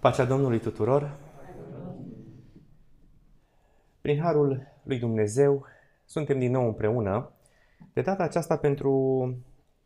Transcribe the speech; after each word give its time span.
Pacea 0.00 0.24
Domnului 0.24 0.58
tuturor! 0.58 1.16
Prin 4.00 4.20
Harul 4.20 4.66
lui 4.82 4.98
Dumnezeu 4.98 5.66
suntem 6.04 6.38
din 6.38 6.50
nou 6.50 6.66
împreună, 6.66 7.32
de 7.92 8.00
data 8.00 8.22
aceasta 8.22 8.56
pentru 8.56 8.92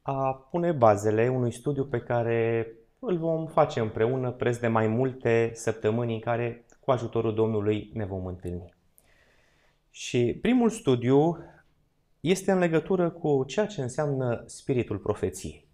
a 0.02 0.34
pune 0.50 0.72
bazele 0.72 1.28
unui 1.28 1.52
studiu 1.52 1.84
pe 1.84 2.00
care 2.00 2.72
îl 2.98 3.18
vom 3.18 3.46
face 3.46 3.80
împreună 3.80 4.30
preț 4.30 4.56
de 4.56 4.68
mai 4.68 4.86
multe 4.86 5.50
săptămâni 5.54 6.14
în 6.14 6.20
care 6.20 6.64
cu 6.80 6.90
ajutorul 6.90 7.34
Domnului 7.34 7.90
ne 7.94 8.04
vom 8.04 8.26
întâlni. 8.26 8.74
Și 9.90 10.38
primul 10.42 10.70
studiu 10.70 11.38
este 12.20 12.52
în 12.52 12.58
legătură 12.58 13.10
cu 13.10 13.44
ceea 13.44 13.66
ce 13.66 13.82
înseamnă 13.82 14.42
spiritul 14.46 14.98
profeției. 14.98 15.70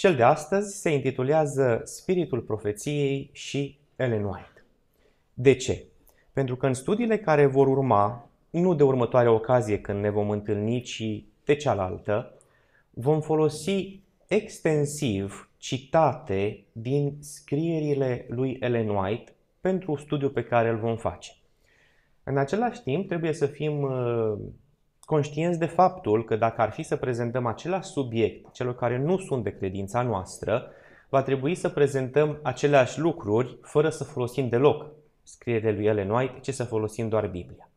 Cel 0.00 0.14
de 0.14 0.22
astăzi 0.22 0.80
se 0.80 0.90
intitulează 0.90 1.80
Spiritul 1.84 2.40
profeției 2.40 3.30
și 3.32 3.78
Ellen 3.96 4.24
White. 4.24 4.64
De 5.34 5.54
ce? 5.54 5.84
Pentru 6.32 6.56
că 6.56 6.66
în 6.66 6.74
studiile 6.74 7.18
care 7.18 7.46
vor 7.46 7.66
urma, 7.66 8.30
nu 8.50 8.74
de 8.74 8.82
următoare 8.82 9.28
ocazie 9.28 9.80
când 9.80 10.00
ne 10.00 10.10
vom 10.10 10.30
întâlni, 10.30 10.80
ci 10.80 11.24
de 11.44 11.54
cealaltă, 11.54 12.34
vom 12.90 13.20
folosi 13.20 14.00
extensiv 14.26 15.50
citate 15.56 16.64
din 16.72 17.16
scrierile 17.20 18.26
lui 18.28 18.56
Ellen 18.60 18.88
White 18.88 19.32
pentru 19.60 19.96
studiul 19.96 20.30
pe 20.30 20.44
care 20.44 20.68
îl 20.68 20.78
vom 20.78 20.96
face. 20.96 21.32
În 22.22 22.36
același 22.36 22.82
timp, 22.82 23.08
trebuie 23.08 23.32
să 23.32 23.46
fim 23.46 23.82
uh, 23.82 24.38
conștienți 25.10 25.58
de 25.58 25.66
faptul 25.66 26.24
că 26.24 26.36
dacă 26.36 26.60
ar 26.60 26.70
fi 26.70 26.82
să 26.82 26.96
prezentăm 26.96 27.46
același 27.46 27.88
subiect 27.88 28.52
celor 28.52 28.74
care 28.74 28.98
nu 28.98 29.18
sunt 29.18 29.44
de 29.44 29.56
credința 29.56 30.02
noastră, 30.02 30.70
va 31.08 31.22
trebui 31.22 31.54
să 31.54 31.68
prezentăm 31.68 32.38
aceleași 32.42 33.00
lucruri 33.00 33.58
fără 33.62 33.88
să 33.88 34.04
folosim 34.04 34.48
deloc 34.48 34.86
scrierile 35.22 35.72
lui 35.72 35.86
Ellen 35.86 36.10
White, 36.10 36.38
ci 36.40 36.54
să 36.54 36.64
folosim 36.64 37.08
doar 37.08 37.26
Biblia. 37.26 37.70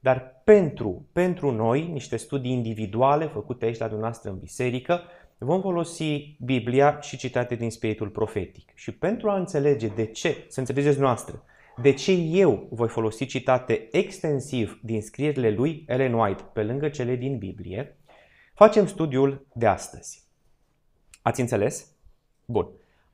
Dar 0.00 0.40
pentru, 0.44 1.06
pentru 1.12 1.50
noi, 1.50 1.88
niște 1.92 2.16
studii 2.16 2.52
individuale 2.52 3.26
făcute 3.26 3.64
aici 3.64 3.78
la 3.78 3.88
dumneavoastră 3.88 4.30
în 4.30 4.38
biserică, 4.38 5.00
vom 5.38 5.60
folosi 5.60 6.36
Biblia 6.40 7.00
și 7.00 7.16
citate 7.16 7.54
din 7.54 7.70
spiritul 7.70 8.08
profetic. 8.08 8.70
Și 8.74 8.92
pentru 8.92 9.30
a 9.30 9.36
înțelege 9.36 9.86
de 9.86 10.06
ce, 10.06 10.44
să 10.48 10.60
înțelegeți 10.60 11.00
noastră, 11.00 11.44
de 11.76 11.92
ce 11.92 12.12
eu 12.12 12.66
voi 12.70 12.88
folosi 12.88 13.26
citate 13.26 13.88
extensiv 13.90 14.80
din 14.82 15.02
scrierile 15.02 15.50
lui 15.50 15.84
Ellen 15.86 16.12
White 16.12 16.42
pe 16.52 16.62
lângă 16.62 16.88
cele 16.88 17.14
din 17.14 17.38
Biblie, 17.38 17.96
facem 18.54 18.86
studiul 18.86 19.46
de 19.52 19.66
astăzi. 19.66 20.22
Ați 21.22 21.40
înțeles? 21.40 21.86
Bun. 22.44 22.68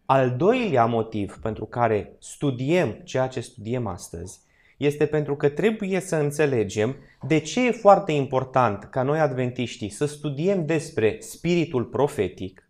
Al 0.06 0.36
doilea 0.36 0.86
motiv 0.86 1.38
pentru 1.42 1.64
care 1.64 2.16
studiem 2.18 3.00
ceea 3.04 3.26
ce 3.26 3.40
studiem 3.40 3.86
astăzi 3.86 4.40
este 4.76 5.06
pentru 5.06 5.36
că 5.36 5.48
trebuie 5.48 6.00
să 6.00 6.16
înțelegem 6.16 6.96
de 7.22 7.38
ce 7.38 7.66
e 7.66 7.70
foarte 7.70 8.12
important 8.12 8.84
ca 8.84 9.02
noi 9.02 9.18
adventiștii 9.18 9.88
să 9.88 10.06
studiem 10.06 10.66
despre 10.66 11.16
spiritul 11.20 11.84
profetic 11.84 12.65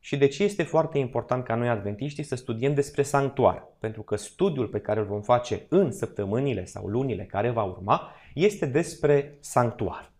și 0.00 0.16
de 0.16 0.26
ce 0.26 0.44
este 0.44 0.62
foarte 0.62 0.98
important 0.98 1.44
ca 1.44 1.54
noi 1.54 1.68
adventiștii 1.68 2.22
să 2.22 2.36
studiem 2.36 2.74
despre 2.74 3.02
sanctuar. 3.02 3.66
Pentru 3.78 4.02
că 4.02 4.16
studiul 4.16 4.66
pe 4.66 4.80
care 4.80 5.00
îl 5.00 5.06
vom 5.06 5.22
face 5.22 5.66
în 5.68 5.92
săptămânile 5.92 6.64
sau 6.64 6.86
lunile 6.86 7.24
care 7.24 7.50
va 7.50 7.62
urma 7.62 8.12
este 8.34 8.66
despre 8.66 9.36
sanctuar. 9.40 10.12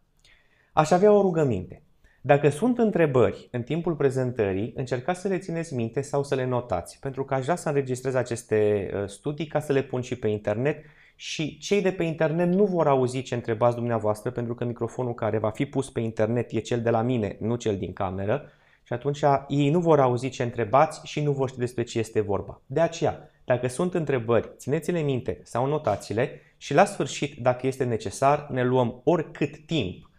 Aș 0.72 0.90
avea 0.90 1.12
o 1.12 1.20
rugăminte. 1.20 1.82
Dacă 2.20 2.48
sunt 2.48 2.78
întrebări 2.78 3.48
în 3.50 3.62
timpul 3.62 3.94
prezentării, 3.94 4.72
încercați 4.76 5.20
să 5.20 5.28
le 5.28 5.38
țineți 5.38 5.74
minte 5.74 6.00
sau 6.00 6.22
să 6.22 6.34
le 6.34 6.44
notați, 6.44 6.98
pentru 7.00 7.24
că 7.24 7.34
aș 7.34 7.42
vrea 7.42 7.56
să 7.56 7.68
înregistrez 7.68 8.14
aceste 8.14 8.90
uh, 8.94 9.08
studii 9.08 9.46
ca 9.46 9.60
să 9.60 9.72
le 9.72 9.82
pun 9.82 10.00
și 10.00 10.16
pe 10.16 10.28
internet 10.28 10.84
și 11.16 11.58
cei 11.58 11.82
de 11.82 11.92
pe 11.92 12.02
internet 12.02 12.48
nu 12.48 12.64
vor 12.64 12.86
auzi 12.86 13.22
ce 13.22 13.34
întrebați 13.34 13.76
dumneavoastră, 13.76 14.30
pentru 14.30 14.54
că 14.54 14.64
microfonul 14.64 15.14
care 15.14 15.38
va 15.38 15.50
fi 15.50 15.66
pus 15.66 15.91
pe 15.91 16.00
internet 16.00 16.53
e 16.53 16.58
cel 16.58 16.80
de 16.80 16.91
la 16.91 17.03
mine, 17.03 17.36
nu 17.41 17.56
cel 17.56 17.76
din 17.76 17.92
cameră, 17.92 18.50
și 18.88 18.94
atunci 18.94 19.21
ei 19.49 19.71
nu 19.71 19.81
vor 19.81 20.00
auzi 20.00 20.28
ce 20.28 20.43
întrebați 20.43 21.00
și 21.04 21.21
nu 21.22 21.32
vor 21.32 21.49
ști 21.49 21.59
despre 21.59 21.82
ce 21.82 21.99
este 21.99 22.21
vorba. 22.21 22.60
De 22.66 22.81
aceea, 22.81 23.31
dacă 23.44 23.66
sunt 23.66 23.94
întrebări, 23.94 24.50
țineți-le 24.56 25.00
minte 25.00 25.41
sau 25.43 25.66
notați-le 25.66 26.41
și 26.56 26.75
la 26.75 26.84
sfârșit, 26.84 27.43
dacă 27.43 27.66
este 27.66 27.84
necesar, 27.84 28.48
ne 28.50 28.65
luăm 28.65 29.00
oricât 29.04 29.66
timp 29.66 30.10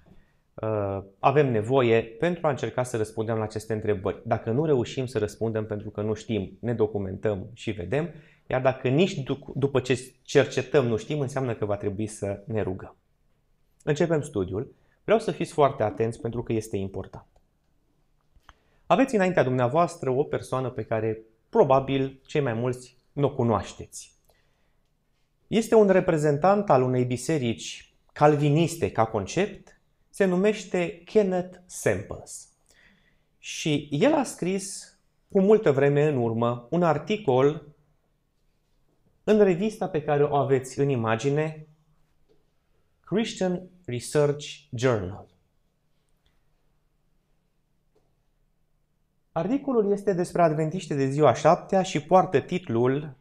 uh, 0.53 1.03
avem 1.19 1.51
nevoie 1.51 2.01
pentru 2.01 2.47
a 2.47 2.49
încerca 2.49 2.83
să 2.83 2.97
răspundem 2.97 3.37
la 3.37 3.43
aceste 3.43 3.73
întrebări. 3.73 4.21
Dacă 4.25 4.51
nu 4.51 4.65
reușim 4.65 5.05
să 5.05 5.17
răspundem 5.17 5.65
pentru 5.65 5.89
că 5.89 6.01
nu 6.01 6.13
știm, 6.13 6.57
ne 6.61 6.73
documentăm 6.73 7.49
și 7.53 7.71
vedem, 7.71 8.09
iar 8.47 8.61
dacă 8.61 8.87
nici 8.87 9.23
după 9.55 9.79
ce 9.79 10.13
cercetăm 10.23 10.85
nu 10.85 10.97
știm, 10.97 11.19
înseamnă 11.19 11.53
că 11.53 11.65
va 11.65 11.75
trebui 11.75 12.07
să 12.07 12.43
ne 12.45 12.61
rugăm. 12.61 12.95
Începem 13.83 14.21
studiul. 14.21 14.73
Vreau 15.03 15.19
să 15.19 15.31
fiți 15.31 15.53
foarte 15.53 15.83
atenți 15.83 16.21
pentru 16.21 16.43
că 16.43 16.53
este 16.53 16.77
important. 16.77 17.28
Aveți 18.91 19.15
înaintea 19.15 19.43
dumneavoastră 19.43 20.09
o 20.09 20.23
persoană 20.23 20.69
pe 20.69 20.83
care 20.83 21.21
probabil 21.49 22.21
cei 22.25 22.41
mai 22.41 22.53
mulți 22.53 22.97
nu 23.11 23.25
o 23.25 23.33
cunoașteți. 23.33 24.13
Este 25.47 25.75
un 25.75 25.89
reprezentant 25.89 26.69
al 26.69 26.81
unei 26.81 27.05
biserici 27.05 27.93
calviniste 28.13 28.91
ca 28.91 29.05
concept, 29.05 29.81
se 30.09 30.25
numește 30.25 31.01
Kenneth 31.05 31.57
Samples. 31.65 32.49
Și 33.37 33.87
el 33.91 34.13
a 34.13 34.23
scris 34.23 34.97
cu 35.31 35.41
multă 35.41 35.71
vreme 35.71 36.07
în 36.07 36.17
urmă 36.17 36.67
un 36.69 36.83
articol 36.83 37.75
în 39.23 39.43
revista 39.43 39.89
pe 39.89 40.03
care 40.03 40.23
o 40.23 40.35
aveți 40.35 40.79
în 40.79 40.89
imagine, 40.89 41.67
Christian 42.99 43.69
Research 43.85 44.45
Journal. 44.71 45.28
Articolul 49.31 49.91
este 49.91 50.13
despre 50.13 50.41
adventiște 50.41 50.95
de 50.95 51.05
ziua 51.05 51.33
șaptea 51.33 51.81
și 51.81 52.03
poartă 52.03 52.39
titlul 52.39 53.17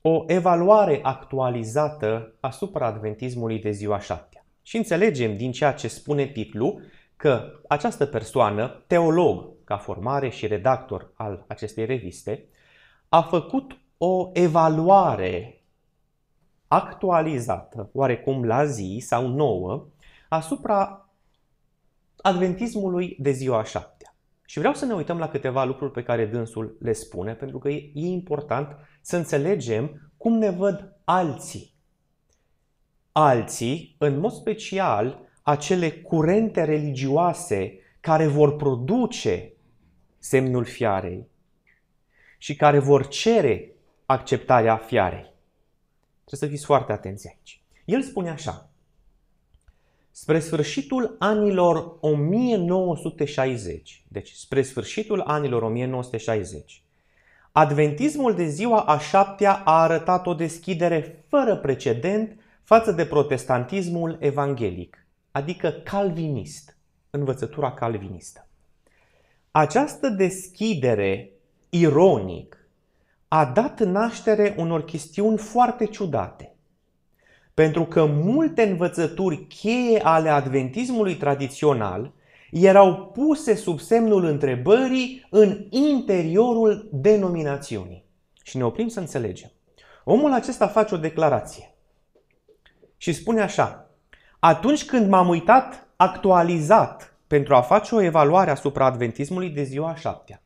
O 0.00 0.24
evaluare 0.26 1.00
actualizată 1.02 2.34
asupra 2.40 2.86
adventismului 2.86 3.60
de 3.60 3.70
ziua 3.70 3.98
șaptea. 3.98 4.44
Și 4.62 4.76
înțelegem 4.76 5.36
din 5.36 5.52
ceea 5.52 5.72
ce 5.72 5.88
spune 5.88 6.26
titlul 6.26 6.82
că 7.16 7.60
această 7.68 8.06
persoană, 8.06 8.84
teolog 8.86 9.64
ca 9.64 9.76
formare 9.76 10.28
și 10.28 10.46
redactor 10.46 11.12
al 11.14 11.44
acestei 11.48 11.84
reviste, 11.84 12.44
a 13.08 13.22
făcut 13.22 13.80
o 13.98 14.30
evaluare 14.32 15.64
actualizată, 16.68 17.90
oarecum 17.92 18.44
la 18.44 18.64
zi 18.64 19.02
sau 19.06 19.26
nouă, 19.26 19.86
asupra 20.28 21.08
adventismului 22.16 23.16
de 23.20 23.30
ziua 23.30 23.64
șaptea. 23.64 23.91
Și 24.52 24.58
vreau 24.58 24.74
să 24.74 24.84
ne 24.84 24.94
uităm 24.94 25.18
la 25.18 25.28
câteva 25.28 25.64
lucruri 25.64 25.92
pe 25.92 26.02
care 26.02 26.26
dânsul 26.26 26.76
le 26.80 26.92
spune, 26.92 27.34
pentru 27.34 27.58
că 27.58 27.68
e 27.68 27.90
important 27.92 28.76
să 29.00 29.16
înțelegem 29.16 30.10
cum 30.16 30.38
ne 30.38 30.50
văd 30.50 30.96
alții. 31.04 31.74
Alții, 33.12 33.94
în 33.98 34.18
mod 34.18 34.32
special, 34.32 35.20
acele 35.42 35.90
curente 35.90 36.64
religioase 36.64 37.78
care 38.00 38.26
vor 38.26 38.56
produce 38.56 39.52
semnul 40.18 40.64
fiarei 40.64 41.28
și 42.38 42.56
care 42.56 42.78
vor 42.78 43.08
cere 43.08 43.74
acceptarea 44.06 44.76
fiarei. 44.76 45.34
Trebuie 46.24 46.40
să 46.40 46.46
fiți 46.46 46.64
foarte 46.64 46.92
atenți 46.92 47.28
aici. 47.28 47.62
El 47.84 48.02
spune 48.02 48.30
așa, 48.30 48.70
Spre 50.12 50.38
sfârșitul 50.38 51.16
anilor 51.18 51.96
1960, 52.00 54.04
deci 54.08 54.30
spre 54.30 54.62
sfârșitul 54.62 55.20
anilor 55.20 55.62
1960, 55.62 56.82
Adventismul 57.52 58.34
de 58.34 58.46
ziua 58.46 58.80
a 58.80 58.98
șaptea 58.98 59.62
a 59.64 59.82
arătat 59.82 60.26
o 60.26 60.34
deschidere 60.34 61.24
fără 61.28 61.56
precedent 61.56 62.40
față 62.62 62.92
de 62.92 63.06
protestantismul 63.06 64.16
evanghelic, 64.20 65.06
adică 65.30 65.70
calvinist, 65.70 66.76
învățătura 67.10 67.72
calvinistă. 67.72 68.48
Această 69.50 70.08
deschidere, 70.08 71.30
ironic, 71.68 72.56
a 73.28 73.44
dat 73.44 73.80
naștere 73.80 74.54
unor 74.58 74.84
chestiuni 74.84 75.38
foarte 75.38 75.86
ciudate. 75.86 76.54
Pentru 77.62 77.84
că 77.84 78.04
multe 78.04 78.62
învățături 78.62 79.46
cheie 79.46 80.00
ale 80.02 80.28
adventismului 80.28 81.16
tradițional 81.16 82.12
erau 82.50 83.06
puse 83.06 83.54
sub 83.54 83.80
semnul 83.80 84.24
întrebării 84.24 85.26
în 85.30 85.66
interiorul 85.70 86.88
denominațiunii. 86.92 88.04
Și 88.42 88.56
ne 88.56 88.64
oprim 88.64 88.88
să 88.88 89.00
înțelegem. 89.00 89.50
Omul 90.04 90.32
acesta 90.32 90.66
face 90.66 90.94
o 90.94 90.98
declarație 90.98 91.74
și 92.96 93.12
spune 93.12 93.40
așa, 93.40 93.90
atunci 94.38 94.84
când 94.84 95.08
m-am 95.08 95.28
uitat 95.28 95.88
actualizat 95.96 97.16
pentru 97.26 97.54
a 97.54 97.60
face 97.60 97.94
o 97.94 98.02
evaluare 98.02 98.50
asupra 98.50 98.84
adventismului 98.84 99.48
de 99.48 99.62
ziua 99.62 99.90
a 99.90 99.94
șaptea, 99.94 100.42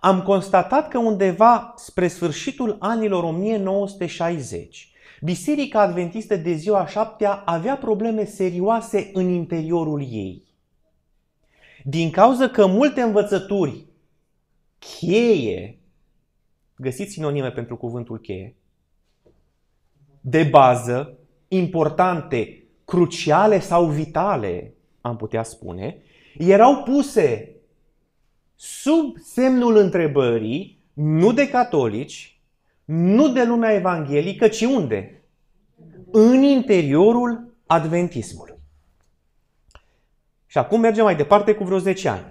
am 0.00 0.22
constatat 0.22 0.88
că 0.88 0.98
undeva 0.98 1.74
spre 1.76 2.08
sfârșitul 2.08 2.76
anilor 2.80 3.24
1960, 3.24 4.91
Biserica 5.24 5.80
Adventistă 5.80 6.36
de 6.36 6.52
ziua 6.52 6.86
șaptea 6.86 7.32
avea 7.32 7.76
probleme 7.76 8.24
serioase 8.24 9.10
în 9.12 9.28
interiorul 9.28 10.00
ei. 10.00 10.42
Din 11.84 12.10
cauza 12.10 12.48
că 12.48 12.66
multe 12.66 13.00
învățături 13.00 13.86
cheie, 14.78 15.78
găsiți 16.76 17.12
sinonime 17.12 17.50
pentru 17.50 17.76
cuvântul 17.76 18.18
cheie, 18.18 18.56
de 20.20 20.42
bază, 20.42 21.18
importante, 21.48 22.64
cruciale 22.84 23.60
sau 23.60 23.86
vitale, 23.86 24.74
am 25.00 25.16
putea 25.16 25.42
spune, 25.42 26.02
erau 26.38 26.82
puse 26.82 27.56
sub 28.54 29.16
semnul 29.18 29.76
întrebării, 29.76 30.78
nu 30.92 31.32
de 31.32 31.48
catolici, 31.48 32.40
nu 32.84 33.28
de 33.28 33.44
lumea 33.44 33.72
evanghelică, 33.72 34.48
ci 34.48 34.60
unde? 34.60 35.24
În 36.10 36.42
interiorul 36.42 37.56
adventismului. 37.66 38.54
Și 40.46 40.58
acum 40.58 40.80
mergem 40.80 41.04
mai 41.04 41.16
departe 41.16 41.54
cu 41.54 41.64
vreo 41.64 41.78
10 41.78 42.08
ani. 42.08 42.24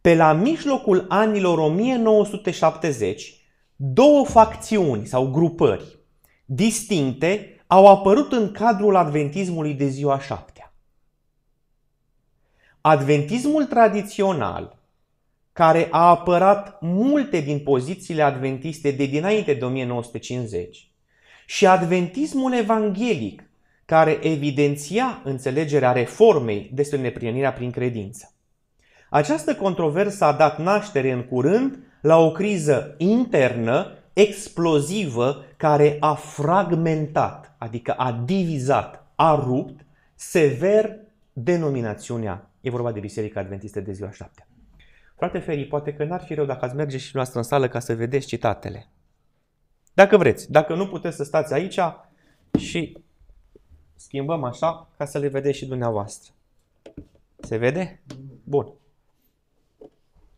Pe 0.00 0.14
la 0.14 0.32
mijlocul 0.32 1.06
anilor 1.08 1.58
1970, 1.58 3.40
două 3.76 4.24
facțiuni 4.24 5.06
sau 5.06 5.30
grupări 5.30 5.98
distincte 6.44 7.62
au 7.66 7.86
apărut 7.86 8.32
în 8.32 8.52
cadrul 8.52 8.96
adventismului 8.96 9.74
de 9.74 9.86
ziua 9.86 10.20
șaptea. 10.20 10.74
Adventismul 12.80 13.64
tradițional, 13.64 14.79
care 15.52 15.88
a 15.90 16.08
apărat 16.08 16.78
multe 16.80 17.40
din 17.40 17.58
pozițiile 17.58 18.22
adventiste 18.22 18.90
de 18.90 19.06
dinainte 19.06 19.54
de 19.54 19.64
1950, 19.64 20.90
și 21.46 21.66
adventismul 21.66 22.54
evanghelic, 22.54 23.50
care 23.84 24.18
evidenția 24.22 25.20
înțelegerea 25.24 25.92
reformei 25.92 26.70
despre 26.74 26.98
neprienirea 26.98 27.52
prin 27.52 27.70
credință. 27.70 28.34
Această 29.10 29.54
controversă 29.54 30.24
a 30.24 30.32
dat 30.32 30.58
naștere 30.58 31.10
în 31.10 31.22
curând 31.22 31.78
la 32.00 32.16
o 32.16 32.32
criză 32.32 32.94
internă 32.98 33.98
explozivă 34.12 35.44
care 35.56 35.96
a 36.00 36.14
fragmentat, 36.14 37.54
adică 37.58 37.92
a 37.92 38.22
divizat, 38.24 39.12
a 39.14 39.34
rupt 39.44 39.80
sever 40.14 40.96
denominațiunea. 41.32 42.50
E 42.60 42.70
vorba 42.70 42.92
de 42.92 43.00
Biserica 43.00 43.40
Adventistă 43.40 43.80
de 43.80 43.92
ziua 43.92 44.10
șaptea. 44.10 44.49
Frate 45.20 45.38
Feri, 45.38 45.66
poate 45.66 45.94
că 45.94 46.04
n-ar 46.04 46.22
fi 46.22 46.34
rău 46.34 46.44
dacă 46.44 46.64
ați 46.64 46.74
merge 46.74 46.98
și 46.98 47.14
noastră 47.14 47.38
în 47.38 47.44
sală 47.44 47.68
ca 47.68 47.78
să 47.78 47.94
vedeți 47.94 48.26
citatele. 48.26 48.88
Dacă 49.94 50.16
vreți. 50.16 50.50
Dacă 50.50 50.74
nu 50.74 50.88
puteți 50.88 51.16
să 51.16 51.24
stați 51.24 51.52
aici 51.52 51.78
și 52.58 53.02
schimbăm 53.94 54.44
așa 54.44 54.88
ca 54.96 55.04
să 55.04 55.18
le 55.18 55.28
vedeți 55.28 55.58
și 55.58 55.66
dumneavoastră. 55.66 56.32
Se 57.38 57.56
vede? 57.56 58.00
Bun. 58.44 58.72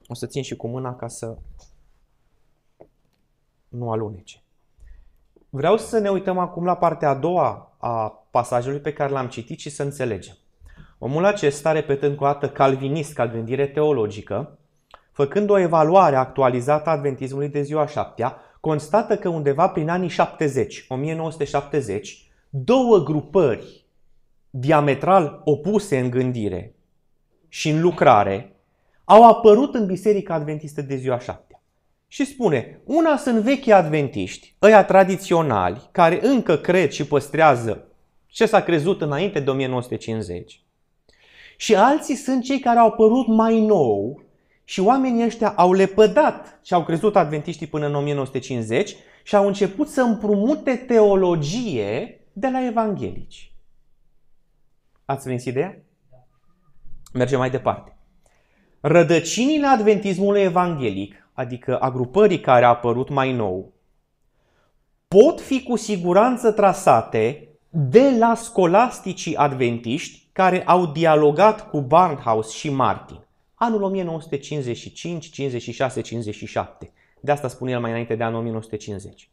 O 0.07 0.15
să 0.15 0.27
țin 0.27 0.43
și 0.43 0.57
cu 0.57 0.67
mâna 0.67 0.97
ca 0.97 1.09
să 1.09 1.37
nu 3.69 3.91
alunece. 3.91 4.43
Vreau 5.51 5.77
să 5.77 5.99
ne 5.99 6.11
uităm 6.11 6.39
acum 6.39 6.65
la 6.65 6.77
partea 6.77 7.09
a 7.09 7.15
doua 7.15 7.75
a 7.79 8.09
pasajului 8.31 8.81
pe 8.81 8.93
care 8.93 9.13
l-am 9.13 9.29
citit 9.29 9.59
și 9.59 9.71
să 9.71 9.83
înțelegem. 9.83 10.37
Omul 10.99 11.25
acesta, 11.25 11.73
repetând 11.73 12.17
cu 12.17 12.25
o 12.25 12.27
dată 12.27 12.51
calvinist 12.51 13.13
ca 13.13 13.27
gândire 13.27 13.67
teologică, 13.67 14.57
făcând 15.13 15.51
o 15.51 15.59
evaluare 15.59 16.17
actualizată 16.17 16.89
a 16.89 16.93
adventismului 16.93 17.49
de 17.49 17.63
ziua 17.63 17.87
șaptea, 17.87 18.37
constată 18.61 19.17
că 19.17 19.29
undeva 19.29 19.69
prin 19.69 19.89
anii 19.89 20.09
70, 20.09 20.85
1970, 20.89 22.31
două 22.51 22.99
grupări 22.99 23.85
diametral 24.51 25.41
opuse 25.45 25.99
în 25.99 26.11
gândire 26.11 26.75
și 27.49 27.71
în 27.71 27.81
lucrare 27.81 28.57
au 29.05 29.29
apărut 29.29 29.75
în 29.75 29.87
Biserica 29.87 30.35
Adventistă 30.35 30.83
de 30.83 30.97
ziua 30.97 31.19
șaptea. 31.19 31.63
Și 32.09 32.25
spune, 32.25 32.81
una 32.85 33.17
sunt 33.17 33.41
vechi 33.41 33.69
adventiști, 33.69 34.55
ăia 34.63 34.85
tradiționali, 34.85 35.89
care 35.93 36.27
încă 36.27 36.57
cred 36.57 36.91
și 36.91 37.07
păstrează 37.07 37.87
ce 38.27 38.47
s-a 38.47 38.63
crezut 38.63 39.01
înainte 39.01 39.41
de 39.41 39.51
1950. 39.51 40.63
Și 41.57 41.75
alții 41.75 42.15
sunt 42.15 42.43
cei 42.43 42.59
care 42.59 42.79
au 42.79 42.87
apărut 42.87 43.27
mai 43.27 43.61
nou 43.61 44.23
și 44.65 44.81
oamenii 44.81 45.25
ăștia 45.25 45.53
au 45.57 45.73
lepădat 45.73 46.59
ce 46.63 46.75
au 46.75 46.85
crezut 46.85 47.17
adventiștii 47.17 47.67
până 47.67 47.87
în 47.87 47.95
1950 47.95 48.95
și 49.23 49.37
au 49.37 49.47
început 49.47 49.89
să 49.89 50.01
împrumute 50.01 50.77
teologie 50.77 52.21
de 52.33 52.49
la 52.49 52.67
evanghelici. 52.67 53.53
Ați 55.05 55.25
prins 55.25 55.45
ideea? 55.45 55.77
Mergem 57.13 57.39
mai 57.39 57.51
departe. 57.51 57.97
Rădăcinile 58.81 59.67
adventismului 59.67 60.41
evanghelic, 60.41 61.29
adică 61.33 61.79
a 61.79 61.91
grupării 61.91 62.41
care 62.41 62.65
a 62.65 62.69
apărut 62.69 63.09
mai 63.09 63.33
nou, 63.33 63.73
pot 65.09 65.41
fi 65.41 65.63
cu 65.63 65.77
siguranță 65.77 66.53
trasate 66.53 67.49
de 67.69 68.17
la 68.19 68.35
scolasticii 68.35 69.37
adventiști 69.37 70.29
care 70.33 70.65
au 70.65 70.87
dialogat 70.87 71.71
cu 71.71 71.81
Barnhouse 71.81 72.57
și 72.57 72.71
Martin 72.71 73.22
anul 73.63 73.83
1955, 73.83 75.31
56, 75.31 76.01
57. 76.01 76.93
De 77.21 77.33
asta 77.33 77.49
spune 77.49 77.71
el 77.71 77.81
mai 77.81 77.91
înainte 77.91 78.15
de 78.15 78.23
anul 78.23 78.39
1950. 78.39 79.31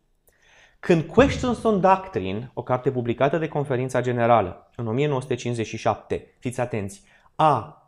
Când 0.80 1.04
Questions 1.04 1.64
on 1.64 1.82
Doctrine, 1.82 2.52
o 2.54 2.64
carte 2.64 2.92
publicată 2.92 3.38
de 3.38 3.48
Conferința 3.48 4.02
Generală 4.02 4.72
în 4.76 4.88
1957, 4.88 6.36
fiți 6.40 6.60
atenți, 6.60 7.04
a 7.36 7.84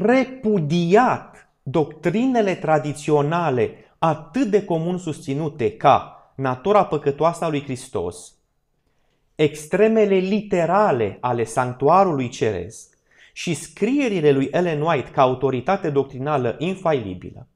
repudiat 0.00 1.48
doctrinele 1.62 2.54
tradiționale 2.54 3.74
atât 3.98 4.50
de 4.50 4.64
comun 4.64 4.98
susținute 4.98 5.76
ca 5.76 6.18
natura 6.36 6.84
păcătoasă 6.84 7.44
a 7.44 7.48
lui 7.48 7.62
Hristos, 7.62 8.34
extremele 9.34 10.14
literale 10.14 11.18
ale 11.20 11.44
sanctuarului 11.44 12.28
ceresc, 12.28 12.93
și 13.36 13.54
scrierile 13.54 14.30
lui 14.30 14.48
Ellen 14.52 14.80
White 14.80 15.10
ca 15.10 15.22
autoritate 15.22 15.90
doctrinală 15.90 16.56
infailibilă 16.58 17.48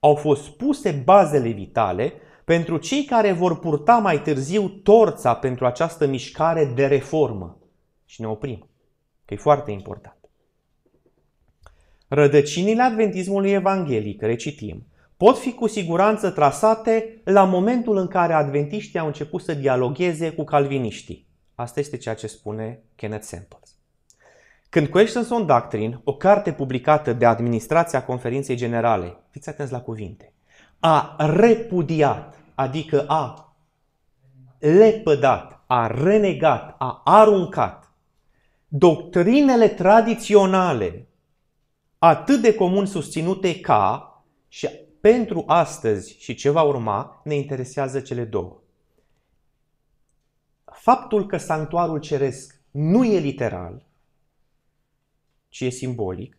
au 0.00 0.14
fost 0.14 0.48
puse 0.48 0.90
bazele 0.90 1.48
vitale 1.48 2.12
pentru 2.44 2.76
cei 2.76 3.04
care 3.04 3.32
vor 3.32 3.58
purta 3.58 3.98
mai 3.98 4.22
târziu 4.22 4.68
torța 4.68 5.34
pentru 5.34 5.66
această 5.66 6.06
mișcare 6.06 6.72
de 6.74 6.86
reformă. 6.86 7.58
Și 8.04 8.20
ne 8.20 8.26
oprim, 8.26 8.68
că 9.24 9.34
e 9.34 9.36
foarte 9.36 9.70
important. 9.70 10.18
Rădăcinile 12.08 12.82
adventismului 12.82 13.50
evanghelic, 13.50 14.22
recitim, 14.22 14.86
pot 15.16 15.38
fi 15.38 15.52
cu 15.52 15.66
siguranță 15.66 16.30
trasate 16.30 17.20
la 17.24 17.44
momentul 17.44 17.96
în 17.96 18.06
care 18.06 18.32
adventiștii 18.32 18.98
au 18.98 19.06
început 19.06 19.42
să 19.42 19.54
dialogueze 19.54 20.32
cu 20.32 20.44
calviniștii. 20.44 21.26
Asta 21.54 21.80
este 21.80 21.96
ceea 21.96 22.14
ce 22.14 22.26
spune 22.26 22.82
Kenneth 22.94 23.24
Samples. 23.24 23.79
Când 24.70 24.86
Questions 24.88 25.30
on 25.30 25.46
Doctrine, 25.46 26.00
o 26.04 26.16
carte 26.16 26.52
publicată 26.52 27.12
de 27.12 27.26
administrația 27.26 28.04
conferinței 28.04 28.56
generale, 28.56 29.16
fiți 29.30 29.48
atenți 29.48 29.72
la 29.72 29.80
cuvinte, 29.80 30.34
a 30.78 31.16
repudiat, 31.18 32.40
adică 32.54 33.04
a 33.08 33.54
lepădat, 34.58 35.64
a 35.66 35.86
renegat, 35.86 36.74
a 36.78 37.00
aruncat 37.04 37.92
doctrinele 38.68 39.68
tradiționale 39.68 41.08
atât 41.98 42.40
de 42.40 42.54
comun 42.54 42.86
susținute 42.86 43.60
ca 43.60 44.14
și 44.48 44.68
pentru 45.00 45.44
astăzi 45.46 46.16
și 46.18 46.34
ce 46.34 46.50
va 46.50 46.62
urma 46.62 47.20
ne 47.24 47.34
interesează 47.34 48.00
cele 48.00 48.24
două. 48.24 48.60
Faptul 50.72 51.26
că 51.26 51.36
sanctuarul 51.36 51.98
ceresc 51.98 52.60
nu 52.70 53.04
e 53.04 53.18
literal, 53.18 53.88
ci 55.50 55.60
e 55.60 55.68
simbolic, 55.68 56.38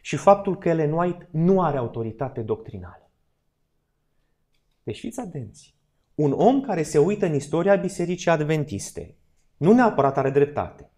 și 0.00 0.16
faptul 0.16 0.58
că 0.58 0.68
Ellen 0.68 0.92
White 0.92 1.28
nu 1.30 1.62
are 1.62 1.76
autoritate 1.76 2.40
doctrinală. 2.40 3.10
Deci 4.82 4.98
fiți 4.98 5.20
atenți. 5.20 5.74
Un 6.14 6.32
om 6.32 6.60
care 6.60 6.82
se 6.82 6.98
uită 6.98 7.26
în 7.26 7.34
istoria 7.34 7.76
Bisericii 7.76 8.30
Adventiste 8.30 9.14
nu 9.56 9.72
neapărat 9.72 10.18
are 10.18 10.30
dreptate. 10.30 10.90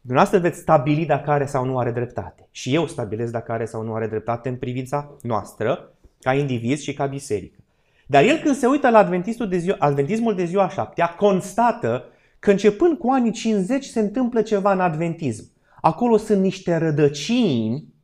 Dumneavoastră 0.00 0.48
veți 0.48 0.60
stabili 0.60 1.06
dacă 1.06 1.30
are 1.30 1.46
sau 1.46 1.64
nu 1.64 1.78
are 1.78 1.90
dreptate. 1.90 2.48
Și 2.50 2.74
eu 2.74 2.86
stabilesc 2.86 3.32
dacă 3.32 3.52
are 3.52 3.64
sau 3.64 3.82
nu 3.82 3.94
are 3.94 4.06
dreptate 4.06 4.48
în 4.48 4.56
privința 4.56 5.16
noastră, 5.22 5.92
ca 6.20 6.34
indiviz 6.34 6.80
și 6.80 6.94
ca 6.94 7.06
biserică. 7.06 7.58
Dar 8.06 8.24
el 8.24 8.38
când 8.38 8.56
se 8.56 8.66
uită 8.66 8.90
la 8.90 8.98
Adventistul 8.98 9.48
de 9.48 9.56
ziua, 9.56 9.76
Adventismul 9.78 10.34
de 10.34 10.44
ziua 10.44 10.68
șaptea, 10.68 11.14
constată 11.14 12.04
că 12.38 12.50
începând 12.50 12.98
cu 12.98 13.10
anii 13.10 13.32
50 13.32 13.84
se 13.84 14.00
întâmplă 14.00 14.42
ceva 14.42 14.72
în 14.72 14.80
Adventism. 14.80 15.53
Acolo 15.84 16.16
sunt 16.16 16.40
niște 16.40 16.76
rădăcini 16.76 17.94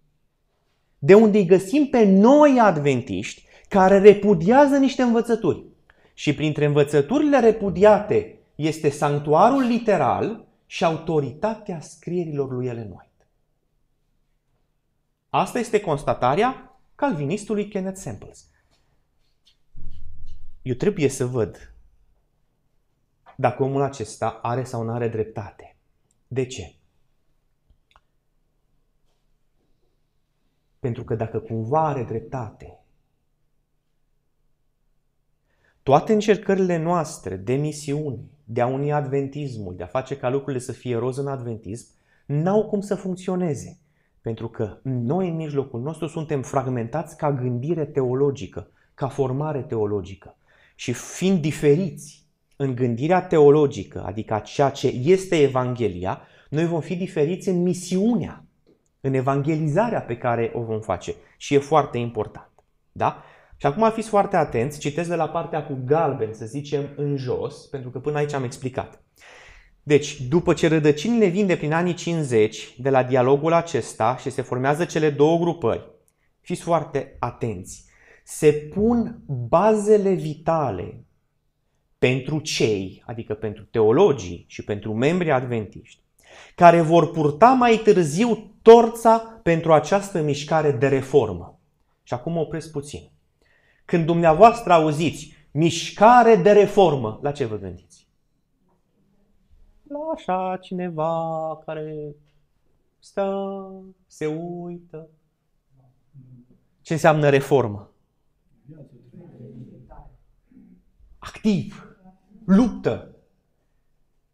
de 0.98 1.14
unde 1.14 1.38
îi 1.38 1.46
găsim 1.46 1.86
pe 1.86 2.04
noi 2.04 2.58
adventiști 2.60 3.44
care 3.68 3.98
repudiază 3.98 4.76
niște 4.76 5.02
învățături. 5.02 5.64
Și 6.14 6.34
printre 6.34 6.64
învățăturile 6.64 7.40
repudiate 7.40 8.38
este 8.54 8.88
sanctuarul 8.90 9.62
literal 9.62 10.46
și 10.66 10.84
autoritatea 10.84 11.80
scrierilor 11.80 12.50
lui 12.52 12.66
Ellen 12.66 12.90
White. 12.90 13.28
Asta 15.28 15.58
este 15.58 15.80
constatarea 15.80 16.80
calvinistului 16.94 17.68
Kenneth 17.68 17.98
Samples. 17.98 18.48
Eu 20.62 20.74
trebuie 20.74 21.08
să 21.08 21.26
văd 21.26 21.74
dacă 23.36 23.62
omul 23.62 23.82
acesta 23.82 24.38
are 24.42 24.64
sau 24.64 24.82
nu 24.82 24.92
are 24.92 25.08
dreptate. 25.08 25.76
De 26.26 26.46
ce? 26.46 26.74
Pentru 30.80 31.04
că 31.04 31.14
dacă 31.14 31.38
cumva 31.38 31.86
are 31.86 32.02
dreptate, 32.02 32.78
toate 35.82 36.12
încercările 36.12 36.76
noastre 36.76 37.36
de 37.36 37.54
misiune, 37.54 38.18
de 38.44 38.60
a 38.60 38.66
uni 38.66 38.92
adventismul, 38.92 39.76
de 39.76 39.82
a 39.82 39.86
face 39.86 40.16
ca 40.16 40.28
lucrurile 40.28 40.62
să 40.62 40.72
fie 40.72 40.96
roz 40.96 41.16
în 41.16 41.26
adventism, 41.26 41.86
n-au 42.26 42.66
cum 42.66 42.80
să 42.80 42.94
funcționeze. 42.94 43.78
Pentru 44.20 44.48
că 44.48 44.78
noi 44.82 45.28
în 45.28 45.36
mijlocul 45.36 45.80
nostru 45.80 46.06
suntem 46.06 46.42
fragmentați 46.42 47.16
ca 47.16 47.32
gândire 47.32 47.84
teologică, 47.84 48.70
ca 48.94 49.08
formare 49.08 49.62
teologică. 49.62 50.36
Și 50.74 50.92
fiind 50.92 51.40
diferiți 51.40 52.26
în 52.56 52.74
gândirea 52.74 53.22
teologică, 53.22 54.02
adică 54.04 54.42
ceea 54.44 54.70
ce 54.70 54.86
este 54.86 55.42
Evanghelia, 55.42 56.20
noi 56.50 56.66
vom 56.66 56.80
fi 56.80 56.96
diferiți 56.96 57.48
în 57.48 57.62
misiunea, 57.62 58.44
în 59.00 59.14
evangelizarea 59.14 60.00
pe 60.00 60.16
care 60.16 60.50
o 60.54 60.62
vom 60.62 60.80
face. 60.80 61.14
Și 61.36 61.54
e 61.54 61.58
foarte 61.58 61.98
important. 61.98 62.50
Da? 62.92 63.22
Și 63.56 63.66
acum 63.66 63.90
fiți 63.90 64.08
foarte 64.08 64.36
atenți, 64.36 64.78
citesc 64.78 65.08
de 65.08 65.14
la 65.14 65.28
partea 65.28 65.64
cu 65.64 65.78
galben, 65.84 66.34
să 66.34 66.44
zicem, 66.44 66.88
în 66.96 67.16
jos, 67.16 67.66
pentru 67.66 67.90
că 67.90 67.98
până 67.98 68.18
aici 68.18 68.32
am 68.32 68.44
explicat. 68.44 69.02
Deci, 69.82 70.20
după 70.20 70.54
ce 70.54 70.68
rădăcinile 70.68 71.26
vin 71.26 71.46
de 71.46 71.56
prin 71.56 71.72
anii 71.72 71.94
50 71.94 72.74
de 72.78 72.90
la 72.90 73.02
dialogul 73.02 73.52
acesta 73.52 74.16
și 74.16 74.30
se 74.30 74.42
formează 74.42 74.84
cele 74.84 75.10
două 75.10 75.38
grupări, 75.38 75.90
fiți 76.40 76.62
foarte 76.62 77.16
atenți, 77.18 77.84
se 78.24 78.52
pun 78.52 79.22
bazele 79.26 80.12
vitale 80.12 81.04
pentru 81.98 82.38
cei, 82.38 83.02
adică 83.06 83.34
pentru 83.34 83.64
teologii 83.64 84.44
și 84.48 84.64
pentru 84.64 84.94
membrii 84.94 85.30
adventiști, 85.30 86.02
care 86.54 86.80
vor 86.80 87.10
purta 87.10 87.48
mai 87.48 87.76
târziu 87.76 88.54
torța 88.62 89.18
pentru 89.42 89.72
această 89.72 90.20
mișcare 90.20 90.72
de 90.72 90.88
reformă. 90.88 91.58
Și 92.02 92.14
acum 92.14 92.36
opresc 92.36 92.70
puțin. 92.70 93.10
Când 93.84 94.06
dumneavoastră 94.06 94.72
auziți 94.72 95.34
mișcare 95.52 96.36
de 96.36 96.52
reformă, 96.52 97.18
la 97.22 97.32
ce 97.32 97.44
vă 97.44 97.56
gândiți? 97.56 98.08
La 99.82 99.98
așa 100.14 100.56
cineva 100.56 101.12
care 101.64 102.14
stă, 102.98 103.70
se 104.06 104.26
uită. 104.26 105.08
Ce 106.80 106.92
înseamnă 106.92 107.28
reformă? 107.28 107.90
Activ, 111.18 111.96
luptă. 112.44 113.14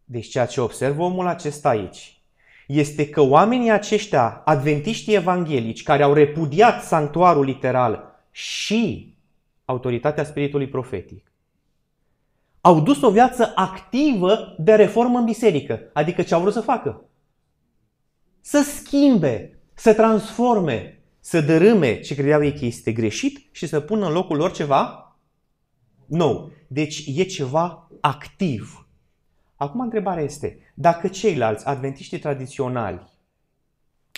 Deci 0.08 0.28
ceea 0.28 0.46
ce 0.46 0.60
observă 0.60 1.02
omul 1.02 1.26
acesta 1.26 1.68
aici 1.68 2.20
este 2.66 3.08
că 3.08 3.20
oamenii 3.20 3.70
aceștia, 3.70 4.42
adventiștii 4.44 5.14
evanghelici, 5.14 5.82
care 5.82 6.02
au 6.02 6.12
repudiat 6.12 6.82
sanctuarul 6.82 7.44
literal 7.44 8.20
și 8.30 9.14
autoritatea 9.64 10.24
spiritului 10.24 10.68
profetic, 10.68 11.32
au 12.60 12.80
dus 12.80 13.02
o 13.02 13.10
viață 13.10 13.52
activă 13.54 14.54
de 14.58 14.74
reformă 14.74 15.18
în 15.18 15.24
biserică. 15.24 15.80
Adică 15.92 16.22
ce 16.22 16.34
au 16.34 16.40
vrut 16.40 16.52
să 16.52 16.60
facă? 16.60 17.04
Să 18.40 18.62
schimbe, 18.62 19.58
să 19.74 19.94
transforme, 19.94 21.02
să 21.20 21.40
dărâme 21.40 22.00
ce 22.00 22.14
credeau 22.14 22.44
ei 22.44 22.58
că 22.58 22.64
este 22.64 22.92
greșit 22.92 23.48
și 23.52 23.66
să 23.66 23.80
pună 23.80 24.06
în 24.06 24.12
locul 24.12 24.36
lor 24.36 24.52
ceva 24.52 25.16
nou. 26.06 26.50
Deci 26.66 27.04
e 27.14 27.22
ceva 27.22 27.90
activ. 28.00 28.85
Acum 29.56 29.80
întrebarea 29.80 30.22
este, 30.22 30.58
dacă 30.74 31.08
ceilalți 31.08 31.66
adventiști 31.66 32.18
tradiționali 32.18 33.14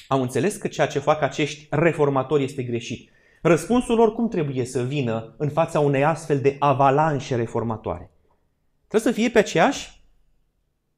au 0.09 0.23
înțeles 0.23 0.57
că 0.57 0.69
ceea 0.69 0.87
ce 0.87 0.99
fac 0.99 1.23
acești 1.23 1.67
reformatori 1.71 2.45
este 2.45 2.63
greșit, 2.63 3.11
Răspunsul 3.43 3.97
lor 3.97 4.15
cum 4.15 4.29
trebuie 4.29 4.65
să 4.65 4.83
vină 4.83 5.35
în 5.37 5.49
fața 5.49 5.81
unei 5.81 6.05
astfel 6.05 6.41
de 6.41 6.57
avalanșe 6.59 7.37
reformatoare? 7.37 8.11
Trebuie 8.87 9.13
să 9.13 9.21
fie 9.21 9.31
pe 9.31 9.39
aceeași 9.39 10.03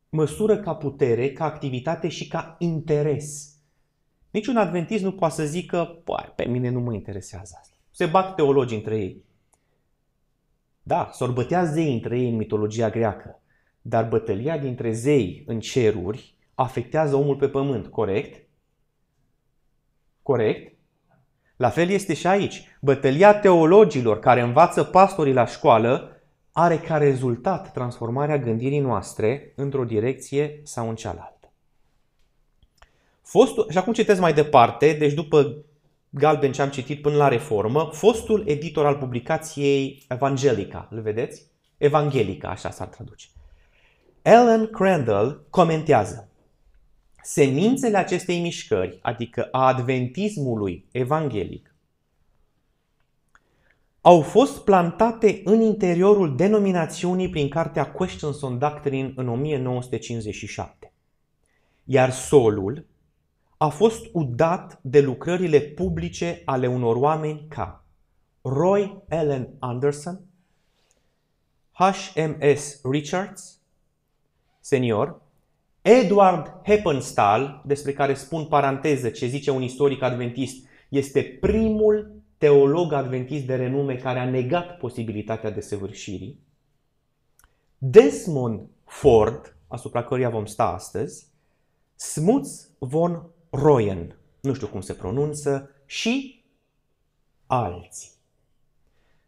măsură 0.09 0.56
ca 0.59 0.75
putere, 0.75 1.32
ca 1.32 1.44
activitate 1.44 2.09
și 2.09 2.28
ca 2.28 2.56
interes. 2.59 3.54
Niciun 4.30 4.56
adventist 4.56 5.02
nu 5.02 5.12
poate 5.12 5.35
să 5.35 5.44
zică, 5.44 6.02
pe 6.37 6.44
mine 6.44 6.68
nu 6.68 6.80
mă 6.80 6.94
interesează 6.94 7.56
asta. 7.61 7.76
Se 7.90 8.06
bat 8.06 8.35
teologii 8.35 8.76
între 8.76 8.99
ei. 8.99 9.25
Da, 10.82 11.11
s-or 11.12 11.30
bătea 11.30 11.64
zei 11.64 11.92
între 11.92 12.18
ei 12.18 12.28
în 12.28 12.37
mitologia 12.37 12.90
greacă, 12.90 13.39
dar 13.83 14.09
bătălia 14.09 14.59
dintre 14.59 14.93
zei 14.93 15.45
în 15.47 15.61
ceruri 15.61 16.35
afectează 16.55 17.17
omul 17.17 17.37
pe 17.37 17.49
pământ, 17.49 17.87
corect? 17.87 18.49
Corect? 20.23 20.79
La 21.57 21.69
fel 21.69 21.89
este 21.89 22.15
și 22.15 22.27
aici. 22.27 22.77
Bătălia 22.81 23.35
teologilor 23.35 24.19
care 24.19 24.41
învață 24.41 24.85
pastorii 24.85 25.33
la 25.33 25.47
școală 25.47 26.21
are 26.53 26.79
ca 26.79 26.97
rezultat 26.97 27.73
transformarea 27.73 28.39
gândirii 28.39 28.79
noastre 28.79 29.53
într-o 29.57 29.85
direcție 29.85 30.61
sau 30.65 30.89
în 30.89 30.95
cealaltă. 30.95 31.53
Fostul, 33.23 33.67
și 33.71 33.79
acum 33.79 33.93
citesc 33.93 34.21
mai 34.21 34.35
departe, 34.35 34.93
deci 34.93 35.13
după 35.13 35.57
galben 36.09 36.53
ce 36.53 36.63
am 36.63 36.69
citit 36.69 37.03
până 37.03 37.17
la 37.17 37.29
reformă, 37.29 37.91
fostul 37.93 38.49
editor 38.49 38.87
al 38.87 38.97
publicației 38.97 40.05
Evangelica, 40.09 40.89
îl 40.91 41.01
vedeți? 41.01 41.47
Evangelica, 41.77 42.49
așa 42.49 42.71
s-ar 42.71 42.87
traduce. 42.87 43.27
Ellen 44.23 44.67
Crandall 44.67 45.47
comentează 45.50 46.29
semințele 47.23 47.97
acestei 47.97 48.41
mișcări, 48.41 48.99
adică 49.03 49.49
a 49.50 49.67
adventismului 49.67 50.89
evanghelic, 50.91 51.75
au 54.00 54.21
fost 54.21 54.65
plantate 54.65 55.41
în 55.45 55.61
interiorul 55.61 56.37
denominațiunii 56.37 57.31
prin 57.31 57.49
cartea 57.49 57.93
Questions 57.93 58.43
on 58.43 58.59
Doctrine 58.59 59.12
în 59.17 59.29
1957. 59.29 60.93
Iar 61.85 62.11
solul 62.11 62.87
a 63.57 63.69
fost 63.69 64.07
udat 64.12 64.79
de 64.83 65.00
lucrările 65.00 65.61
publice 65.61 66.43
ale 66.45 66.67
unor 66.67 66.97
oameni 66.97 67.47
ca 67.49 67.85
Roy 68.43 69.03
Allen 69.09 69.49
Anderson, 69.59 70.21
H.M.S. 71.73 72.81
Richards, 72.91 73.60
senior, 74.61 75.23
Edward 75.83 76.61
Heppenstall, 76.64 77.62
despre 77.67 77.93
care 77.93 78.14
spun 78.14 78.45
paranteză 78.45 79.09
ce 79.09 79.26
zice 79.26 79.50
un 79.50 79.62
istoric 79.62 80.02
adventist, 80.02 80.67
este 80.88 81.38
primul 81.40 82.23
teolog 82.38 82.93
adventist 82.93 83.47
de 83.47 83.55
renume 83.55 83.97
care 83.97 84.19
a 84.19 84.31
negat 84.31 84.76
posibilitatea 84.76 85.50
desăvârșirii. 85.50 86.40
Desmond 87.79 88.69
Ford, 88.85 89.57
asupra 89.69 90.05
căruia 90.05 90.31
vom 90.31 90.47
sta 90.47 90.64
astăzi, 90.64 91.26
Smuts 91.95 92.71
von 92.79 93.26
Royen, 93.50 94.19
nu 94.40 94.55
știu 94.55 94.67
cum 94.67 94.81
se 94.81 94.93
pronunță, 94.93 95.71
și 95.87 96.45
alții. 97.47 98.11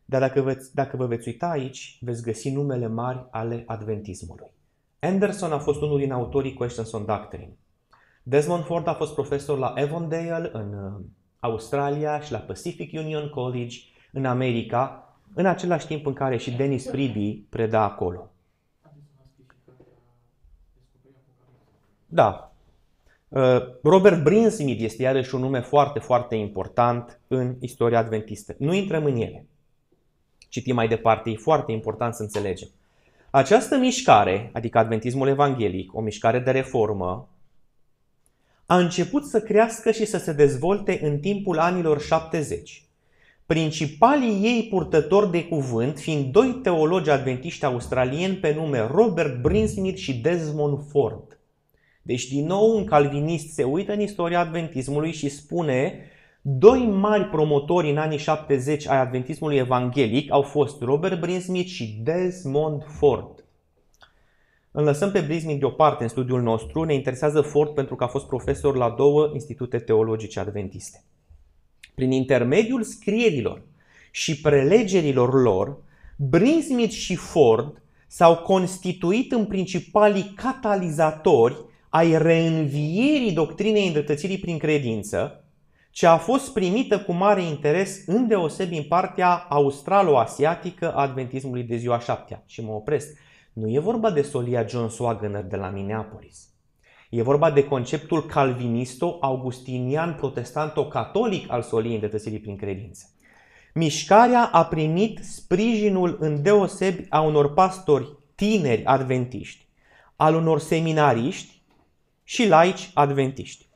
Dar 0.05 0.21
dacă, 0.21 0.41
veți, 0.41 0.75
dacă 0.75 0.97
vă 0.97 1.07
veți 1.07 1.29
uita 1.29 1.49
aici, 1.49 1.99
veți 2.01 2.23
găsi 2.23 2.51
numele 2.51 2.87
mari 2.87 3.27
ale 3.31 3.62
adventismului. 3.67 4.51
Anderson 5.05 5.53
a 5.53 5.59
fost 5.59 5.81
unul 5.81 5.99
din 5.99 6.13
autorii 6.13 6.55
Questions 6.55 6.93
on 6.93 7.05
Doctrine. 7.05 7.57
Desmond 8.23 8.65
Ford 8.65 8.87
a 8.87 8.95
fost 8.95 9.15
profesor 9.15 9.59
la 9.59 9.67
Avondale 9.67 10.51
în 10.53 10.75
uh, 10.75 11.05
Australia 11.41 12.21
și 12.21 12.33
la 12.33 12.39
Pacific 12.39 12.93
Union 12.93 13.29
College 13.29 13.77
în 14.13 14.25
America, 14.25 15.15
în 15.35 15.47
același 15.47 15.87
timp 15.87 16.07
în 16.07 16.13
care 16.13 16.37
și 16.37 16.51
Dennis 16.51 16.87
Priby 16.87 17.45
preda 17.49 17.83
acolo. 17.83 18.31
Da. 22.07 22.53
Uh, 23.29 23.63
Robert 23.83 24.23
Brinsmith 24.23 24.83
este 24.83 25.03
iarăși 25.03 25.35
un 25.35 25.41
nume 25.41 25.61
foarte, 25.61 25.99
foarte 25.99 26.35
important 26.35 27.21
în 27.29 27.57
istoria 27.61 27.99
adventistă. 27.99 28.55
Nu 28.59 28.75
intrăm 28.75 29.05
în 29.05 29.17
ele. 29.17 29.47
Citim 30.49 30.75
mai 30.75 30.89
departe, 30.89 31.31
e 31.31 31.37
foarte 31.37 31.73
important 31.73 32.15
să 32.15 32.23
înțelegem. 32.23 32.69
Această 33.35 33.77
mișcare, 33.77 34.51
adică 34.53 34.79
adventismul 34.79 35.29
evanghelic, 35.29 35.95
o 35.95 36.01
mișcare 36.01 36.39
de 36.39 36.51
reformă, 36.51 37.29
a 38.67 38.79
început 38.79 39.25
să 39.25 39.41
crească 39.41 39.91
și 39.91 40.05
să 40.05 40.19
se 40.19 40.33
dezvolte 40.33 41.01
în 41.03 41.19
timpul 41.19 41.59
anilor 41.59 42.01
70. 42.01 42.85
Principalii 43.47 44.41
ei 44.43 44.67
purtători 44.71 45.31
de 45.31 45.45
cuvânt 45.45 45.99
fiind 45.99 46.33
doi 46.33 46.59
teologi 46.62 47.11
adventiști 47.11 47.65
australieni 47.65 48.37
pe 48.37 48.55
nume 48.55 48.87
Robert 48.91 49.41
Brinsmith 49.41 50.01
și 50.01 50.15
Desmond 50.15 50.79
Ford. 50.91 51.39
Deci, 52.03 52.29
din 52.29 52.47
nou, 52.47 52.77
un 52.77 52.85
calvinist 52.85 53.53
se 53.53 53.65
uită 53.65 53.93
în 53.93 54.01
istoria 54.01 54.41
adventismului 54.41 55.12
și 55.12 55.29
spune 55.29 56.07
doi 56.45 56.87
mari 56.87 57.25
promotori 57.25 57.91
în 57.91 57.97
anii 57.97 58.19
70 58.19 58.89
ai 58.89 58.99
adventismului 58.99 59.57
evanghelic 59.57 60.33
au 60.33 60.43
fost 60.43 60.81
Robert 60.81 61.21
Brinsmith 61.21 61.69
și 61.69 62.01
Desmond 62.03 62.85
Ford. 62.87 63.45
Îl 64.71 64.85
lăsăm 64.85 65.11
pe 65.11 65.21
Brinsmith 65.21 65.59
deoparte 65.59 66.03
în 66.03 66.09
studiul 66.09 66.43
nostru, 66.43 66.85
ne 66.85 66.95
interesează 66.95 67.41
Ford 67.41 67.71
pentru 67.71 67.95
că 67.95 68.05
a 68.05 68.07
fost 68.07 68.27
profesor 68.27 68.77
la 68.77 68.91
două 68.91 69.31
institute 69.33 69.79
teologice 69.79 70.41
adventiste. 70.41 71.05
Prin 71.95 72.11
intermediul 72.11 72.83
scrierilor 72.83 73.63
și 74.11 74.41
prelegerilor 74.41 75.43
lor, 75.43 75.77
Brinsmith 76.17 76.93
și 76.93 77.15
Ford 77.15 77.83
s-au 78.07 78.37
constituit 78.37 79.33
în 79.33 79.47
principalii 79.47 80.33
catalizatori 80.37 81.57
ai 81.89 82.19
reînvierii 82.19 83.33
doctrinei 83.33 83.87
îndreptățirii 83.87 84.39
prin 84.39 84.59
credință, 84.59 85.42
ce 85.93 86.07
a 86.07 86.17
fost 86.17 86.53
primită 86.53 87.01
cu 87.01 87.13
mare 87.13 87.43
interes 87.43 88.03
îndeosebi 88.07 88.77
în 88.77 88.83
partea 88.83 89.35
australo-asiatică 89.49 90.93
a 90.93 91.01
adventismului 91.01 91.63
de 91.63 91.77
ziua 91.77 91.99
șaptea. 91.99 92.43
Și 92.47 92.65
mă 92.65 92.73
opresc. 92.73 93.19
Nu 93.53 93.69
e 93.69 93.79
vorba 93.79 94.11
de 94.11 94.23
solia 94.23 94.67
John 94.67 94.89
Swagner 94.89 95.45
de 95.45 95.57
la 95.57 95.69
Minneapolis. 95.69 96.49
E 97.11 97.23
vorba 97.23 97.51
de 97.51 97.65
conceptul 97.65 98.27
calvinisto-augustinian 98.27 100.15
protestanto-catolic 100.15 101.51
al 101.51 101.63
soliei 101.63 101.93
îndreptățirii 101.93 102.41
prin 102.41 102.57
credință. 102.57 103.07
Mișcarea 103.75 104.45
a 104.53 104.65
primit 104.65 105.19
sprijinul 105.19 106.17
îndeosebi 106.21 107.07
a 107.09 107.21
unor 107.21 107.53
pastori 107.53 108.17
tineri 108.35 108.85
adventiști, 108.85 109.67
al 110.17 110.35
unor 110.35 110.59
seminariști 110.59 111.63
și 112.25 112.49
laici 112.49 112.91
adventiști. 112.95 113.71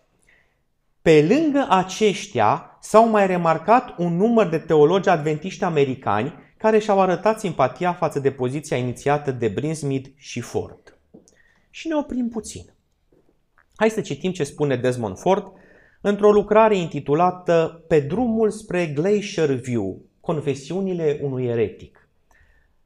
Pe 1.06 1.26
lângă 1.28 1.66
aceștia 1.68 2.78
s-au 2.80 3.08
mai 3.08 3.26
remarcat 3.26 3.94
un 3.98 4.16
număr 4.16 4.48
de 4.48 4.58
teologi 4.58 5.08
adventiști 5.08 5.64
americani 5.64 6.34
care 6.56 6.78
și-au 6.78 7.00
arătat 7.00 7.40
simpatia 7.40 7.92
față 7.92 8.20
de 8.20 8.30
poziția 8.30 8.76
inițiată 8.76 9.32
de 9.32 9.48
Brinsmith 9.48 10.08
și 10.16 10.40
Ford. 10.40 10.98
Și 11.70 11.88
ne 11.88 11.94
oprim 11.94 12.28
puțin. 12.28 12.62
Hai 13.76 13.90
să 13.90 14.00
citim 14.00 14.32
ce 14.32 14.44
spune 14.44 14.76
Desmond 14.76 15.18
Ford 15.18 15.52
într-o 16.00 16.32
lucrare 16.32 16.76
intitulată 16.76 17.84
Pe 17.88 18.00
drumul 18.00 18.50
spre 18.50 18.86
Glacier 18.86 19.50
View, 19.50 20.00
confesiunile 20.20 21.18
unui 21.22 21.44
eretic. 21.44 22.08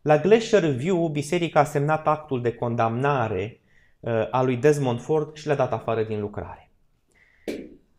La 0.03 0.19
Glacier 0.19 0.65
View, 0.71 1.09
biserica 1.09 1.61
a 1.61 1.65
semnat 1.65 2.07
actul 2.07 2.43
de 2.43 2.53
condamnare 2.53 3.61
uh, 4.01 4.13
a 4.31 4.43
lui 4.43 4.57
Desmond 4.57 5.01
Ford 5.01 5.37
și 5.37 5.47
l-a 5.47 5.55
dat 5.55 5.73
afară 5.73 6.03
din 6.03 6.21
lucrare. 6.21 6.70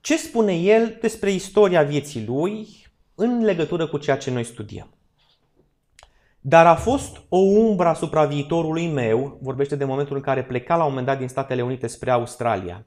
Ce 0.02 0.18
spune 0.18 0.54
el 0.54 0.98
despre 1.02 1.32
istoria 1.32 1.84
vieții 1.84 2.26
lui 2.26 2.68
în 3.16 3.44
legătură 3.44 3.88
cu 3.88 3.98
ceea 3.98 4.18
ce 4.18 4.32
noi 4.32 4.44
studiem? 4.44 4.90
Dar 6.40 6.66
a 6.66 6.76
fost 6.76 7.22
o 7.30 7.38
umbră 7.38 7.88
asupra 7.88 8.26
viitorului 8.26 8.88
meu, 8.88 9.38
vorbește 9.42 9.76
de 9.76 9.86
momentul 9.86 10.16
în 10.16 10.22
care 10.22 10.44
pleca 10.44 10.76
la 10.76 10.84
un 10.84 10.90
moment 10.90 11.08
dat 11.08 11.18
din 11.18 11.28
Statele 11.28 11.62
Unite 11.62 11.88
spre 11.88 12.12
Australia. 12.12 12.86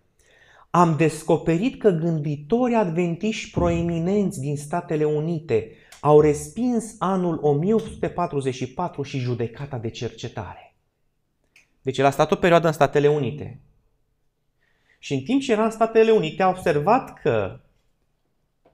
Am 0.71 0.97
descoperit 0.97 1.78
că 1.78 1.90
gânditorii 1.90 2.75
adventiști 2.75 3.50
proeminenți 3.50 4.40
din 4.40 4.56
Statele 4.56 5.04
Unite 5.04 5.71
au 6.00 6.21
respins 6.21 6.94
anul 6.99 7.38
1844 7.42 9.02
și 9.02 9.18
judecata 9.18 9.78
de 9.78 9.90
cercetare. 9.90 10.75
Deci 11.83 11.99
el 11.99 12.04
a 12.04 12.11
stat 12.11 12.30
o 12.30 12.37
perioadă 12.37 12.66
în 12.66 12.73
Statele 12.73 13.09
Unite. 13.09 13.61
Și 15.05 15.14
în 15.14 15.21
timp 15.21 15.40
ce 15.40 15.53
era 15.53 15.64
în 15.64 15.71
Statele 15.71 16.11
Unite 16.11 16.43
a 16.43 16.49
observat 16.49 17.12
că 17.12 17.61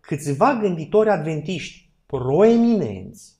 câțiva 0.00 0.58
gânditori 0.60 1.08
adventiști 1.08 1.90
proeminenți 2.06 3.36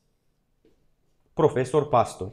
profesori 1.35 1.89
pastori, 1.89 2.33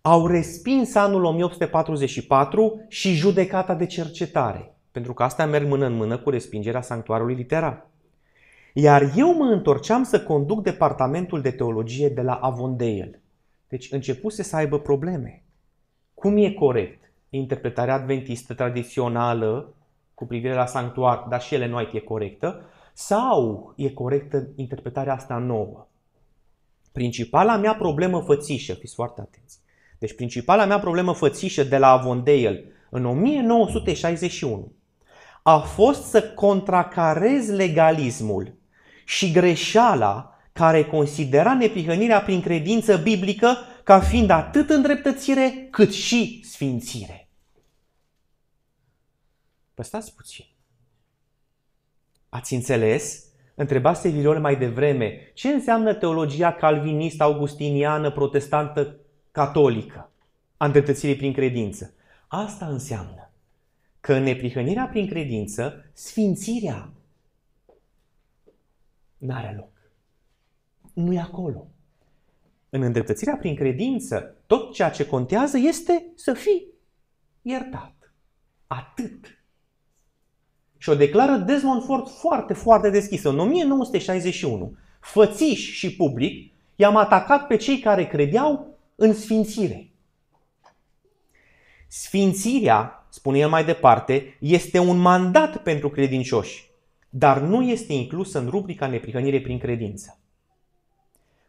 au 0.00 0.26
respins 0.26 0.94
anul 0.94 1.24
1844 1.24 2.84
și 2.88 3.14
judecata 3.14 3.74
de 3.74 3.86
cercetare, 3.86 4.74
pentru 4.90 5.14
că 5.14 5.22
asta 5.22 5.46
merg 5.46 5.66
mână 5.66 5.86
în 5.86 5.94
mână 5.94 6.18
cu 6.18 6.30
respingerea 6.30 6.82
sanctuarului 6.82 7.34
literar. 7.34 7.86
Iar 8.72 9.12
eu 9.16 9.36
mă 9.36 9.44
întorceam 9.44 10.02
să 10.02 10.22
conduc 10.22 10.62
departamentul 10.62 11.40
de 11.40 11.50
teologie 11.50 12.08
de 12.08 12.22
la 12.22 12.34
Avondale. 12.34 13.22
Deci 13.68 13.92
începuse 13.92 14.42
să 14.42 14.56
aibă 14.56 14.78
probleme. 14.78 15.42
Cum 16.14 16.36
e 16.36 16.50
corect? 16.50 17.11
Interpretarea 17.34 17.94
adventistă 17.94 18.54
tradițională 18.54 19.74
cu 20.14 20.26
privire 20.26 20.54
la 20.54 20.66
sanctuar, 20.66 21.26
dar 21.28 21.40
și 21.40 21.54
ele 21.54 21.74
White 21.74 21.96
e 21.96 22.00
corectă? 22.00 22.64
Sau 22.92 23.72
e 23.76 23.90
corectă 23.90 24.48
interpretarea 24.56 25.14
asta 25.14 25.36
nouă? 25.36 25.86
Principala 26.92 27.56
mea 27.56 27.74
problemă 27.74 28.20
fățișă, 28.20 28.74
fiți 28.74 28.94
foarte 28.94 29.20
atenți. 29.20 29.58
Deci 29.98 30.14
principala 30.14 30.64
mea 30.64 30.78
problemă 30.78 31.12
fățișă 31.12 31.64
de 31.64 31.78
la 31.78 31.88
Avondale 31.88 32.64
în 32.90 33.04
1961 33.04 34.72
a 35.42 35.58
fost 35.58 36.02
să 36.04 36.22
contracarez 36.22 37.48
legalismul 37.48 38.54
și 39.04 39.32
greșeala 39.32 40.38
care 40.52 40.84
considera 40.84 41.54
neprihănirea 41.54 42.20
prin 42.20 42.40
credință 42.40 42.96
biblică 42.96 43.56
ca 43.84 44.00
fiind 44.00 44.30
atât 44.30 44.70
îndreptățire 44.70 45.68
cât 45.70 45.92
și 45.92 46.44
sfințire. 46.44 47.21
Păi 49.74 49.84
stați 49.84 50.14
puțin. 50.14 50.44
Ați 52.28 52.54
înțeles 52.54 53.32
Întrebase 53.54 54.08
Viliol 54.08 54.40
mai 54.40 54.56
devreme, 54.56 55.30
ce 55.34 55.48
înseamnă 55.48 55.94
teologia 55.94 56.52
calvinistă, 56.52 57.22
augustiniană, 57.22 58.10
protestantă, 58.10 58.96
catolică 59.30 60.10
a 60.56 60.64
îndreptățirii 60.64 61.16
prin 61.16 61.32
credință? 61.32 61.94
Asta 62.28 62.66
înseamnă 62.66 63.30
că 64.00 64.14
în 64.14 64.22
neprihănirea 64.22 64.86
prin 64.86 65.06
credință, 65.06 65.90
sfințirea 65.92 66.92
n-are 69.18 69.54
loc. 69.56 69.70
Nu 70.92 71.12
e 71.12 71.20
acolo. 71.20 71.66
În 72.68 72.82
îndreptățirea 72.82 73.36
prin 73.36 73.54
credință, 73.54 74.36
tot 74.46 74.72
ceea 74.72 74.90
ce 74.90 75.06
contează 75.06 75.58
este 75.58 76.06
să 76.14 76.32
fii 76.32 76.66
iertat. 77.42 78.14
Atât. 78.66 79.41
Și 80.82 80.88
o 80.88 80.94
declară 80.94 81.36
Desmond 81.36 81.84
Ford 81.84 82.08
foarte, 82.08 82.52
foarte 82.52 82.90
deschisă. 82.90 83.28
În 83.28 83.38
1961, 83.38 84.76
fățiș 85.00 85.72
și 85.72 85.96
public, 85.96 86.52
i-am 86.76 86.96
atacat 86.96 87.46
pe 87.46 87.56
cei 87.56 87.78
care 87.78 88.06
credeau 88.06 88.76
în 88.94 89.14
sfințire. 89.14 89.90
Sfințirea, 91.88 93.06
spune 93.08 93.38
el 93.38 93.48
mai 93.48 93.64
departe, 93.64 94.36
este 94.40 94.78
un 94.78 94.96
mandat 94.96 95.62
pentru 95.62 95.90
credincioși, 95.90 96.70
dar 97.08 97.40
nu 97.40 97.62
este 97.62 97.92
inclusă 97.92 98.38
în 98.38 98.48
rubrica 98.48 98.86
neprihănire 98.86 99.40
prin 99.40 99.58
credință. 99.58 100.18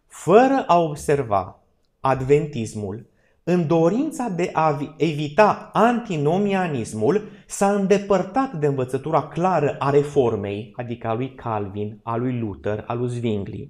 Fără 0.08 0.64
a 0.68 0.80
observa 0.80 1.60
adventismul 2.00 3.06
în 3.44 3.68
dorința 3.68 4.30
de 4.30 4.50
a 4.54 4.96
evita 4.98 5.70
antinomianismul, 5.74 7.30
s-a 7.48 7.74
îndepărtat 7.74 8.54
de 8.54 8.66
învățătura 8.66 9.28
clară 9.28 9.76
a 9.80 9.90
reformei, 9.90 10.74
adică 10.76 11.08
a 11.08 11.14
lui 11.14 11.34
Calvin, 11.36 12.00
a 12.04 12.16
lui 12.16 12.40
Luther, 12.40 12.84
a 12.88 12.94
lui 12.94 13.10
Zwingli, 13.10 13.70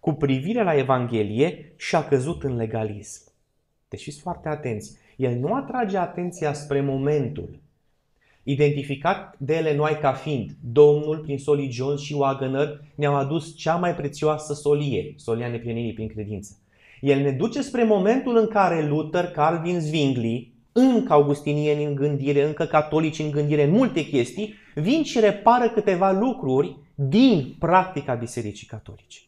cu 0.00 0.12
privire 0.12 0.62
la 0.62 0.74
Evanghelie 0.74 1.72
și 1.76 1.96
a 1.96 2.04
căzut 2.04 2.42
în 2.42 2.56
legalism. 2.56 3.32
Deci 3.88 4.02
fiți 4.02 4.20
foarte 4.20 4.48
atenți. 4.48 4.96
El 5.16 5.38
nu 5.38 5.54
atrage 5.54 5.96
atenția 5.96 6.52
spre 6.52 6.80
momentul 6.80 7.64
identificat 8.48 9.34
de 9.38 9.54
ele 9.56 9.74
noi 9.74 9.98
ca 10.00 10.12
fiind 10.12 10.50
Domnul 10.72 11.18
prin 11.18 11.38
Solii 11.38 11.70
Jones 11.70 12.00
și 12.00 12.14
Wagner 12.14 12.80
ne-au 12.94 13.14
adus 13.14 13.56
cea 13.56 13.76
mai 13.76 13.94
prețioasă 13.94 14.54
solie, 14.54 15.14
solia 15.16 15.48
neprienirii 15.48 15.92
prin 15.92 16.08
credință. 16.08 16.58
El 17.00 17.20
ne 17.20 17.30
duce 17.30 17.62
spre 17.62 17.84
momentul 17.84 18.36
în 18.36 18.48
care 18.48 18.86
Luther, 18.86 19.24
Calvin, 19.24 19.80
Zwingli, 19.80 20.54
încă 20.72 21.12
augustinieni 21.12 21.84
în 21.84 21.94
gândire, 21.94 22.42
încă 22.42 22.64
catolici 22.64 23.18
în 23.18 23.30
gândire, 23.30 23.62
în 23.62 23.70
multe 23.70 24.04
chestii, 24.06 24.54
vin 24.74 25.02
și 25.02 25.20
repară 25.20 25.70
câteva 25.70 26.12
lucruri 26.12 26.78
din 26.94 27.56
practica 27.58 28.14
Bisericii 28.14 28.66
Catolice. 28.66 29.20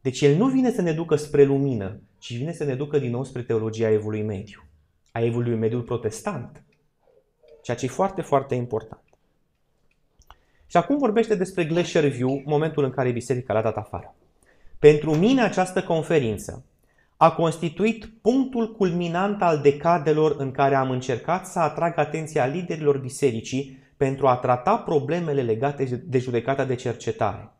Deci 0.00 0.20
el 0.20 0.36
nu 0.36 0.46
vine 0.46 0.70
să 0.70 0.82
ne 0.82 0.92
ducă 0.92 1.16
spre 1.16 1.44
lumină, 1.44 2.00
ci 2.18 2.36
vine 2.36 2.52
să 2.52 2.64
ne 2.64 2.74
ducă 2.74 2.98
din 2.98 3.10
nou 3.10 3.24
spre 3.24 3.42
teologia 3.42 3.90
evului 3.90 4.22
mediu, 4.22 4.64
a 5.12 5.20
evului 5.20 5.56
mediu 5.56 5.82
protestant, 5.82 6.62
ceea 7.62 7.76
ce 7.76 7.84
e 7.84 7.88
foarte, 7.88 8.22
foarte 8.22 8.54
important. 8.54 9.02
Și 10.66 10.76
acum 10.76 10.98
vorbește 10.98 11.34
despre 11.34 11.64
Glacier 11.64 12.08
View, 12.08 12.42
momentul 12.44 12.84
în 12.84 12.90
care 12.90 13.10
biserica 13.10 13.52
l-a 13.52 13.62
dat 13.62 13.76
afară. 13.76 14.15
Pentru 14.78 15.14
mine 15.14 15.42
această 15.42 15.82
conferință 15.82 16.64
a 17.16 17.32
constituit 17.32 18.04
punctul 18.22 18.72
culminant 18.72 19.42
al 19.42 19.60
decadelor 19.60 20.34
în 20.38 20.50
care 20.50 20.74
am 20.74 20.90
încercat 20.90 21.46
să 21.46 21.58
atrag 21.58 21.98
atenția 21.98 22.46
liderilor 22.46 22.98
bisericii 22.98 23.78
pentru 23.96 24.26
a 24.26 24.36
trata 24.36 24.76
problemele 24.76 25.42
legate 25.42 26.04
de 26.06 26.18
judecata 26.18 26.64
de 26.64 26.74
cercetare. 26.74 27.50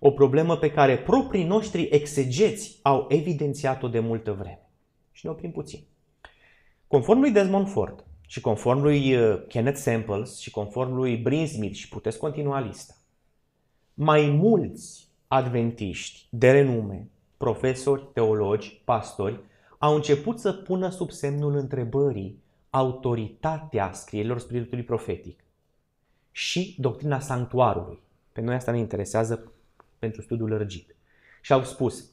O 0.00 0.10
problemă 0.10 0.56
pe 0.56 0.70
care 0.70 0.98
proprii 0.98 1.44
noștri 1.44 1.88
exegeți 1.90 2.78
au 2.82 3.06
evidențiat-o 3.08 3.88
de 3.88 3.98
multă 3.98 4.32
vreme. 4.32 4.66
Și 5.12 5.26
ne 5.26 5.30
oprim 5.30 5.50
puțin. 5.50 5.80
Conform 6.86 7.20
lui 7.20 7.30
Desmond 7.30 7.68
Ford 7.68 8.04
și 8.26 8.40
conform 8.40 8.82
lui 8.82 9.14
uh, 9.14 9.42
Kenneth 9.48 9.78
Samples 9.78 10.38
și 10.38 10.50
conform 10.50 10.94
lui 10.94 11.16
Brinsmith 11.16 11.76
și 11.76 11.88
puteți 11.88 12.18
continua 12.18 12.60
lista, 12.60 12.94
mai 13.94 14.30
mulți 14.30 15.01
adventiști 15.32 16.26
de 16.30 16.50
renume, 16.50 17.08
profesori, 17.36 18.08
teologi, 18.12 18.82
pastori, 18.84 19.40
au 19.78 19.94
început 19.94 20.38
să 20.38 20.52
pună 20.52 20.88
sub 20.88 21.10
semnul 21.10 21.56
întrebării 21.56 22.42
autoritatea 22.70 23.92
scrierilor 23.92 24.38
spiritului 24.38 24.84
profetic 24.84 25.44
și 26.30 26.76
doctrina 26.78 27.18
sanctuarului. 27.18 28.00
Pe 28.32 28.40
noi 28.40 28.54
asta 28.54 28.72
ne 28.72 28.78
interesează 28.78 29.52
pentru 29.98 30.22
studiul 30.22 30.48
lărgit. 30.48 30.96
Și 31.40 31.52
au 31.52 31.62
spus, 31.62 32.10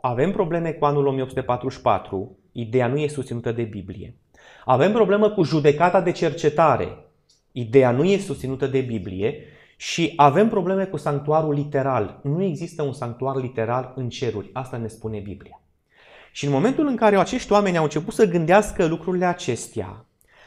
avem 0.00 0.32
probleme 0.32 0.72
cu 0.72 0.84
anul 0.84 1.06
1844, 1.06 2.38
ideea 2.52 2.86
nu 2.86 2.98
e 2.98 3.08
susținută 3.08 3.52
de 3.52 3.62
Biblie. 3.62 4.16
Avem 4.64 4.92
problemă 4.92 5.30
cu 5.30 5.42
judecata 5.42 6.00
de 6.00 6.12
cercetare, 6.12 6.98
ideea 7.52 7.90
nu 7.90 8.04
e 8.04 8.18
susținută 8.18 8.66
de 8.66 8.80
Biblie 8.80 9.42
și 9.76 10.12
avem 10.16 10.48
probleme 10.48 10.84
cu 10.84 10.96
sanctuarul 10.96 11.54
literal. 11.54 12.20
Nu 12.22 12.42
există 12.42 12.82
un 12.82 12.92
sanctuar 12.92 13.36
literal 13.36 13.92
în 13.96 14.08
ceruri. 14.08 14.50
Asta 14.52 14.76
ne 14.76 14.86
spune 14.86 15.18
Biblia. 15.18 15.60
Și 16.32 16.44
în 16.44 16.50
momentul 16.50 16.86
în 16.86 16.96
care 16.96 17.16
acești 17.16 17.52
oameni 17.52 17.76
au 17.76 17.82
început 17.82 18.14
să 18.14 18.26
gândească 18.26 18.86
lucrurile 18.86 19.24
acestea, 19.24 20.04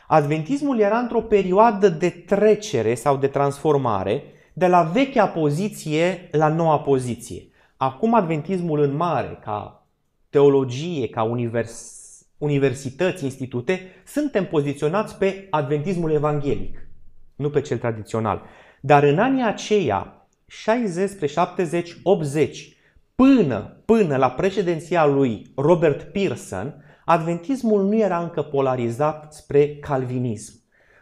adventismul 0.07 0.79
era 0.79 0.97
într-o 0.97 1.21
perioadă 1.21 1.89
de 1.89 2.09
trecere 2.09 2.95
sau 2.95 3.17
de 3.17 3.27
transformare 3.27 4.23
de 4.53 4.67
la 4.67 4.81
vechea 4.81 5.27
poziție 5.27 6.29
la 6.31 6.47
noua 6.47 6.79
poziție. 6.79 7.47
Acum 7.77 8.13
adventismul 8.13 8.79
în 8.79 8.95
mare, 8.95 9.39
ca 9.43 9.87
teologie, 10.29 11.09
ca 11.09 11.23
univers, 11.23 11.95
universități, 12.37 13.23
institute, 13.23 13.81
suntem 14.05 14.45
poziționați 14.45 15.17
pe 15.17 15.47
adventismul 15.49 16.11
evanghelic, 16.11 16.87
nu 17.35 17.49
pe 17.49 17.61
cel 17.61 17.77
tradițional. 17.77 18.41
Dar 18.81 19.03
în 19.03 19.19
anii 19.19 19.43
aceia, 19.43 20.27
60 20.47 21.09
spre 21.09 21.25
70, 21.25 21.97
80, 22.03 22.77
până, 23.15 23.81
până 23.85 24.17
la 24.17 24.31
președinția 24.31 25.05
lui 25.05 25.51
Robert 25.55 26.03
Pearson, 26.03 26.83
adventismul 27.05 27.83
nu 27.83 27.97
era 27.97 28.19
încă 28.19 28.41
polarizat 28.41 29.33
spre 29.33 29.75
calvinism. 29.75 30.53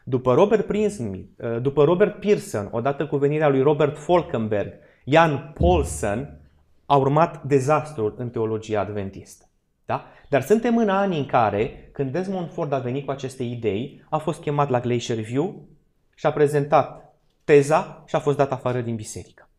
După 0.03 0.33
Robert, 0.33 0.65
Prince, 0.65 1.29
după 1.61 1.83
Robert 1.83 2.19
Pearson, 2.19 2.67
odată 2.71 3.07
cu 3.07 3.17
venirea 3.17 3.49
lui 3.49 3.61
Robert 3.61 3.97
Falkenberg, 3.97 4.73
Jan 5.05 5.53
Paulson, 5.59 6.39
a 6.85 6.95
urmat 6.95 7.43
dezastrul 7.43 8.15
în 8.17 8.29
teologia 8.29 8.79
adventistă. 8.79 9.45
Da? 9.85 10.05
Dar 10.29 10.41
suntem 10.41 10.77
în 10.77 10.89
anii 10.89 11.19
în 11.19 11.25
care, 11.25 11.89
când 11.91 12.11
Desmond 12.11 12.51
Ford 12.51 12.71
a 12.71 12.79
venit 12.79 13.05
cu 13.05 13.11
aceste 13.11 13.43
idei, 13.43 14.05
a 14.09 14.17
fost 14.17 14.41
chemat 14.41 14.69
la 14.69 14.79
Glacier 14.79 15.17
View 15.17 15.67
și 16.15 16.25
a 16.25 16.31
prezentat 16.31 17.04
teza 17.45 18.03
și 18.08 18.15
a 18.15 18.19
fost 18.19 18.38
dat 18.38 18.51
afară 18.51 18.81
din 18.81 18.95
biserică. 18.95 19.49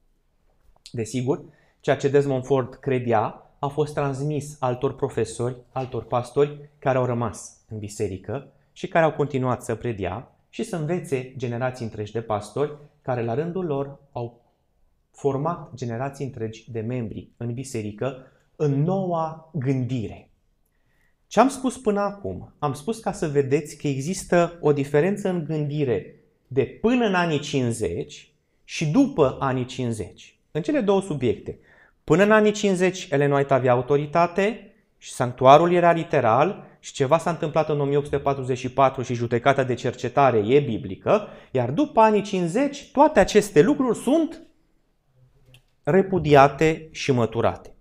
Desigur, 0.92 1.44
ceea 1.80 1.96
ce 1.96 2.08
Desmond 2.08 2.44
Ford 2.44 2.74
credea 2.74 3.50
a 3.58 3.66
fost 3.66 3.94
transmis 3.94 4.56
altor 4.58 4.94
profesori, 4.94 5.56
altor 5.72 6.04
pastori 6.04 6.70
care 6.78 6.98
au 6.98 7.04
rămas 7.04 7.60
în 7.68 7.78
biserică 7.78 8.52
și 8.72 8.88
care 8.88 9.04
au 9.04 9.12
continuat 9.12 9.62
să 9.62 9.74
predea 9.74 10.36
și 10.48 10.62
să 10.62 10.76
învețe 10.76 11.34
generații 11.36 11.84
întregi 11.84 12.12
de 12.12 12.20
pastori 12.20 12.76
care 13.02 13.24
la 13.24 13.34
rândul 13.34 13.64
lor 13.64 13.98
au 14.12 14.40
format 15.10 15.74
generații 15.74 16.24
întregi 16.24 16.70
de 16.70 16.80
membri 16.80 17.30
în 17.36 17.52
biserică 17.52 18.26
în 18.56 18.82
noua 18.82 19.50
gândire. 19.52 20.30
Ce 21.26 21.40
am 21.40 21.48
spus 21.48 21.78
până 21.78 22.00
acum? 22.00 22.54
Am 22.58 22.72
spus 22.72 22.98
ca 22.98 23.12
să 23.12 23.28
vedeți 23.28 23.76
că 23.76 23.88
există 23.88 24.58
o 24.60 24.72
diferență 24.72 25.28
în 25.28 25.44
gândire 25.44 26.16
de 26.46 26.64
până 26.64 27.06
în 27.06 27.14
anii 27.14 27.38
50 27.38 28.30
și 28.64 28.86
după 28.86 29.36
anii 29.40 29.64
50. 29.64 30.38
În 30.50 30.62
cele 30.62 30.80
două 30.80 31.00
subiecte. 31.00 31.58
Până 32.04 32.22
în 32.22 32.32
anii 32.32 32.52
50, 32.52 33.08
Ellen 33.10 33.32
White 33.32 33.54
avea 33.54 33.72
autoritate 33.72 34.74
și 34.98 35.12
sanctuarul 35.12 35.72
era 35.72 35.92
literal 35.92 36.64
și 36.80 36.92
ceva 36.92 37.18
s-a 37.18 37.30
întâmplat 37.30 37.68
în 37.68 37.80
1844 37.80 39.02
și 39.02 39.14
judecata 39.14 39.64
de 39.64 39.74
cercetare 39.74 40.38
e 40.38 40.60
biblică, 40.60 41.28
iar 41.50 41.70
după 41.70 42.00
anii 42.00 42.22
50, 42.22 42.90
toate 42.92 43.20
aceste 43.20 43.62
lucruri 43.62 43.98
sunt 43.98 44.42
repudiate 45.82 46.88
și 46.90 47.12
măturate. 47.12 47.74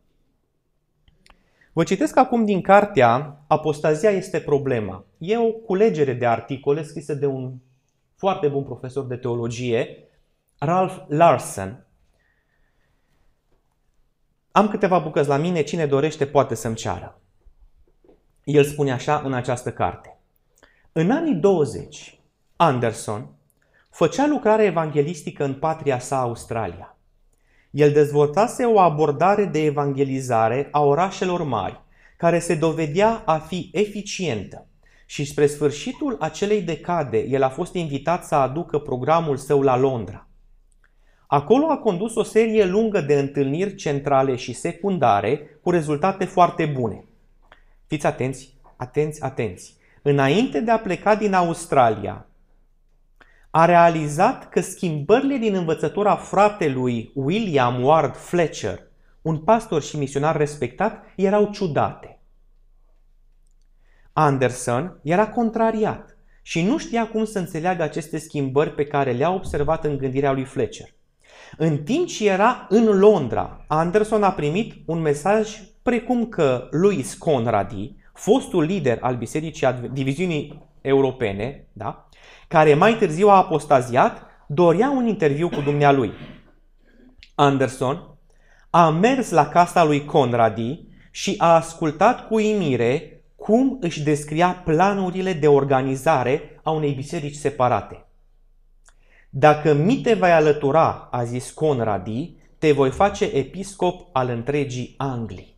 Vă 1.74 1.84
citesc 1.84 2.18
acum 2.18 2.46
din 2.46 2.62
cartea 2.62 3.44
Apostazia 3.48 4.10
este 4.10 4.40
problema. 4.40 5.06
E 5.18 5.38
o 5.38 5.52
culegere 5.52 6.14
de 6.14 6.26
articole 6.26 6.84
scrise 6.84 7.14
de 7.14 7.26
un 7.26 7.54
foarte 8.16 8.48
bun 8.48 8.64
profesor 8.64 9.06
de 9.06 9.16
teologie, 9.16 10.10
Ralph 10.58 10.96
Larsen. 11.08 11.86
Am 14.52 14.68
câteva 14.68 15.00
bucăți 15.00 15.28
la 15.28 15.38
mine, 15.38 15.62
cine 15.62 15.86
dorește 15.86 16.26
poate 16.26 16.56
să-mi 16.56 16.76
ceară. 16.76 17.20
El 18.44 18.64
spune 18.64 18.92
așa 18.92 19.22
în 19.26 19.34
această 19.34 19.72
carte. 19.72 20.20
În 20.92 21.12
anii 21.12 21.36
20, 21.36 22.20
Anderson 22.56 23.36
făcea 23.90 24.28
lucrare 24.28 24.64
evanghelistică 24.64 25.44
în 25.44 25.54
patria 25.54 26.00
sa 26.00 26.20
Australia. 26.20 26.98
El 27.72 27.92
dezvoltase 27.92 28.66
o 28.66 28.80
abordare 28.80 29.46
de 29.46 29.64
evangelizare 29.64 30.68
a 30.72 30.82
orașelor 30.82 31.44
mari, 31.44 31.82
care 32.18 32.40
se 32.40 32.56
dovedea 32.56 33.22
a 33.26 33.38
fi 33.38 33.70
eficientă 33.74 34.68
și 35.06 35.26
spre 35.26 35.46
sfârșitul 35.48 36.18
acelei 36.20 36.62
decade, 36.62 37.18
el 37.18 37.44
a 37.44 37.50
fost 37.50 37.74
invitat 37.74 38.26
să 38.26 38.36
aducă 38.36 38.80
programul 38.80 39.38
său 39.38 39.62
la 39.62 39.78
Londra. 39.78 40.28
Acolo 41.28 41.70
a 41.70 41.78
condus 41.78 42.16
o 42.16 42.24
serie 42.24 42.66
lungă 42.66 43.02
de 43.02 43.20
întâlniri 43.20 43.76
centrale 43.76 44.36
și 44.36 44.54
secundare 44.54 45.60
cu 45.62 45.70
rezultate 45.70 46.26
foarte 46.26 46.66
bune. 46.66 47.06
Fiți 47.88 48.06
atenți, 48.06 48.54
atenți, 48.76 49.24
atenți. 49.24 49.76
Înainte 50.02 50.60
de 50.60 50.72
a 50.72 50.80
pleca 50.80 51.16
din 51.16 51.34
Australia, 51.34 52.26
a 53.50 53.66
realizat 53.66 54.50
că 54.50 54.62
schimbările 54.62 55.38
din 55.38 55.56
învățătura 55.56 56.16
fratelui 56.16 57.12
William 57.14 57.84
Ward 57.84 58.16
Fletcher, 58.16 58.80
un 59.22 59.38
pastor 59.38 59.82
și 59.82 59.98
misionar 59.98 60.38
respectat, 60.38 61.04
erau 61.16 61.50
ciudate. 61.52 62.15
Anderson 64.18 65.00
era 65.04 65.28
contrariat 65.28 66.18
și 66.42 66.64
nu 66.64 66.78
știa 66.78 67.08
cum 67.08 67.26
să 67.26 67.40
înțeleagă 67.40 67.84
aceste 67.84 68.18
schimbări 68.18 68.74
pe 68.74 68.86
care 68.86 69.12
le-a 69.12 69.32
observat 69.32 69.86
în 69.86 69.98
gândirea 69.98 70.32
lui 70.32 70.44
Fletcher. 70.44 70.88
În 71.58 71.78
timp 71.78 72.08
ce 72.08 72.30
era 72.30 72.66
în 72.70 73.00
Londra, 73.00 73.66
Anderson 73.68 74.24
a 74.24 74.32
primit 74.32 74.74
un 74.86 75.02
mesaj 75.02 75.60
precum 75.82 76.26
că 76.26 76.68
Louis 76.72 77.14
Conradi, 77.14 77.96
fostul 78.14 78.64
lider 78.64 78.98
al 79.02 79.16
Bisericii 79.16 79.90
Diviziunii 79.92 80.70
Europene, 80.82 81.68
da, 81.74 82.08
care 82.48 82.74
mai 82.74 82.98
târziu 82.98 83.28
a 83.28 83.38
apostaziat, 83.38 84.22
dorea 84.48 84.90
un 84.90 85.08
interviu 85.08 85.50
cu 85.50 85.62
dumnealui. 85.62 86.12
Anderson 87.36 88.18
a 88.70 88.90
mers 88.90 89.30
la 89.30 89.48
casa 89.48 89.84
lui 89.84 90.06
Conradi 90.06 90.88
și 91.12 91.36
a 91.38 91.56
ascultat 91.56 92.28
cu 92.28 92.40
imire 92.40 93.15
cum 93.46 93.78
își 93.82 94.04
descria 94.04 94.54
planurile 94.54 95.34
de 95.34 95.48
organizare 95.48 96.60
a 96.64 96.72
unei 96.72 96.94
biserici 96.94 97.36
separate. 97.36 98.06
Dacă 99.30 99.74
mi 99.74 100.02
te 100.02 100.14
vei 100.14 100.32
alătura, 100.32 101.08
a 101.12 101.24
zis 101.24 101.52
Conradi, 101.52 102.36
te 102.58 102.72
voi 102.72 102.92
face 102.92 103.26
episcop 103.26 104.10
al 104.12 104.30
întregii 104.30 104.94
Anglii. 104.98 105.58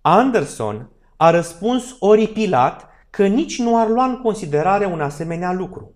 Anderson 0.00 0.90
a 1.16 1.30
răspuns 1.30 1.96
oripilat 1.98 2.88
că 3.10 3.26
nici 3.26 3.58
nu 3.58 3.78
ar 3.78 3.88
lua 3.88 4.04
în 4.04 4.20
considerare 4.20 4.84
un 4.84 5.00
asemenea 5.00 5.52
lucru. 5.52 5.94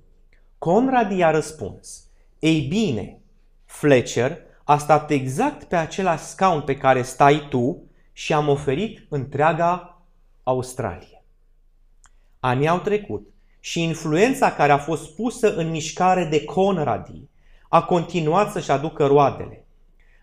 Conradi 0.59 1.23
a 1.23 1.31
răspuns, 1.31 2.09
ei 2.39 2.61
bine, 2.61 3.21
Fletcher 3.65 4.46
a 4.69 4.79
stat 4.79 5.11
exact 5.11 5.65
pe 5.65 5.77
același 5.77 6.25
scaun 6.25 6.61
pe 6.61 6.77
care 6.77 7.03
stai 7.03 7.47
tu 7.49 7.83
și 8.13 8.33
am 8.33 8.49
oferit 8.49 9.07
întreaga 9.09 10.03
Australie. 10.43 11.25
Anii 12.41 12.69
au 12.69 12.79
trecut 12.79 13.27
și 13.61 13.83
influența 13.83 14.53
care 14.53 14.73
a 14.73 14.79
fost 14.79 15.15
pusă 15.15 15.55
în 15.55 15.71
mișcare 15.71 16.25
de 16.25 16.45
Conradi 16.45 17.29
a 17.69 17.83
continuat 17.85 18.51
să-și 18.51 18.71
aducă 18.71 19.07
roadele. 19.07 19.67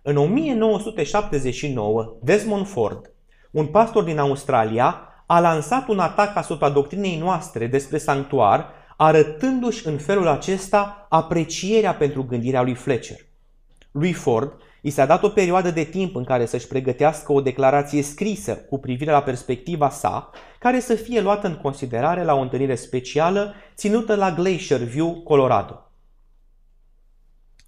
În 0.02 0.18
1979, 0.18 2.16
Desmond 2.22 2.68
Ford, 2.68 3.12
un 3.52 3.66
pastor 3.66 4.04
din 4.04 4.18
Australia, 4.18 5.02
a 5.26 5.40
lansat 5.40 5.88
un 5.88 6.00
atac 6.00 6.36
asupra 6.36 6.70
doctrinei 6.70 7.18
noastre 7.18 7.68
despre 7.68 7.98
sanctuar, 7.98 8.70
arătându-și 8.98 9.88
în 9.88 9.98
felul 9.98 10.28
acesta 10.28 11.08
aprecierea 11.10 11.94
pentru 11.94 12.24
gândirea 12.24 12.62
lui 12.62 12.74
Fletcher. 12.74 13.18
Lui 13.94 14.14
Ford 14.14 14.54
i 14.82 14.90
s-a 14.90 15.06
dat 15.06 15.24
o 15.24 15.30
perioadă 15.30 15.72
de 15.72 15.84
timp 15.84 16.16
în 16.16 16.24
care 16.24 16.46
să-și 16.46 16.68
pregătească 16.68 17.32
o 17.32 17.42
declarație 17.42 18.02
scrisă 18.02 18.56
cu 18.56 18.80
privire 18.80 19.12
la 19.12 19.22
perspectiva 19.22 19.90
sa, 19.90 20.30
care 20.60 20.80
să 20.80 20.96
fie 20.96 21.22
luată 21.22 21.48
în 21.48 21.56
considerare 21.56 22.24
la 22.24 22.34
o 22.34 22.40
întâlnire 22.40 22.76
specială 22.76 23.54
ținută 23.76 24.16
la 24.16 24.32
Glacier 24.32 24.80
View, 24.80 25.22
Colorado. 25.22 25.92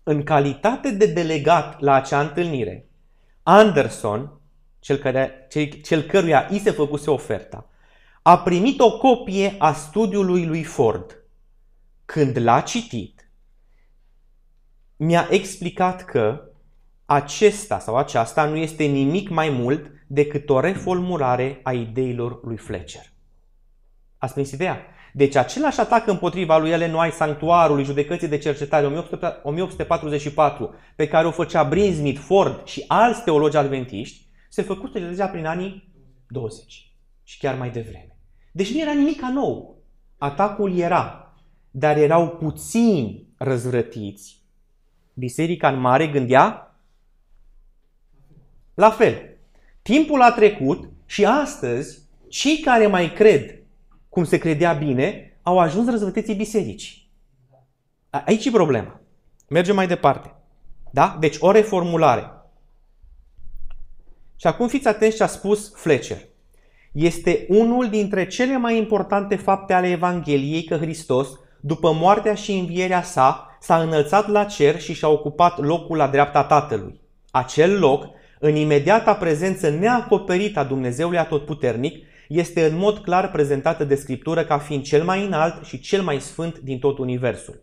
În 0.04 0.24
calitate 0.24 0.92
de 0.92 1.06
delegat 1.06 1.80
la 1.80 1.94
acea 1.94 2.22
întâlnire, 2.22 2.90
Anderson, 3.44 4.40
cel, 4.80 4.98
care, 4.98 5.48
cel, 5.50 5.68
cel 5.68 6.02
căruia 6.02 6.48
i 6.52 6.60
se 6.60 6.72
făcuse 6.72 7.10
oferta, 7.10 7.70
a 8.22 8.38
primit 8.38 8.80
o 8.80 8.98
copie 8.98 9.56
a 9.58 9.74
studiului 9.74 10.46
lui 10.46 10.64
Ford. 10.64 11.24
Când 12.06 12.38
l-a 12.38 12.62
citit, 12.62 13.15
mi-a 14.98 15.28
explicat 15.30 16.06
că 16.06 16.42
acesta 17.06 17.80
sau 17.80 17.98
aceasta 17.98 18.46
nu 18.46 18.56
este 18.56 18.84
nimic 18.84 19.30
mai 19.30 19.50
mult 19.50 19.92
decât 20.08 20.50
o 20.50 20.60
reformulare 20.60 21.60
a 21.64 21.74
ideilor 21.74 22.40
lui 22.44 22.58
Fletcher. 22.58 23.14
Ați 24.18 24.34
prins 24.34 24.52
ideea? 24.52 24.78
Deci 25.14 25.36
același 25.36 25.80
atac 25.80 26.08
împotriva 26.08 26.58
lui 26.58 26.70
Ellen 26.70 26.94
White, 26.94 27.16
sanctuarului, 27.16 27.84
judecății 27.84 28.28
de 28.28 28.38
cercetare 28.38 28.86
1844, 29.44 30.74
pe 30.96 31.08
care 31.08 31.28
o 31.28 31.32
făcea 31.32 31.64
Brinsmith, 31.64 32.20
Ford 32.20 32.66
și 32.66 32.84
alți 32.88 33.24
teologi 33.24 33.58
adventiști, 33.58 34.26
se 34.50 34.62
făcuse 34.62 35.00
deja 35.00 35.28
prin 35.28 35.46
anii 35.46 35.94
20 36.28 36.92
și 37.24 37.38
chiar 37.38 37.58
mai 37.58 37.70
devreme. 37.70 38.18
Deci 38.52 38.74
nu 38.74 38.80
era 38.80 38.94
nimic 38.94 39.22
nou. 39.22 39.84
Atacul 40.18 40.78
era, 40.78 41.34
dar 41.72 41.98
erau 41.98 42.30
puțini 42.30 43.28
răzvrătiți. 43.38 44.45
Biserica 45.18 45.68
în 45.68 45.80
mare 45.80 46.08
gândea 46.08 46.76
la 48.74 48.90
fel. 48.90 49.38
Timpul 49.82 50.22
a 50.22 50.32
trecut 50.32 50.90
și 51.06 51.26
astăzi 51.26 52.00
cei 52.28 52.58
care 52.60 52.88
mai 52.88 53.14
cred 53.14 53.60
cum 54.10 54.24
se 54.24 54.38
credea 54.38 54.74
bine 54.74 55.38
au 55.42 55.60
ajuns 55.60 55.90
răzvăteții 55.90 56.36
bisericii. 56.36 57.10
Aici 58.10 58.46
e 58.46 58.52
problema. 58.52 59.02
Mergem 59.50 59.76
mai 59.76 59.88
departe. 59.88 60.36
Da? 60.92 61.18
Deci 61.20 61.36
o 61.40 61.52
reformulare. 61.52 62.32
Și 64.36 64.48
acum 64.48 64.68
fiți 64.68 64.88
atenți 64.88 65.16
ce 65.16 65.24
a 65.24 65.28
spus 65.28 65.72
Fletcher. 65.76 66.22
Este 66.92 67.46
unul 67.50 67.90
dintre 67.90 68.28
cele 68.28 68.58
mai 68.58 68.78
importante 68.78 69.36
fapte 69.36 69.74
ale 69.74 69.90
Evangheliei 69.90 70.64
că 70.64 70.78
Hristos, 70.78 71.30
după 71.60 71.94
moartea 71.94 72.34
și 72.34 72.52
învierea 72.52 73.04
sa, 73.04 73.55
s-a 73.66 73.82
înălțat 73.82 74.30
la 74.30 74.44
cer 74.44 74.80
și 74.80 74.94
și-a 74.94 75.08
ocupat 75.08 75.60
locul 75.60 75.98
la 75.98 76.08
dreapta 76.08 76.44
Tatălui. 76.44 77.00
Acel 77.32 77.80
loc, 77.80 78.08
în 78.40 78.56
imediata 78.56 79.14
prezență 79.14 79.70
neacoperită 79.70 80.60
a 80.60 80.64
Dumnezeului 80.64 81.18
Atotputernic, 81.18 82.06
este 82.28 82.66
în 82.66 82.78
mod 82.78 82.98
clar 82.98 83.32
prezentată 83.32 83.84
de 83.84 83.96
Scriptură 83.96 84.44
ca 84.44 84.58
fiind 84.58 84.84
cel 84.84 85.04
mai 85.04 85.26
înalt 85.26 85.66
și 85.66 85.80
cel 85.80 86.02
mai 86.02 86.20
sfânt 86.20 86.60
din 86.60 86.80
tot 86.80 86.98
Universul. 86.98 87.62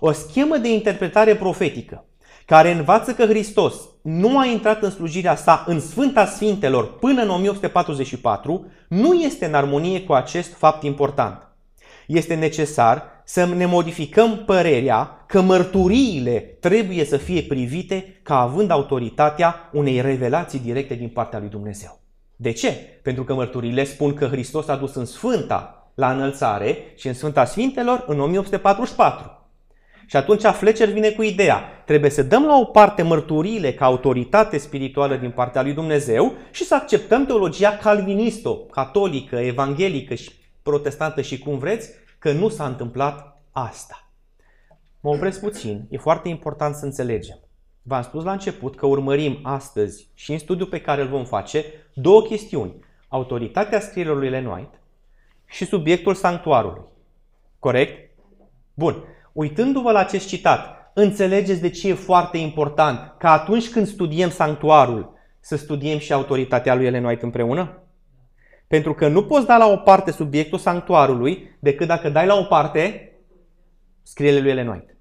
O 0.00 0.12
schemă 0.12 0.56
de 0.56 0.72
interpretare 0.72 1.34
profetică 1.34 2.04
care 2.46 2.70
învață 2.70 3.12
că 3.12 3.26
Hristos 3.26 3.74
nu 4.02 4.38
a 4.38 4.44
intrat 4.44 4.82
în 4.82 4.90
slujirea 4.90 5.36
sa 5.36 5.64
în 5.66 5.80
Sfânta 5.80 6.26
Sfintelor 6.26 6.98
până 6.98 7.22
în 7.22 7.28
1844, 7.28 8.66
nu 8.88 9.12
este 9.12 9.46
în 9.46 9.54
armonie 9.54 10.02
cu 10.02 10.12
acest 10.12 10.54
fapt 10.54 10.82
important. 10.82 11.48
Este 12.06 12.34
necesar 12.34 13.15
să 13.28 13.44
ne 13.44 13.66
modificăm 13.66 14.42
părerea 14.44 15.24
că 15.26 15.40
mărturiile 15.40 16.38
trebuie 16.40 17.04
să 17.04 17.16
fie 17.16 17.42
privite 17.42 18.20
ca 18.22 18.40
având 18.40 18.70
autoritatea 18.70 19.70
unei 19.72 20.00
revelații 20.00 20.58
directe 20.58 20.94
din 20.94 21.08
partea 21.08 21.38
lui 21.38 21.48
Dumnezeu. 21.48 22.00
De 22.36 22.52
ce? 22.52 22.72
Pentru 23.02 23.24
că 23.24 23.34
mărturile 23.34 23.84
spun 23.84 24.14
că 24.14 24.26
Hristos 24.26 24.68
a 24.68 24.76
dus 24.76 24.94
în 24.94 25.04
Sfânta 25.04 25.90
la 25.94 26.12
înălțare 26.12 26.78
și 26.96 27.06
în 27.06 27.14
Sfânta 27.14 27.44
Sfintelor 27.44 28.04
în 28.06 28.20
1844. 28.20 29.30
Și 30.06 30.16
atunci 30.16 30.42
Fletcher 30.42 30.88
vine 30.88 31.10
cu 31.10 31.22
ideea, 31.22 31.82
trebuie 31.86 32.10
să 32.10 32.22
dăm 32.22 32.44
la 32.44 32.58
o 32.58 32.64
parte 32.64 33.02
mărturiile 33.02 33.72
ca 33.72 33.84
autoritate 33.84 34.58
spirituală 34.58 35.16
din 35.16 35.30
partea 35.30 35.62
lui 35.62 35.72
Dumnezeu 35.72 36.32
și 36.50 36.64
să 36.64 36.74
acceptăm 36.74 37.26
teologia 37.26 37.76
calvinistă, 37.82 38.58
catolică, 38.70 39.36
evanghelică 39.36 40.14
și 40.14 40.30
protestantă 40.62 41.20
și 41.20 41.38
cum 41.38 41.58
vreți, 41.58 41.90
că 42.18 42.32
nu 42.32 42.48
s-a 42.48 42.66
întâmplat 42.66 43.42
asta. 43.52 44.08
Mă 45.00 45.10
opresc 45.10 45.40
puțin, 45.40 45.86
e 45.90 45.96
foarte 45.96 46.28
important 46.28 46.74
să 46.74 46.84
înțelegem. 46.84 47.38
V-am 47.82 48.02
spus 48.02 48.24
la 48.24 48.32
început 48.32 48.76
că 48.76 48.86
urmărim 48.86 49.38
astăzi 49.42 50.08
și 50.14 50.32
în 50.32 50.38
studiul 50.38 50.68
pe 50.68 50.80
care 50.80 51.02
îl 51.02 51.08
vom 51.08 51.24
face 51.24 51.64
două 51.94 52.22
chestiuni. 52.22 52.74
Autoritatea 53.08 53.80
scrierilor 53.80 54.16
lui 54.16 54.26
Ellen 54.26 54.46
White 54.46 54.78
și 55.46 55.64
subiectul 55.64 56.14
sanctuarului. 56.14 56.82
Corect? 57.58 58.10
Bun. 58.74 59.04
Uitându-vă 59.32 59.92
la 59.92 59.98
acest 59.98 60.26
citat, 60.26 60.90
înțelegeți 60.94 61.60
de 61.60 61.70
ce 61.70 61.88
e 61.88 61.94
foarte 61.94 62.38
important 62.38 63.14
ca 63.18 63.30
atunci 63.30 63.70
când 63.70 63.86
studiem 63.86 64.30
sanctuarul 64.30 65.14
să 65.40 65.56
studiem 65.56 65.98
și 65.98 66.12
autoritatea 66.12 66.74
lui 66.74 66.86
Ellen 66.86 67.04
White 67.04 67.24
împreună? 67.24 67.82
Pentru 68.66 68.94
că 68.94 69.08
nu 69.08 69.24
poți 69.24 69.46
da 69.46 69.56
la 69.56 69.66
o 69.66 69.76
parte 69.76 70.10
subiectul 70.10 70.58
sanctuarului 70.58 71.56
decât 71.58 71.86
dacă 71.86 72.08
dai 72.08 72.26
la 72.26 72.34
o 72.34 72.44
parte 72.44 73.12
scrierile 74.02 74.40
lui 74.40 74.50
Ellen 74.50 74.68
White. 74.68 74.96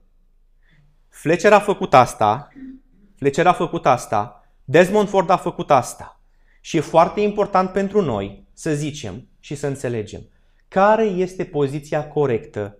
Fletcher 1.09 1.53
a 1.53 1.59
făcut 1.59 1.93
asta, 1.93 2.47
Fletcher 3.15 3.47
a 3.47 3.53
făcut 3.53 3.85
asta, 3.85 4.49
Desmond 4.63 5.09
Ford 5.09 5.29
a 5.29 5.37
făcut 5.37 5.71
asta. 5.71 6.19
Și 6.61 6.77
e 6.77 6.79
foarte 6.79 7.21
important 7.21 7.69
pentru 7.69 8.01
noi 8.01 8.47
să 8.53 8.73
zicem 8.73 9.27
și 9.39 9.55
să 9.55 9.67
înțelegem 9.67 10.21
care 10.67 11.03
este 11.03 11.45
poziția 11.45 12.07
corectă 12.07 12.77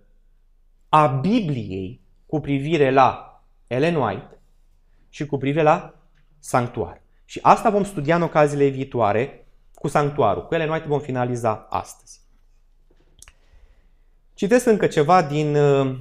a 0.88 1.06
Bibliei 1.06 2.00
cu 2.26 2.40
privire 2.40 2.90
la 2.90 3.40
Ellen 3.66 3.94
White 3.94 4.38
și 5.08 5.26
cu 5.26 5.38
privire 5.38 5.62
la 5.62 5.94
sanctuar. 6.38 7.02
Și 7.24 7.38
asta 7.42 7.70
vom 7.70 7.84
studia 7.84 8.16
în 8.16 8.22
ocaziile 8.22 8.66
viitoare 8.66 9.45
cu 9.78 9.88
sanctuarul. 9.88 10.46
Cu 10.46 10.54
Ellen 10.54 10.70
White 10.70 10.86
vom 10.86 11.00
finaliza 11.00 11.66
astăzi. 11.70 12.20
Citesc 14.34 14.66
încă 14.66 14.86
ceva 14.86 15.22
din 15.22 15.56
uh, 15.56 15.98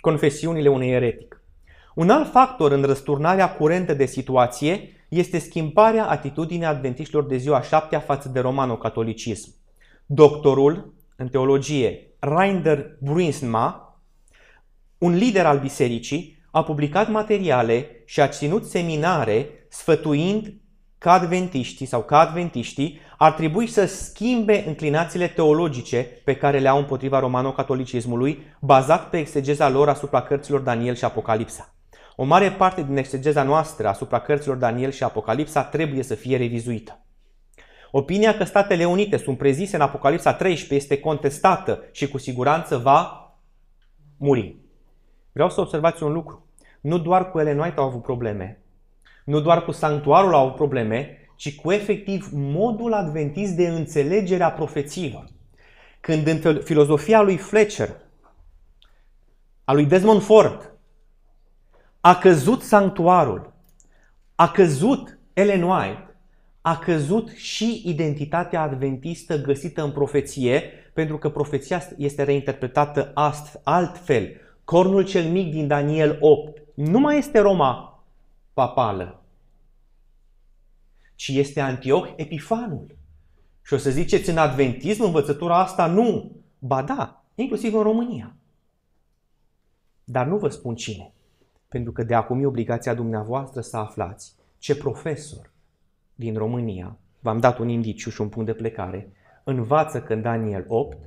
confesiunile 0.00 0.68
unui 0.68 0.88
eretic. 0.88 1.42
Un 1.94 2.10
alt 2.10 2.30
factor 2.30 2.72
în 2.72 2.82
răsturnarea 2.82 3.54
curentă 3.54 3.94
de 3.94 4.06
situație 4.06 5.04
este 5.08 5.38
schimbarea 5.38 6.08
atitudinii 6.08 6.66
adventiștilor 6.66 7.24
de 7.24 7.36
ziua 7.36 7.62
șaptea 7.62 8.00
față 8.00 8.28
de 8.28 8.40
romano-catolicism. 8.40 9.54
Doctorul 10.06 10.94
în 11.16 11.28
teologie 11.28 12.06
Reinder 12.18 12.96
Bruinsma, 13.00 14.00
un 14.98 15.14
lider 15.14 15.46
al 15.46 15.58
bisericii, 15.58 16.38
a 16.50 16.64
publicat 16.64 17.10
materiale 17.10 18.02
și 18.04 18.20
a 18.20 18.28
ținut 18.28 18.64
seminare 18.64 19.48
sfătuind 19.68 20.54
că 21.00 21.10
adventiștii 21.10 21.86
sau 21.86 22.02
că 22.02 22.14
adventiștii 22.16 23.00
ar 23.16 23.32
trebui 23.32 23.66
să 23.66 23.84
schimbe 23.84 24.64
înclinațiile 24.66 25.26
teologice 25.26 26.06
pe 26.24 26.36
care 26.36 26.58
le 26.58 26.68
au 26.68 26.78
împotriva 26.78 27.18
romano-catolicismului, 27.18 28.42
bazat 28.60 29.10
pe 29.10 29.18
exegeza 29.18 29.68
lor 29.68 29.88
asupra 29.88 30.22
cărților 30.22 30.60
Daniel 30.60 30.94
și 30.94 31.04
Apocalipsa. 31.04 31.74
O 32.16 32.24
mare 32.24 32.50
parte 32.50 32.82
din 32.82 32.96
exegeza 32.96 33.42
noastră 33.42 33.88
asupra 33.88 34.20
cărților 34.20 34.56
Daniel 34.56 34.90
și 34.90 35.02
Apocalipsa 35.02 35.62
trebuie 35.62 36.02
să 36.02 36.14
fie 36.14 36.36
revizuită. 36.36 37.04
Opinia 37.90 38.36
că 38.36 38.44
Statele 38.44 38.84
Unite 38.84 39.16
sunt 39.16 39.38
prezise 39.38 39.76
în 39.76 39.82
Apocalipsa 39.82 40.32
13 40.32 40.74
este 40.74 41.00
contestată 41.00 41.82
și 41.92 42.08
cu 42.08 42.18
siguranță 42.18 42.76
va 42.76 43.34
muri. 44.16 44.56
Vreau 45.32 45.50
să 45.50 45.60
observați 45.60 46.02
un 46.02 46.12
lucru. 46.12 46.46
Nu 46.80 46.98
doar 46.98 47.30
cu 47.30 47.38
Ellen 47.38 47.58
White 47.58 47.80
au 47.80 47.86
avut 47.86 48.02
probleme, 48.02 48.59
nu 49.30 49.40
doar 49.40 49.64
cu 49.64 49.70
sanctuarul 49.70 50.34
au 50.34 50.44
avut 50.44 50.54
probleme, 50.54 51.18
ci 51.36 51.56
cu 51.56 51.72
efectiv 51.72 52.28
modul 52.32 52.92
adventist 52.92 53.52
de 53.52 53.68
înțelegere 53.68 54.42
a 54.42 54.52
profețiilor. 54.52 55.24
Când 56.00 56.26
în 56.26 56.60
filozofia 56.64 57.20
lui 57.20 57.36
Fletcher, 57.36 57.96
a 59.64 59.72
lui 59.72 59.84
Desmond 59.84 60.22
Ford, 60.22 60.72
a 62.00 62.14
căzut 62.14 62.62
sanctuarul, 62.62 63.52
a 64.34 64.48
căzut 64.48 65.18
Ellen 65.32 65.62
White, 65.62 66.14
a 66.60 66.78
căzut 66.78 67.28
și 67.28 67.82
identitatea 67.84 68.60
adventistă 68.60 69.40
găsită 69.40 69.82
în 69.82 69.90
profeție, 69.90 70.62
pentru 70.94 71.18
că 71.18 71.30
profeția 71.30 71.82
este 71.96 72.22
reinterpretată 72.22 73.10
ast, 73.14 73.60
altfel. 73.62 74.28
Cornul 74.64 75.04
cel 75.04 75.24
mic 75.24 75.50
din 75.50 75.66
Daniel 75.66 76.16
8 76.20 76.62
nu 76.74 76.98
mai 76.98 77.18
este 77.18 77.38
Roma 77.38 78.04
papală, 78.54 79.19
ci 81.20 81.28
este 81.28 81.60
Antioch 81.60 82.12
Epifanul. 82.16 82.96
Și 83.62 83.74
o 83.74 83.76
să 83.76 83.90
ziceți 83.90 84.30
în 84.30 84.36
adventism 84.36 85.02
învățătura 85.02 85.58
asta? 85.58 85.86
Nu. 85.86 86.36
Ba 86.58 86.82
da, 86.82 87.24
inclusiv 87.34 87.74
în 87.74 87.82
România. 87.82 88.36
Dar 90.04 90.26
nu 90.26 90.38
vă 90.38 90.48
spun 90.48 90.74
cine. 90.74 91.12
Pentru 91.68 91.92
că 91.92 92.02
de 92.02 92.14
acum 92.14 92.42
e 92.42 92.46
obligația 92.46 92.94
dumneavoastră 92.94 93.60
să 93.60 93.76
aflați 93.76 94.34
ce 94.58 94.76
profesor 94.76 95.50
din 96.14 96.36
România, 96.36 96.98
v-am 97.18 97.38
dat 97.38 97.58
un 97.58 97.68
indiciu 97.68 98.10
și 98.10 98.20
un 98.20 98.28
punct 98.28 98.46
de 98.46 98.54
plecare, 98.54 99.12
învață 99.44 100.02
că 100.02 100.12
în 100.12 100.22
Daniel 100.22 100.64
8, 100.68 100.98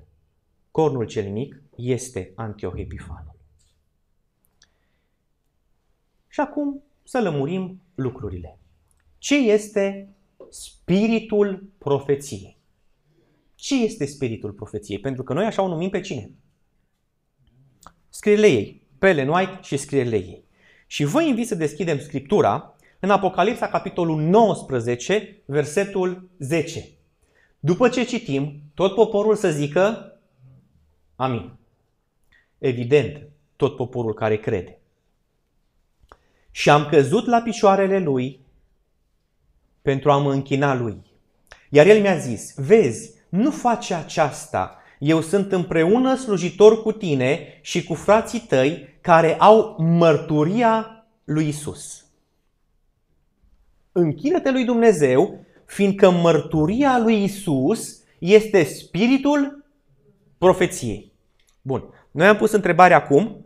cornul 0.71 1.05
cel 1.05 1.31
mic 1.31 1.61
este 1.75 2.31
Antioch 2.35 2.79
Epifanul. 2.79 3.35
Și 6.27 6.39
acum 6.39 6.83
să 7.03 7.21
lămurim 7.21 7.81
lucrurile. 7.95 8.57
Ce 9.23 9.35
este 9.35 10.09
spiritul 10.49 11.69
profeției? 11.77 12.57
Ce 13.55 13.83
este 13.83 14.05
spiritul 14.05 14.51
profeției? 14.51 14.99
Pentru 14.99 15.23
că 15.23 15.33
noi 15.33 15.45
așa 15.45 15.61
o 15.61 15.67
numim 15.67 15.89
pe 15.89 15.99
cine? 15.99 16.31
Scrierile 18.09 18.47
ei. 18.47 18.87
Pe 18.97 19.09
Ellen 19.09 19.27
White 19.27 19.59
și 19.61 19.77
scrierile 19.77 20.15
ei. 20.15 20.43
Și 20.87 21.03
vă 21.03 21.21
invit 21.21 21.47
să 21.47 21.55
deschidem 21.55 21.99
Scriptura 21.99 22.75
în 22.99 23.09
Apocalipsa, 23.09 23.67
capitolul 23.67 24.21
19, 24.21 25.41
versetul 25.45 26.29
10. 26.37 26.89
După 27.59 27.89
ce 27.89 28.03
citim, 28.03 28.61
tot 28.73 28.93
poporul 28.93 29.35
să 29.35 29.51
zică 29.51 30.17
Amin. 31.15 31.51
Evident, 32.57 33.27
tot 33.55 33.75
poporul 33.75 34.13
care 34.13 34.37
crede. 34.37 34.79
Și 36.51 36.69
am 36.69 36.85
căzut 36.85 37.25
la 37.25 37.41
picioarele 37.41 37.99
lui 37.99 38.42
pentru 39.83 40.11
a 40.11 40.17
mă 40.17 40.31
închina 40.31 40.75
lui. 40.75 40.97
Iar 41.69 41.87
el 41.87 42.01
mi-a 42.01 42.17
zis, 42.17 42.53
vezi, 42.55 43.11
nu 43.29 43.51
face 43.51 43.93
aceasta. 43.93 44.77
Eu 44.99 45.21
sunt 45.21 45.51
împreună 45.51 46.15
slujitor 46.15 46.81
cu 46.81 46.91
tine 46.91 47.59
și 47.61 47.83
cu 47.83 47.93
frații 47.93 48.39
tăi 48.39 48.97
care 49.01 49.35
au 49.35 49.75
mărturia 49.79 51.05
lui 51.23 51.47
Isus. 51.47 52.05
Închină-te 53.91 54.51
lui 54.51 54.65
Dumnezeu, 54.65 55.45
fiindcă 55.65 56.09
mărturia 56.09 56.99
lui 56.99 57.23
Isus 57.23 58.01
este 58.19 58.63
spiritul 58.63 59.65
profeției. 60.37 61.11
Bun. 61.61 61.83
Noi 62.11 62.27
am 62.27 62.35
pus 62.35 62.51
întrebarea 62.51 62.97
acum. 62.97 63.45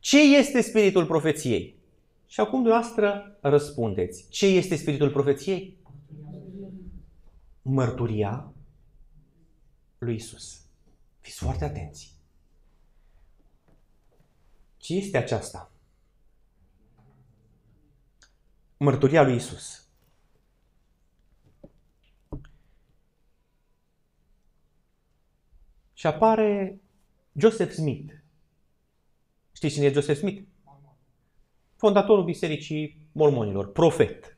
Ce 0.00 0.36
este 0.36 0.60
spiritul 0.60 1.06
profeției? 1.06 1.79
Și 2.30 2.40
acum 2.40 2.62
dumneavoastră 2.62 3.38
răspundeți. 3.40 4.28
Ce 4.28 4.46
este 4.46 4.76
spiritul 4.76 5.10
profeției? 5.10 5.78
Mărturia 7.62 8.52
lui 9.98 10.14
Isus. 10.14 10.66
Fiți 11.20 11.38
foarte 11.38 11.64
atenți. 11.64 12.18
Ce 14.76 14.94
este 14.94 15.16
aceasta? 15.16 15.72
Mărturia 18.76 19.22
lui 19.22 19.34
Isus. 19.34 19.88
Și 25.92 26.06
apare 26.06 26.80
Joseph 27.32 27.72
Smith. 27.72 28.14
Știți 29.52 29.74
cine 29.74 29.86
e 29.86 29.92
Joseph 29.92 30.18
Smith? 30.18 30.49
Fondatorul 31.80 32.24
Bisericii 32.24 32.96
Mormonilor, 33.12 33.72
profet. 33.72 34.36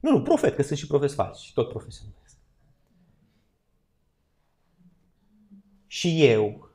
Nu, 0.00 0.10
nu, 0.10 0.22
profet, 0.22 0.54
că 0.54 0.62
sunt 0.62 0.78
și 0.78 0.86
profes 0.86 1.14
falși, 1.14 1.52
tot 1.52 1.68
profesional. 1.68 2.14
Și 5.86 6.24
eu, 6.24 6.68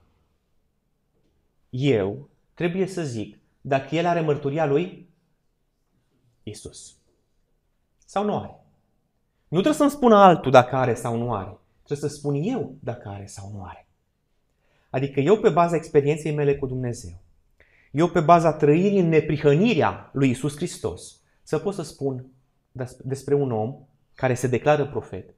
eu 1.69 2.29
trebuie 2.53 2.87
să 2.87 3.03
zic 3.03 3.37
dacă 3.61 3.95
el 3.95 4.05
are 4.05 4.21
mărturia 4.21 4.65
lui 4.65 5.09
Isus. 6.43 6.97
Sau 8.05 8.23
nu 8.23 8.37
are. 8.37 8.59
Nu 9.47 9.61
trebuie 9.61 9.73
să-mi 9.73 9.89
spună 9.89 10.15
altul 10.15 10.51
dacă 10.51 10.75
are 10.75 10.93
sau 10.93 11.17
nu 11.17 11.33
are. 11.33 11.57
Trebuie 11.83 12.09
să 12.09 12.15
spun 12.15 12.35
eu 12.35 12.75
dacă 12.79 13.07
are 13.07 13.25
sau 13.25 13.51
nu 13.51 13.63
are. 13.63 13.87
Adică 14.89 15.19
eu 15.19 15.39
pe 15.39 15.49
baza 15.49 15.75
experienței 15.75 16.33
mele 16.33 16.57
cu 16.57 16.65
Dumnezeu, 16.65 17.21
eu 17.91 18.09
pe 18.09 18.19
baza 18.19 18.53
trăirii 18.53 18.99
în 18.99 19.07
neprihănirea 19.07 20.09
lui 20.13 20.29
Isus 20.29 20.55
Hristos, 20.55 21.21
să 21.43 21.59
pot 21.59 21.73
să 21.73 21.81
spun 21.81 22.25
despre 23.03 23.33
un 23.33 23.51
om 23.51 23.75
care 24.13 24.33
se 24.33 24.47
declară 24.47 24.87
profet, 24.87 25.35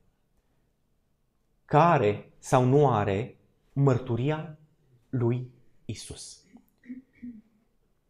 care 1.66 2.32
sau 2.40 2.64
nu 2.64 2.90
are 2.90 3.38
mărturia 3.74 4.58
lui 5.10 5.52
Isus. 5.86 6.40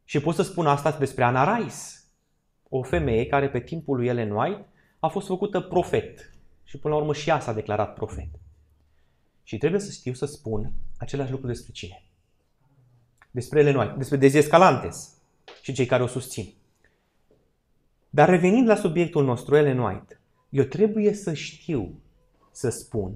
Și 0.04 0.20
pot 0.20 0.36
să 0.36 0.42
spun 0.42 0.68
asta 0.68 0.92
despre 0.92 1.24
Ana 1.24 1.58
Rice, 1.58 1.76
o 2.70 2.84
femeie 2.84 3.26
care 3.26 3.50
pe 3.50 3.60
timpul 3.60 3.96
lui 3.96 4.08
Ellen 4.08 4.32
White 4.32 4.66
a 5.00 5.08
fost 5.08 5.28
făcută 5.28 5.62
profet. 5.62 6.34
Și 6.64 6.78
până 6.78 6.94
la 6.94 7.00
urmă 7.00 7.14
și 7.14 7.30
ea 7.30 7.40
s-a 7.40 7.54
declarat 7.54 7.94
profet. 7.94 8.30
Și 9.44 9.58
trebuie 9.58 9.80
să 9.80 9.92
știu 9.92 10.14
să 10.14 10.26
spun 10.26 10.74
același 10.98 11.32
lucru 11.32 11.48
despre 11.48 11.72
cine? 11.72 12.04
Despre 13.32 13.60
Ellen 13.60 13.76
White, 13.76 13.94
despre 13.98 14.18
Dezescalantes 14.18 15.14
și 15.62 15.74
cei 15.74 15.86
care 15.86 16.04
o 16.04 16.08
susțin. 16.08 16.54
Dar 18.10 18.30
revenind 18.30 18.68
la 18.68 18.76
subiectul 18.76 19.26
nostru, 19.26 19.56
Ellen 19.56 19.80
White, 19.80 20.20
eu 20.50 20.64
trebuie 20.64 21.14
să 21.14 21.34
știu 21.34 22.02
să 22.52 22.70
spun 22.70 23.16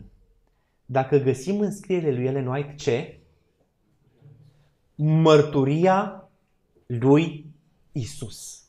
dacă 0.85 1.17
găsim 1.17 1.59
în 1.59 1.71
scrierile 1.71 2.11
lui 2.11 2.25
Ellen 2.25 2.47
White 2.47 2.73
ce? 2.77 3.19
Mărturia 4.95 6.29
lui 6.85 7.45
Isus. 7.91 8.63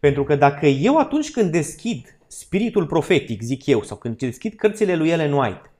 Pentru 0.00 0.24
că 0.24 0.36
dacă 0.36 0.66
eu 0.66 0.98
atunci 0.98 1.30
când 1.30 1.50
deschid 1.50 2.18
spiritul 2.26 2.86
profetic, 2.86 3.42
zic 3.42 3.66
eu, 3.66 3.82
sau 3.82 3.96
când 3.96 4.18
deschid 4.18 4.54
cărțile 4.54 4.96
lui 4.96 5.10
Ellen 5.10 5.32
White 5.32 5.72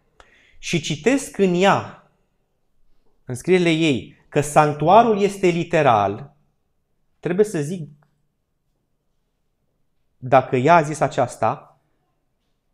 și 0.59 0.81
citesc 0.81 1.39
în 1.39 1.55
ea, 1.55 2.11
în 3.25 3.35
scrierile 3.35 3.71
ei, 3.71 4.17
că 4.33 4.41
sanctuarul 4.41 5.21
este 5.21 5.47
literal, 5.47 6.37
trebuie 7.21 7.45
să 7.45 7.61
zic, 7.61 7.91
dacă 10.17 10.57
ea 10.57 10.75
a 10.75 10.83
zis 10.83 11.01
aceasta, 11.01 11.81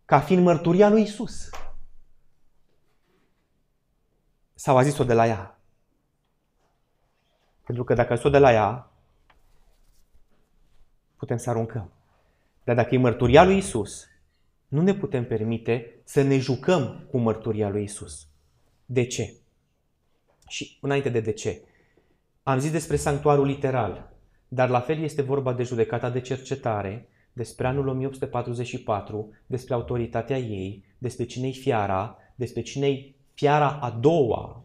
ca 0.04 0.20
fiind 0.20 0.44
mărturia 0.44 0.88
lui 0.88 1.02
Isus. 1.02 1.50
Sau 4.54 4.76
a 4.76 4.82
zis-o 4.82 5.04
de 5.04 5.12
la 5.12 5.26
ea. 5.26 5.58
Pentru 7.64 7.84
că 7.84 7.94
dacă 7.94 8.12
a 8.12 8.16
zis-o 8.16 8.30
de 8.30 8.38
la 8.38 8.52
ea, 8.52 8.90
putem 11.16 11.36
să 11.36 11.50
aruncăm. 11.50 11.92
Dar 12.64 12.76
dacă 12.76 12.94
e 12.94 12.98
mărturia 12.98 13.44
lui 13.44 13.56
Isus, 13.56 14.06
nu 14.68 14.82
ne 14.82 14.94
putem 14.94 15.26
permite 15.26 16.00
să 16.04 16.22
ne 16.22 16.38
jucăm 16.38 17.06
cu 17.10 17.18
mărturia 17.18 17.68
lui 17.68 17.82
Isus. 17.82 18.28
De 18.84 19.06
ce? 19.06 19.32
Și 20.48 20.78
înainte 20.80 21.08
de 21.08 21.20
de 21.20 21.32
ce, 21.32 21.62
am 22.42 22.58
zis 22.58 22.70
despre 22.70 22.96
sanctuarul 22.96 23.46
literal, 23.46 24.12
dar 24.48 24.68
la 24.68 24.80
fel 24.80 25.02
este 25.02 25.22
vorba 25.22 25.52
de 25.52 25.62
judecata 25.62 26.10
de 26.10 26.20
cercetare, 26.20 27.08
despre 27.32 27.66
anul 27.66 27.88
1844, 27.88 29.32
despre 29.46 29.74
autoritatea 29.74 30.38
ei, 30.38 30.84
despre 30.98 31.24
cine-i 31.24 31.54
fiara, 31.54 32.16
despre 32.34 32.62
cine-i 32.62 33.14
fiara 33.34 33.70
a 33.70 33.90
doua, 33.90 34.64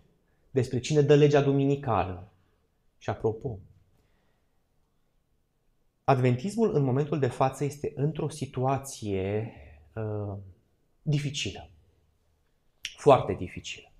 despre 0.51 0.79
cine 0.79 1.01
dă 1.01 1.15
legea 1.15 1.41
duminicală. 1.41 2.27
Și 2.97 3.09
apropo, 3.09 3.59
Adventismul 6.03 6.75
în 6.75 6.83
momentul 6.83 7.19
de 7.19 7.27
față 7.27 7.63
este 7.63 7.91
într-o 7.95 8.29
situație 8.29 9.53
uh, 9.95 10.37
dificilă. 11.01 11.69
Foarte 12.97 13.33
dificilă. 13.33 13.92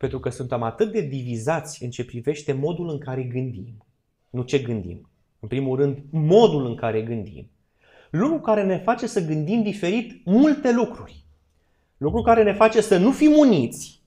Pentru 0.00 0.20
că 0.20 0.30
suntem 0.30 0.62
atât 0.62 0.92
de 0.92 1.00
divizați 1.00 1.82
în 1.82 1.90
ce 1.90 2.04
privește 2.04 2.52
modul 2.52 2.88
în 2.88 2.98
care 2.98 3.22
gândim. 3.22 3.84
Nu 4.30 4.42
ce 4.42 4.58
gândim. 4.58 5.10
În 5.40 5.48
primul 5.48 5.76
rând, 5.76 5.98
modul 6.10 6.66
în 6.66 6.74
care 6.74 7.02
gândim. 7.02 7.50
Lucru 8.10 8.38
care 8.38 8.64
ne 8.64 8.78
face 8.78 9.06
să 9.06 9.24
gândim 9.24 9.62
diferit 9.62 10.24
multe 10.24 10.72
lucruri. 10.72 11.24
Lucru 11.96 12.22
care 12.22 12.42
ne 12.42 12.52
face 12.52 12.80
să 12.80 12.98
nu 12.98 13.12
fim 13.12 13.32
uniți 13.32 14.02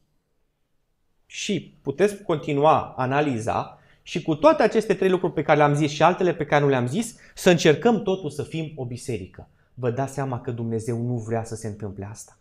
și 1.25 1.77
puteți 1.81 2.23
continua 2.23 2.93
analiza 2.97 3.79
și 4.01 4.21
cu 4.21 4.35
toate 4.35 4.63
aceste 4.63 4.93
trei 4.93 5.09
lucruri 5.09 5.33
pe 5.33 5.41
care 5.41 5.57
le-am 5.57 5.73
zis 5.73 5.91
și 5.91 6.03
altele 6.03 6.33
pe 6.33 6.45
care 6.45 6.63
nu 6.63 6.69
le-am 6.69 6.87
zis, 6.87 7.15
să 7.35 7.49
încercăm 7.49 8.03
totul 8.03 8.29
să 8.29 8.43
fim 8.43 8.71
o 8.75 8.85
biserică. 8.85 9.49
Vă 9.73 9.91
dați 9.91 10.13
seama 10.13 10.41
că 10.41 10.51
Dumnezeu 10.51 11.01
nu 11.01 11.17
vrea 11.17 11.43
să 11.43 11.55
se 11.55 11.67
întâmple 11.67 12.05
asta. 12.05 12.37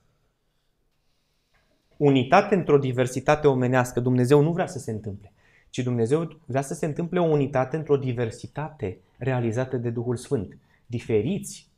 Unitate 2.02 2.54
într-o 2.54 2.78
diversitate 2.78 3.46
omenească, 3.46 4.00
Dumnezeu 4.00 4.40
nu 4.40 4.52
vrea 4.52 4.66
să 4.66 4.78
se 4.78 4.90
întâmple, 4.90 5.32
ci 5.70 5.78
Dumnezeu 5.78 6.38
vrea 6.46 6.62
să 6.62 6.74
se 6.74 6.86
întâmple 6.86 7.20
o 7.20 7.24
unitate 7.24 7.76
într-o 7.76 7.96
diversitate 7.96 8.98
realizată 9.18 9.76
de 9.76 9.90
Duhul 9.90 10.16
Sfânt. 10.16 10.58
Diferiți 10.86 11.68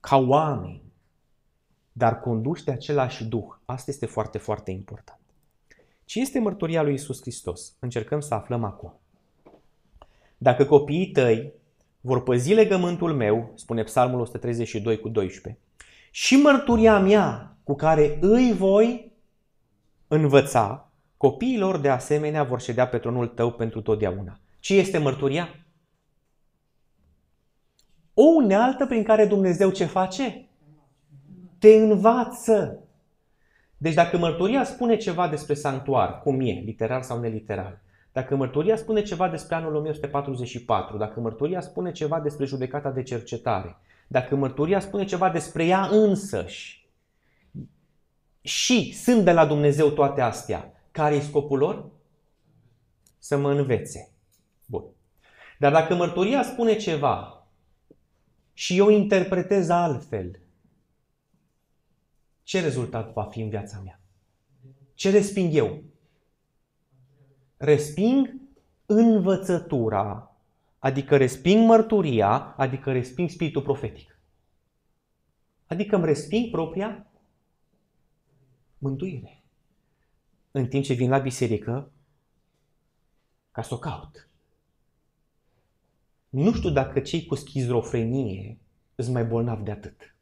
ca 0.00 0.16
oameni, 0.16 0.82
dar 1.92 2.20
conduși 2.20 2.64
de 2.64 2.70
același 2.70 3.24
Duh. 3.24 3.44
Asta 3.64 3.90
este 3.90 4.06
foarte, 4.06 4.38
foarte 4.38 4.70
important. 4.70 5.20
Ce 6.04 6.20
este 6.20 6.38
mărturia 6.38 6.82
lui 6.82 6.94
Isus 6.94 7.20
Hristos? 7.20 7.76
Încercăm 7.78 8.20
să 8.20 8.34
aflăm 8.34 8.64
acum. 8.64 8.92
Dacă 10.38 10.64
copiii 10.64 11.10
tăi 11.10 11.52
vor 12.00 12.22
păzi 12.22 12.54
legământul 12.54 13.14
meu, 13.14 13.52
spune 13.54 13.82
Psalmul 13.82 14.20
132 14.20 15.00
cu 15.00 15.08
12, 15.08 15.62
și 16.10 16.36
mărturia 16.36 16.98
mea 16.98 17.56
cu 17.62 17.74
care 17.74 18.18
îi 18.20 18.52
voi 18.52 19.09
învăța, 20.12 20.90
copiilor 21.16 21.78
de 21.78 21.88
asemenea 21.88 22.42
vor 22.42 22.60
ședea 22.60 22.86
pe 22.88 22.98
tronul 22.98 23.26
tău 23.26 23.52
pentru 23.52 23.80
totdeauna. 23.80 24.38
Ce 24.58 24.74
este 24.74 24.98
mărturia? 24.98 25.48
O 28.14 28.22
unealtă 28.22 28.86
prin 28.86 29.02
care 29.02 29.26
Dumnezeu 29.26 29.70
ce 29.70 29.84
face? 29.84 30.48
Te 31.58 31.74
învață. 31.74 32.84
Deci 33.76 33.94
dacă 33.94 34.18
mărturia 34.18 34.64
spune 34.64 34.96
ceva 34.96 35.28
despre 35.28 35.54
sanctuar, 35.54 36.20
cum 36.20 36.40
e, 36.40 36.52
literal 36.52 37.02
sau 37.02 37.20
neliteral, 37.20 37.80
dacă 38.12 38.36
mărturia 38.36 38.76
spune 38.76 39.02
ceva 39.02 39.28
despre 39.28 39.54
anul 39.54 39.74
1944, 39.74 40.96
dacă 40.96 41.20
mărturia 41.20 41.60
spune 41.60 41.92
ceva 41.92 42.20
despre 42.20 42.44
judecata 42.44 42.90
de 42.90 43.02
cercetare, 43.02 43.76
dacă 44.06 44.36
mărturia 44.36 44.80
spune 44.80 45.04
ceva 45.04 45.30
despre 45.30 45.64
ea 45.66 45.88
însăși 45.90 46.79
și 48.40 48.92
sunt 48.92 49.24
de 49.24 49.32
la 49.32 49.46
Dumnezeu 49.46 49.90
toate 49.90 50.20
astea, 50.20 50.72
care 50.90 51.14
e 51.14 51.20
scopul 51.20 51.58
lor? 51.58 51.90
Să 53.18 53.36
mă 53.36 53.52
învețe. 53.52 54.12
Bun. 54.66 54.84
Dar 55.58 55.72
dacă 55.72 55.94
mărturia 55.94 56.42
spune 56.42 56.76
ceva 56.76 57.46
și 58.52 58.76
eu 58.76 58.88
interpretez 58.88 59.68
altfel, 59.68 60.40
ce 62.42 62.60
rezultat 62.60 63.12
va 63.12 63.24
fi 63.24 63.40
în 63.40 63.48
viața 63.48 63.80
mea? 63.84 64.00
Ce 64.94 65.10
resping 65.10 65.54
eu? 65.54 65.82
Resping 67.56 68.40
învățătura, 68.86 70.36
adică 70.78 71.16
resping 71.16 71.66
mărturia, 71.66 72.54
adică 72.56 72.92
resping 72.92 73.30
spiritul 73.30 73.62
profetic. 73.62 74.18
Adică 75.66 75.96
îmi 75.96 76.04
resping 76.04 76.50
propria 76.50 77.09
mântuire. 78.80 79.42
În 80.50 80.66
timp 80.66 80.84
ce 80.84 80.92
vin 80.92 81.10
la 81.10 81.18
biserică 81.18 81.90
ca 83.50 83.62
să 83.62 83.74
o 83.74 83.78
caut. 83.78 84.28
Nu 86.28 86.52
știu 86.52 86.70
dacă 86.70 87.00
cei 87.00 87.26
cu 87.26 87.34
schizofrenie 87.34 88.58
sunt 88.94 89.14
mai 89.14 89.24
bolnavi 89.24 89.62
de 89.62 89.70
atât. 89.70 90.14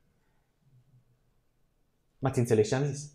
M-ați 2.19 2.39
înțeles 2.39 2.69
ce 2.69 2.75
am 2.75 2.85
zis? 2.85 3.13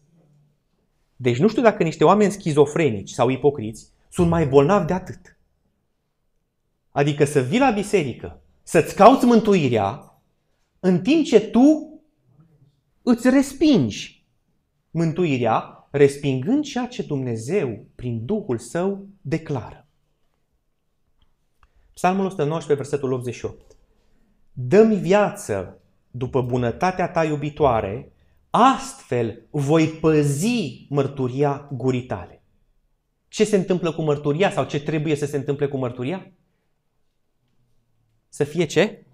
Deci 1.15 1.37
nu 1.37 1.47
știu 1.47 1.61
dacă 1.61 1.83
niște 1.83 2.03
oameni 2.03 2.31
schizofrenici 2.31 3.09
sau 3.09 3.29
ipocriți 3.29 3.89
sunt 4.09 4.29
mai 4.29 4.47
bolnavi 4.47 4.85
de 4.85 4.93
atât. 4.93 5.37
Adică 6.91 7.25
să 7.25 7.41
vii 7.41 7.59
la 7.59 7.71
biserică, 7.71 8.41
să-ți 8.63 8.95
cauți 8.95 9.25
mântuirea, 9.25 10.21
în 10.79 11.01
timp 11.01 11.25
ce 11.25 11.49
tu 11.49 11.93
îți 13.01 13.29
respingi 13.29 14.22
mântuirea, 14.93 15.87
respingând 15.91 16.63
ceea 16.63 16.87
ce 16.87 17.03
Dumnezeu, 17.03 17.85
prin 17.95 18.25
Duhul 18.25 18.57
Său, 18.57 19.07
declară. 19.21 19.87
Psalmul 21.93 22.25
119, 22.25 22.73
versetul 22.73 23.11
88. 23.11 23.75
Dă-mi 24.53 24.95
viață 24.95 25.79
după 26.11 26.41
bunătatea 26.41 27.09
ta 27.09 27.23
iubitoare 27.23 28.13
Astfel 28.55 29.45
voi 29.49 29.87
păzi 29.87 30.85
mărturia 30.89 31.69
gurii 31.71 32.05
tale. 32.05 32.41
Ce 33.27 33.43
se 33.43 33.55
întâmplă 33.55 33.93
cu 33.93 34.01
mărturia 34.01 34.51
sau 34.51 34.65
ce 34.65 34.83
trebuie 34.83 35.15
să 35.15 35.25
se 35.25 35.37
întâmple 35.37 35.67
cu 35.67 35.77
mărturia? 35.77 36.31
Să 38.29 38.43
fie 38.43 38.65
ce? 38.65 39.05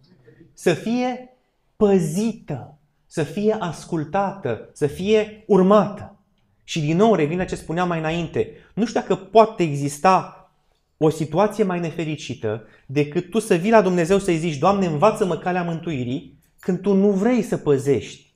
Să 0.53 0.73
fie 0.73 1.37
păzită, 1.75 2.78
să 3.11 3.23
fie 3.23 3.53
ascultată, 3.59 4.69
să 4.73 4.87
fie 4.87 5.43
urmată. 5.47 6.19
Și 6.63 6.79
din 6.79 6.97
nou 6.97 7.15
revine 7.15 7.45
ce 7.45 7.55
spuneam 7.55 7.87
mai 7.87 7.99
înainte. 7.99 8.51
Nu 8.73 8.85
știu 8.85 8.99
dacă 8.99 9.15
poate 9.15 9.63
exista 9.63 10.51
o 10.97 11.09
situație 11.09 11.63
mai 11.63 11.79
nefericită 11.79 12.65
decât 12.85 13.29
tu 13.29 13.39
să 13.39 13.55
vii 13.55 13.71
la 13.71 13.81
Dumnezeu 13.81 14.17
să-i 14.17 14.37
zici, 14.37 14.57
Doamne, 14.57 14.85
învață-mă 14.85 15.37
calea 15.37 15.63
mântuirii, 15.63 16.39
când 16.59 16.81
tu 16.81 16.93
nu 16.93 17.11
vrei 17.11 17.41
să 17.41 17.57
păzești 17.57 18.33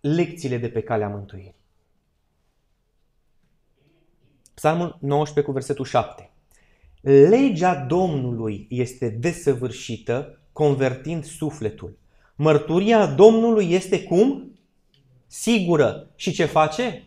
lecțiile 0.00 0.56
de 0.56 0.68
pe 0.68 0.80
calea 0.80 1.08
mântuirii. 1.08 1.54
Psalmul 4.54 4.98
19 5.00 5.40
cu 5.40 5.52
versetul 5.52 5.84
7. 5.84 6.30
Legea 7.00 7.74
Domnului 7.74 8.66
este 8.70 9.08
desăvârșită, 9.08 10.40
convertind 10.52 11.24
sufletul. 11.24 11.98
Mărturia 12.36 13.06
Domnului 13.06 13.70
este 13.72 14.02
cum? 14.02 14.58
Sigură. 15.26 16.10
Și 16.14 16.32
ce 16.32 16.44
face? 16.44 17.04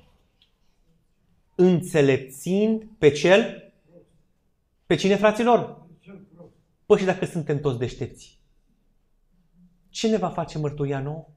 Înțelepțind 1.56 2.88
pe 2.98 3.12
cel? 3.12 3.72
Pe 4.86 4.96
cine, 4.96 5.16
fraților? 5.16 5.88
Păi 6.86 6.98
și 6.98 7.06
dacă 7.06 7.26
suntem 7.26 7.60
toți 7.60 7.80
deștepți? 7.80 8.40
Ce 9.90 10.08
ne 10.08 10.18
va 10.18 10.30
face 10.30 10.58
mărturia 10.58 11.00
nouă? 11.00 11.28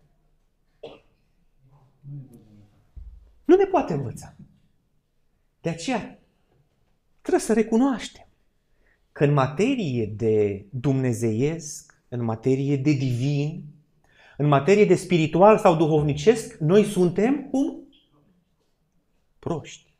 Nu 3.45 3.57
ne 3.57 3.64
poate 3.64 3.93
învăța. 3.93 4.34
De 5.61 5.68
aceea 5.68 6.18
trebuie 7.20 7.43
să 7.43 7.53
recunoaștem 7.53 8.26
că 9.12 9.24
în 9.24 9.32
materie 9.32 10.07
de 10.07 10.66
dumnezeiesc, 10.70 12.05
în 12.09 12.22
materie 12.24 12.76
de 12.76 12.93
divin, 12.93 13.64
în 14.43 14.49
materie 14.49 14.84
de 14.84 14.95
spiritual 14.95 15.59
sau 15.59 15.76
duhovnicesc, 15.76 16.57
noi 16.59 16.84
suntem 16.84 17.49
cum? 17.51 17.88
Proști. 19.38 19.95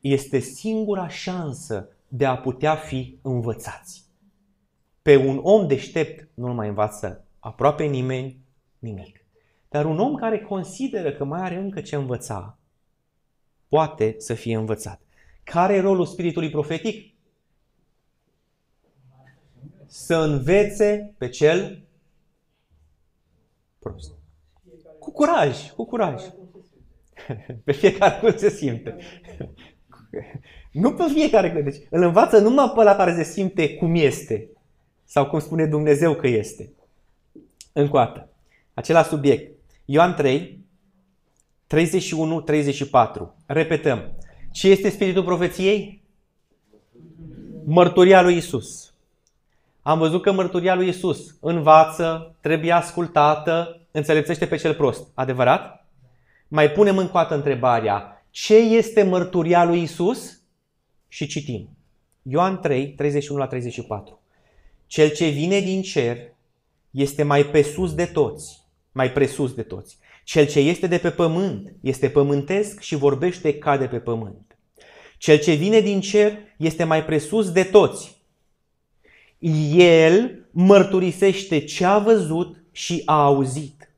Este 0.00 0.38
singura 0.38 1.08
șansă 1.08 1.88
de 2.08 2.26
a 2.26 2.36
putea 2.36 2.76
fi 2.76 3.18
învățați. 3.22 4.04
Pe 5.02 5.16
un 5.16 5.40
om 5.42 5.66
deștept 5.66 6.28
nu-l 6.34 6.52
mai 6.52 6.68
învață 6.68 7.24
aproape 7.38 7.84
nimeni 7.84 8.38
nimic. 8.78 9.24
Dar 9.68 9.84
un 9.84 9.98
om 9.98 10.14
care 10.14 10.40
consideră 10.40 11.12
că 11.12 11.24
mai 11.24 11.40
are 11.40 11.56
încă 11.56 11.80
ce 11.80 11.96
învăța, 11.96 12.58
poate 13.68 14.14
să 14.18 14.34
fie 14.34 14.56
învățat. 14.56 15.00
Care 15.44 15.74
e 15.74 15.80
rolul 15.80 16.06
spiritului 16.06 16.50
profetic? 16.50 17.14
Să 19.86 20.16
învețe 20.16 21.14
pe 21.18 21.28
cel 21.28 21.84
prost. 23.84 24.12
Cu 24.98 25.12
curaj, 25.12 25.70
cu 25.70 25.84
curaj. 25.84 26.22
Pe 27.64 27.72
fiecare 27.72 28.18
cum 28.20 28.36
se 28.36 28.48
simte. 28.48 28.96
Nu 30.72 30.92
pe 30.92 31.04
fiecare. 31.12 31.62
Deci 31.62 31.76
îl 31.90 32.02
învață 32.02 32.38
numai 32.38 32.72
pe 32.76 32.82
la 32.82 32.94
care 32.94 33.14
se 33.14 33.22
simte 33.22 33.76
cum 33.76 33.94
este. 33.94 34.50
Sau 35.04 35.26
cum 35.26 35.38
spune 35.38 35.66
Dumnezeu 35.66 36.14
că 36.14 36.26
este. 36.26 36.72
Încă 37.72 38.28
Acela 38.74 39.02
subiect. 39.02 39.58
Ioan 39.84 40.14
3, 40.14 40.64
31-34. 41.66 41.76
Repetăm. 43.46 44.16
Ce 44.52 44.68
este 44.68 44.88
spiritul 44.88 45.24
profeției? 45.24 46.02
Mărturia 47.64 48.22
lui 48.22 48.36
Isus. 48.36 48.93
Am 49.84 49.98
văzut 49.98 50.22
că 50.22 50.32
mărturia 50.32 50.74
lui 50.74 50.88
Isus 50.88 51.36
învață, 51.40 52.36
trebuie 52.40 52.72
ascultată, 52.72 53.80
înțelepțește 53.90 54.46
pe 54.46 54.56
cel 54.56 54.74
prost. 54.74 55.08
Adevărat? 55.14 55.86
Mai 56.48 56.70
punem 56.70 56.98
în 56.98 57.08
coată 57.08 57.34
întrebarea. 57.34 58.26
Ce 58.30 58.56
este 58.56 59.02
mărturia 59.02 59.64
lui 59.64 59.82
Isus? 59.82 60.40
Și 61.08 61.26
citim. 61.26 61.68
Ioan 62.22 62.60
3, 62.60 62.88
31 62.88 63.40
la 63.40 63.46
34. 63.46 64.20
Cel 64.86 65.10
ce 65.10 65.28
vine 65.28 65.60
din 65.60 65.82
cer 65.82 66.18
este 66.90 67.22
mai 67.22 67.44
pe 67.44 67.62
sus 67.62 67.94
de 67.94 68.04
toți 68.04 68.64
mai 68.94 69.12
presus 69.12 69.54
de 69.54 69.62
toți. 69.62 69.98
Cel 70.24 70.46
ce 70.46 70.58
este 70.58 70.86
de 70.86 70.98
pe 70.98 71.10
pământ 71.10 71.72
este 71.80 72.08
pământesc 72.08 72.80
și 72.80 72.96
vorbește 72.96 73.58
ca 73.58 73.76
de 73.76 73.86
pe 73.86 73.98
pământ. 73.98 74.58
Cel 75.18 75.38
ce 75.38 75.52
vine 75.52 75.80
din 75.80 76.00
cer 76.00 76.38
este 76.56 76.84
mai 76.84 77.04
presus 77.04 77.52
de 77.52 77.62
toți. 77.62 78.13
El 79.76 80.46
mărturisește 80.50 81.58
ce 81.58 81.84
a 81.84 81.98
văzut 81.98 82.64
și 82.72 83.02
a 83.04 83.24
auzit. 83.24 83.94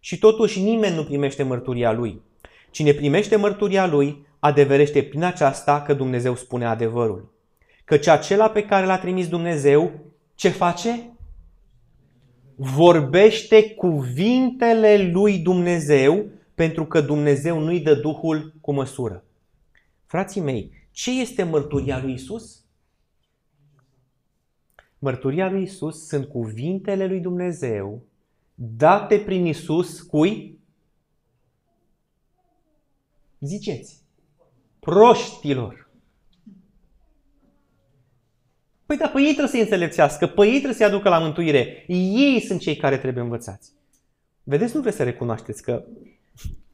Și 0.00 0.18
totuși 0.18 0.60
nimeni 0.60 0.94
nu 0.94 1.04
primește 1.04 1.42
mărturia 1.42 1.92
lui. 1.92 2.22
Cine 2.70 2.92
primește 2.92 3.36
mărturia 3.36 3.86
lui, 3.86 4.26
adeverește 4.38 5.02
prin 5.02 5.22
aceasta 5.22 5.82
că 5.82 5.94
Dumnezeu 5.94 6.36
spune 6.36 6.66
adevărul. 6.66 7.32
Căci 7.84 8.06
acela 8.06 8.50
pe 8.50 8.64
care 8.64 8.86
l-a 8.86 8.98
trimis 8.98 9.28
Dumnezeu, 9.28 9.92
ce 10.34 10.48
face? 10.48 11.10
Vorbește 12.56 13.70
cuvintele 13.70 15.10
lui 15.12 15.38
Dumnezeu, 15.38 16.26
pentru 16.54 16.86
că 16.86 17.00
Dumnezeu 17.00 17.58
nu-i 17.58 17.80
dă 17.80 17.94
Duhul 17.94 18.54
cu 18.60 18.72
măsură. 18.72 19.24
Frații 20.06 20.40
mei, 20.40 20.70
ce 20.90 21.20
este 21.20 21.42
mărturia 21.42 22.00
lui 22.02 22.12
Isus? 22.12 22.61
Mărturia 25.02 25.50
lui 25.50 25.62
Isus 25.62 26.06
sunt 26.06 26.28
cuvintele 26.28 27.06
lui 27.06 27.20
Dumnezeu 27.20 28.02
date 28.54 29.18
prin 29.18 29.46
Isus 29.46 30.00
cui? 30.00 30.58
Ziceți. 33.40 34.02
Proștilor. 34.80 35.90
Păi 38.86 38.96
da, 38.96 39.08
pe 39.08 39.18
ei 39.20 39.32
trebuie 39.32 39.48
să 39.48 39.56
înțelepțească, 39.56 40.26
pe 40.26 40.44
ei 40.44 40.52
trebuie 40.52 40.74
să-i 40.74 40.86
aducă 40.86 41.08
la 41.08 41.18
mântuire. 41.18 41.84
Ei 41.88 42.40
sunt 42.40 42.60
cei 42.60 42.76
care 42.76 42.98
trebuie 42.98 43.22
învățați. 43.22 43.72
Vedeți, 44.42 44.74
nu 44.74 44.80
vreți 44.80 44.96
să 44.96 45.04
recunoașteți 45.04 45.62
că 45.62 45.84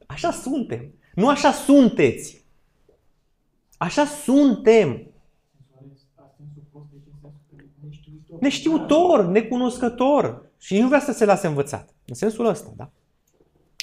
așa 0.05 0.31
suntem. 0.31 0.93
Nu 1.13 1.29
așa 1.29 1.51
sunteți. 1.51 2.45
Așa 3.77 4.05
suntem. 4.05 5.08
Neștiutor, 8.39 9.25
necunoscător. 9.25 10.45
Și 10.57 10.79
nu 10.79 10.87
vrea 10.87 10.99
să 10.99 11.11
se 11.11 11.25
lase 11.25 11.47
învățat. 11.47 11.89
În 12.05 12.13
sensul 12.13 12.45
ăsta, 12.45 12.73
da? 12.75 12.89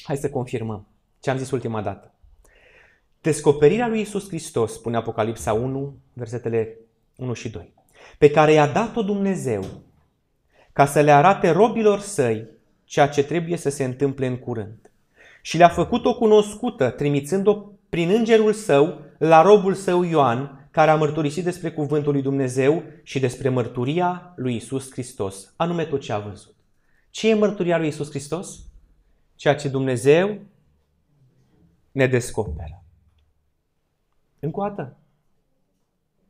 Hai 0.02 0.16
să 0.16 0.30
confirmăm 0.30 0.86
ce 1.20 1.30
am 1.30 1.38
zis 1.38 1.50
ultima 1.50 1.82
dată. 1.82 2.14
Descoperirea 3.20 3.88
lui 3.88 4.00
Isus 4.00 4.28
Hristos, 4.28 4.72
spune 4.72 4.96
Apocalipsa 4.96 5.52
1, 5.52 5.96
versetele 6.12 6.78
1 7.16 7.32
și 7.32 7.48
2, 7.48 7.72
pe 8.18 8.30
care 8.30 8.52
i-a 8.52 8.66
dat-o 8.66 9.02
Dumnezeu 9.02 9.64
ca 10.72 10.86
să 10.86 11.00
le 11.00 11.10
arate 11.10 11.50
robilor 11.50 12.00
săi 12.00 12.48
ceea 12.84 13.08
ce 13.08 13.24
trebuie 13.24 13.56
să 13.56 13.70
se 13.70 13.84
întâmple 13.84 14.26
în 14.26 14.36
curând. 14.36 14.90
Și 15.42 15.56
le-a 15.56 15.68
făcut-o 15.68 16.14
cunoscută, 16.14 16.90
trimițând-o 16.90 17.54
prin 17.88 18.10
îngerul 18.10 18.52
său 18.52 19.00
la 19.18 19.42
robul 19.42 19.74
său 19.74 20.02
Ioan, 20.02 20.65
care 20.76 20.90
a 20.90 20.96
mărturisit 20.96 21.44
despre 21.44 21.72
cuvântul 21.72 22.12
lui 22.12 22.22
Dumnezeu 22.22 22.82
și 23.02 23.18
despre 23.18 23.48
mărturia 23.48 24.32
lui 24.36 24.56
Isus 24.56 24.90
Hristos, 24.90 25.52
anume 25.56 25.84
tot 25.84 26.00
ce 26.00 26.12
a 26.12 26.18
văzut. 26.18 26.54
Ce 27.10 27.28
e 27.28 27.34
mărturia 27.34 27.78
lui 27.78 27.88
Isus 27.88 28.08
Hristos? 28.08 28.58
Ceea 29.34 29.54
ce 29.54 29.68
Dumnezeu 29.68 30.40
ne 31.92 32.06
descoperă. 32.06 32.84
Încă 34.38 34.60
o 34.60 34.62
dată. 34.62 34.96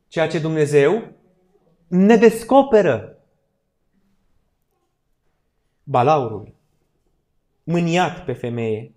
Ceea 0.08 0.28
ce 0.28 0.38
Dumnezeu 0.38 1.12
ne 1.86 2.16
descoperă. 2.16 3.18
Balaurul, 5.82 6.54
mâniat 7.64 8.24
pe 8.24 8.32
femeie, 8.32 8.94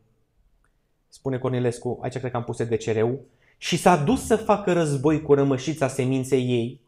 spune 1.08 1.38
Cornilescu, 1.38 2.00
aici 2.02 2.18
cred 2.18 2.32
că 2.32 2.38
am 2.38 2.44
pus 2.44 2.64
de 2.64 2.76
cereu, 2.76 3.20
și 3.62 3.78
s-a 3.78 3.96
dus 3.96 4.26
să 4.26 4.36
facă 4.36 4.74
război 4.74 5.22
cu 5.22 5.34
rămășița 5.34 5.88
seminței 5.88 6.50
ei, 6.50 6.82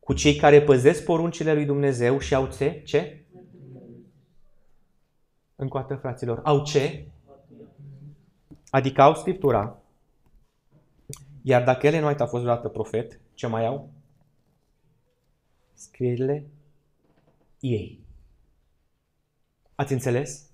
cu 0.00 0.12
cei 0.12 0.36
care 0.36 0.62
păzesc 0.62 1.04
poruncile 1.04 1.54
lui 1.54 1.64
Dumnezeu 1.64 2.18
și 2.18 2.34
au 2.34 2.46
ce? 2.46 2.82
Ce? 2.82 3.24
Încoată, 5.56 5.96
fraților. 5.96 6.40
Au 6.44 6.64
ce? 6.64 7.06
Adică 8.70 9.02
au 9.02 9.14
Scriptura. 9.14 9.82
Iar 11.42 11.64
dacă 11.64 11.86
ele 11.86 12.00
nu 12.00 12.06
a 12.06 12.26
fost 12.26 12.42
vreodată 12.42 12.68
profet, 12.68 13.20
ce 13.34 13.46
mai 13.46 13.66
au? 13.66 13.90
Scrierile 15.72 16.46
ei. 17.60 18.00
Ați 19.74 19.92
înțeles? 19.92 20.50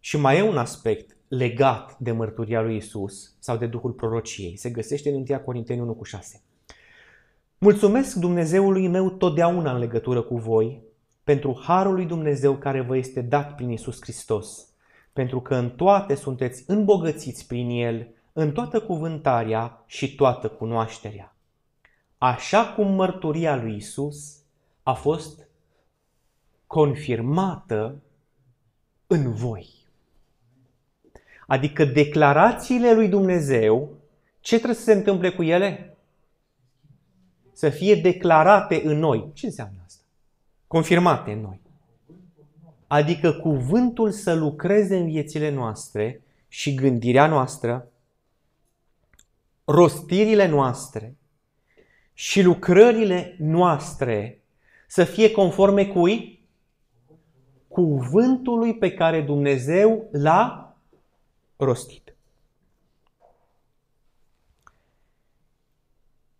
Și 0.00 0.16
mai 0.16 0.38
e 0.38 0.42
un 0.42 0.58
aspect 0.58 1.16
legat 1.34 1.98
de 1.98 2.12
mărturia 2.12 2.60
lui 2.60 2.76
Isus 2.76 3.34
sau 3.38 3.56
de 3.56 3.66
Duhul 3.66 3.92
prorociei. 3.92 4.56
Se 4.56 4.70
găsește 4.70 5.10
în 5.10 5.24
1 5.28 5.40
Corinteni 5.40 5.80
1 5.80 5.94
cu 5.94 6.04
6. 6.04 6.42
Mulțumesc 7.58 8.16
Dumnezeului 8.16 8.88
meu 8.88 9.10
totdeauna 9.10 9.72
în 9.72 9.78
legătură 9.78 10.22
cu 10.22 10.36
voi 10.36 10.82
pentru 11.24 11.60
harul 11.62 11.94
lui 11.94 12.06
Dumnezeu 12.06 12.56
care 12.56 12.80
vă 12.80 12.96
este 12.96 13.20
dat 13.20 13.54
prin 13.54 13.70
Isus 13.70 13.98
Hristos, 14.00 14.68
pentru 15.12 15.40
că 15.40 15.54
în 15.54 15.70
toate 15.70 16.14
sunteți 16.14 16.64
îmbogățiți 16.66 17.46
prin 17.46 17.70
El, 17.70 18.08
în 18.32 18.52
toată 18.52 18.80
cuvântarea 18.80 19.84
și 19.86 20.14
toată 20.14 20.48
cunoașterea. 20.48 21.36
Așa 22.18 22.72
cum 22.76 22.92
mărturia 22.92 23.56
lui 23.56 23.76
Isus 23.76 24.38
a 24.82 24.92
fost 24.92 25.48
confirmată 26.66 28.02
în 29.06 29.34
voi. 29.34 29.81
Adică 31.52 31.84
declarațiile 31.84 32.94
lui 32.94 33.08
Dumnezeu, 33.08 33.96
ce 34.40 34.54
trebuie 34.54 34.76
să 34.76 34.82
se 34.82 34.92
întâmple 34.92 35.30
cu 35.30 35.42
ele? 35.42 35.96
Să 37.52 37.68
fie 37.68 37.94
declarate 37.94 38.82
în 38.84 38.98
noi. 38.98 39.30
Ce 39.32 39.46
înseamnă 39.46 39.82
asta? 39.84 40.02
Confirmate 40.66 41.32
în 41.32 41.40
noi. 41.40 41.60
Adică 42.86 43.32
cuvântul 43.32 44.10
să 44.10 44.34
lucreze 44.34 44.96
în 44.96 45.06
viețile 45.06 45.50
noastre 45.50 46.22
și 46.48 46.74
gândirea 46.74 47.26
noastră, 47.26 47.88
rostirile 49.64 50.48
noastre 50.48 51.16
și 52.12 52.42
lucrările 52.42 53.36
noastre 53.38 54.42
să 54.86 55.04
fie 55.04 55.30
conforme 55.30 55.86
cui? 55.86 56.46
Cuvântului 57.68 58.74
pe 58.74 58.92
care 58.92 59.20
Dumnezeu 59.20 60.08
l-a 60.12 60.61
rostit. 61.64 62.16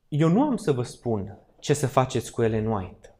Eu 0.08 0.28
nu 0.28 0.42
am 0.42 0.56
să 0.56 0.72
vă 0.72 0.82
spun 0.82 1.38
ce 1.58 1.74
să 1.74 1.86
faceți 1.86 2.32
cu 2.32 2.42
Ellen 2.42 2.66
White. 2.66 3.16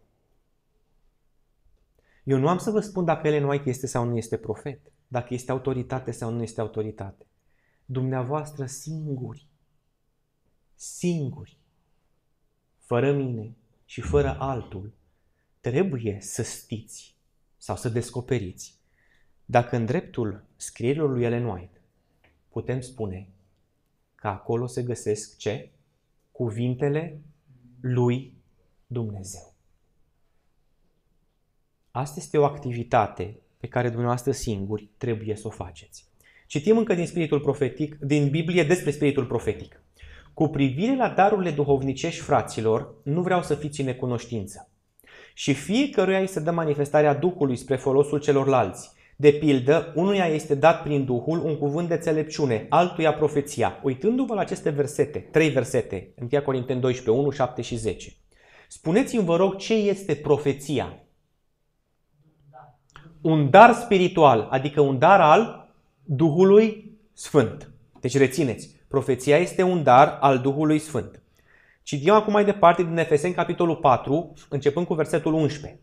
Eu 2.24 2.38
nu 2.38 2.48
am 2.48 2.58
să 2.58 2.70
vă 2.70 2.80
spun 2.80 3.04
dacă 3.04 3.26
Ellen 3.26 3.44
White 3.44 3.68
este 3.68 3.86
sau 3.86 4.04
nu 4.04 4.16
este 4.16 4.36
profet, 4.36 4.80
dacă 5.08 5.34
este 5.34 5.50
autoritate 5.50 6.10
sau 6.10 6.30
nu 6.30 6.42
este 6.42 6.60
autoritate. 6.60 7.26
Dumneavoastră 7.84 8.66
singuri, 8.66 9.46
singuri, 10.74 11.58
fără 12.78 13.12
mine 13.12 13.56
și 13.84 14.00
fără 14.00 14.36
altul, 14.38 14.92
trebuie 15.60 16.18
să 16.20 16.42
știți 16.42 17.16
sau 17.56 17.76
să 17.76 17.88
descoperiți 17.88 18.80
dacă 19.44 19.76
în 19.76 19.84
dreptul 19.84 20.44
scrierilor 20.56 21.10
lui 21.10 21.24
Ellen 21.24 21.44
White 21.44 21.71
putem 22.52 22.80
spune 22.80 23.28
că 24.14 24.28
acolo 24.28 24.66
se 24.66 24.82
găsesc 24.82 25.36
ce? 25.36 25.70
Cuvintele 26.30 27.20
lui 27.80 28.32
Dumnezeu. 28.86 29.52
Asta 31.90 32.14
este 32.18 32.38
o 32.38 32.44
activitate 32.44 33.36
pe 33.56 33.68
care 33.68 33.88
dumneavoastră 33.88 34.32
singuri 34.32 34.88
trebuie 34.96 35.36
să 35.36 35.46
o 35.46 35.50
faceți. 35.50 36.06
Citim 36.46 36.76
încă 36.78 36.94
din 36.94 37.06
spiritul 37.06 37.40
profetic, 37.40 37.94
din 37.94 38.30
Biblie 38.30 38.64
despre 38.64 38.90
spiritul 38.90 39.26
profetic. 39.26 39.82
Cu 40.34 40.48
privire 40.48 40.96
la 40.96 41.08
darurile 41.08 41.50
duhovnicești 41.50 42.20
fraților, 42.20 42.94
nu 43.02 43.22
vreau 43.22 43.42
să 43.42 43.54
fiți 43.54 43.80
în 43.80 43.86
necunoștință. 43.86 44.68
Și 45.34 45.54
fiecăruia 45.54 46.18
îi 46.18 46.26
se 46.26 46.40
dă 46.40 46.50
manifestarea 46.50 47.14
Duhului 47.14 47.56
spre 47.56 47.76
folosul 47.76 48.20
celorlalți, 48.20 48.90
de 49.22 49.32
pildă, 49.32 49.92
unuia 49.94 50.26
este 50.26 50.54
dat 50.54 50.82
prin 50.82 51.04
Duhul 51.04 51.44
un 51.44 51.58
cuvânt 51.58 51.88
de 51.88 51.94
înțelepciune, 51.94 52.66
altuia 52.68 53.12
profeția. 53.14 53.80
Uitându-vă 53.82 54.34
la 54.34 54.40
aceste 54.40 54.70
versete, 54.70 55.18
trei 55.18 55.48
versete, 55.48 56.14
1 56.32 56.42
Corinteni 56.42 56.80
12, 56.80 57.22
1, 57.22 57.30
7 57.30 57.62
și 57.62 57.76
10. 57.76 58.12
Spuneți-mi, 58.68 59.24
vă 59.24 59.36
rog, 59.36 59.56
ce 59.56 59.74
este 59.74 60.14
profeția? 60.14 60.98
Un 63.20 63.50
dar 63.50 63.72
spiritual, 63.72 64.46
adică 64.50 64.80
un 64.80 64.98
dar 64.98 65.20
al 65.20 65.72
Duhului 66.04 66.98
Sfânt. 67.12 67.70
Deci 68.00 68.16
rețineți, 68.16 68.70
profeția 68.88 69.36
este 69.36 69.62
un 69.62 69.82
dar 69.82 70.18
al 70.20 70.38
Duhului 70.38 70.78
Sfânt. 70.78 71.22
Citim 71.82 72.12
acum 72.12 72.32
mai 72.32 72.44
departe 72.44 72.82
din 72.82 72.98
Efeseni, 72.98 73.34
capitolul 73.34 73.76
4, 73.76 74.32
începând 74.48 74.86
cu 74.86 74.94
versetul 74.94 75.32
11. 75.32 75.80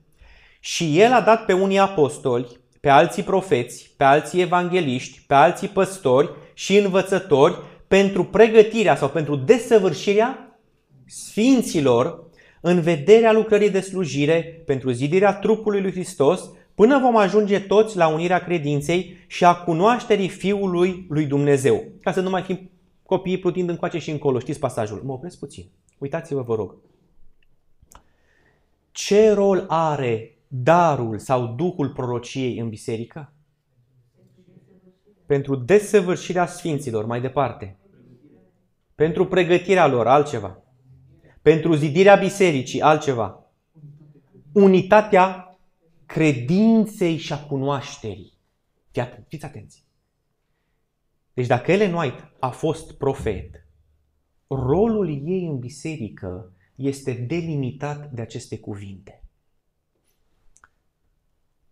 Și 0.59 0.99
el 0.99 1.13
a 1.13 1.21
dat 1.21 1.45
pe 1.45 1.53
unii 1.53 1.79
apostoli, 1.79 2.58
pe 2.79 2.89
alții 2.89 3.23
profeți, 3.23 3.93
pe 3.97 4.03
alții 4.03 4.41
evangeliști, 4.41 5.23
pe 5.27 5.33
alții 5.33 5.67
păstori 5.67 6.29
și 6.53 6.77
învățători 6.77 7.57
pentru 7.87 8.23
pregătirea 8.23 8.95
sau 8.95 9.09
pentru 9.09 9.35
desăvârșirea 9.35 10.59
sfinților 11.05 12.27
în 12.61 12.81
vederea 12.81 13.31
lucrării 13.31 13.69
de 13.69 13.79
slujire 13.79 14.63
pentru 14.65 14.91
zidirea 14.91 15.33
trupului 15.33 15.81
lui 15.81 15.91
Hristos, 15.91 16.49
până 16.75 16.99
vom 16.99 17.15
ajunge 17.15 17.59
toți 17.59 17.97
la 17.97 18.07
unirea 18.07 18.43
credinței 18.43 19.25
și 19.27 19.45
a 19.45 19.55
cunoașterii 19.55 20.29
Fiului 20.29 21.05
lui 21.09 21.25
Dumnezeu. 21.25 21.83
Ca 22.01 22.11
să 22.11 22.21
nu 22.21 22.29
mai 22.29 22.41
fim 22.41 22.69
copiii 23.03 23.39
plutind 23.39 23.69
încoace 23.69 23.97
și 23.97 24.09
încolo. 24.09 24.39
Știți 24.39 24.59
pasajul? 24.59 25.01
Mă 25.05 25.11
opresc 25.11 25.39
puțin. 25.39 25.65
Uitați-vă, 25.97 26.41
vă 26.41 26.55
rog. 26.55 26.75
Ce 28.91 29.31
rol 29.31 29.65
are 29.67 30.38
darul 30.51 31.19
sau 31.19 31.47
duhul 31.47 31.89
prorociei 31.89 32.57
în 32.57 32.69
biserică? 32.69 33.33
Pentru 35.25 35.55
desăvârșirea 35.55 36.45
sfinților, 36.45 37.05
mai 37.05 37.21
departe. 37.21 37.77
Pentru 38.95 39.27
pregătirea 39.27 39.87
lor, 39.87 40.07
altceva. 40.07 40.63
Pentru 41.41 41.73
zidirea 41.73 42.15
bisericii, 42.15 42.81
altceva. 42.81 43.45
Unitatea 44.53 45.57
credinței 46.05 47.17
și 47.17 47.33
a 47.33 47.45
cunoașterii. 47.45 48.37
Fiți 49.27 49.45
atenți. 49.45 49.85
Deci 51.33 51.47
dacă 51.47 51.71
Ellen 51.71 51.93
White 51.93 52.31
a 52.39 52.49
fost 52.49 52.97
profet, 52.97 53.67
rolul 54.47 55.09
ei 55.09 55.45
în 55.45 55.59
biserică 55.59 56.53
este 56.75 57.13
delimitat 57.13 58.11
de 58.11 58.21
aceste 58.21 58.59
cuvinte. 58.59 59.23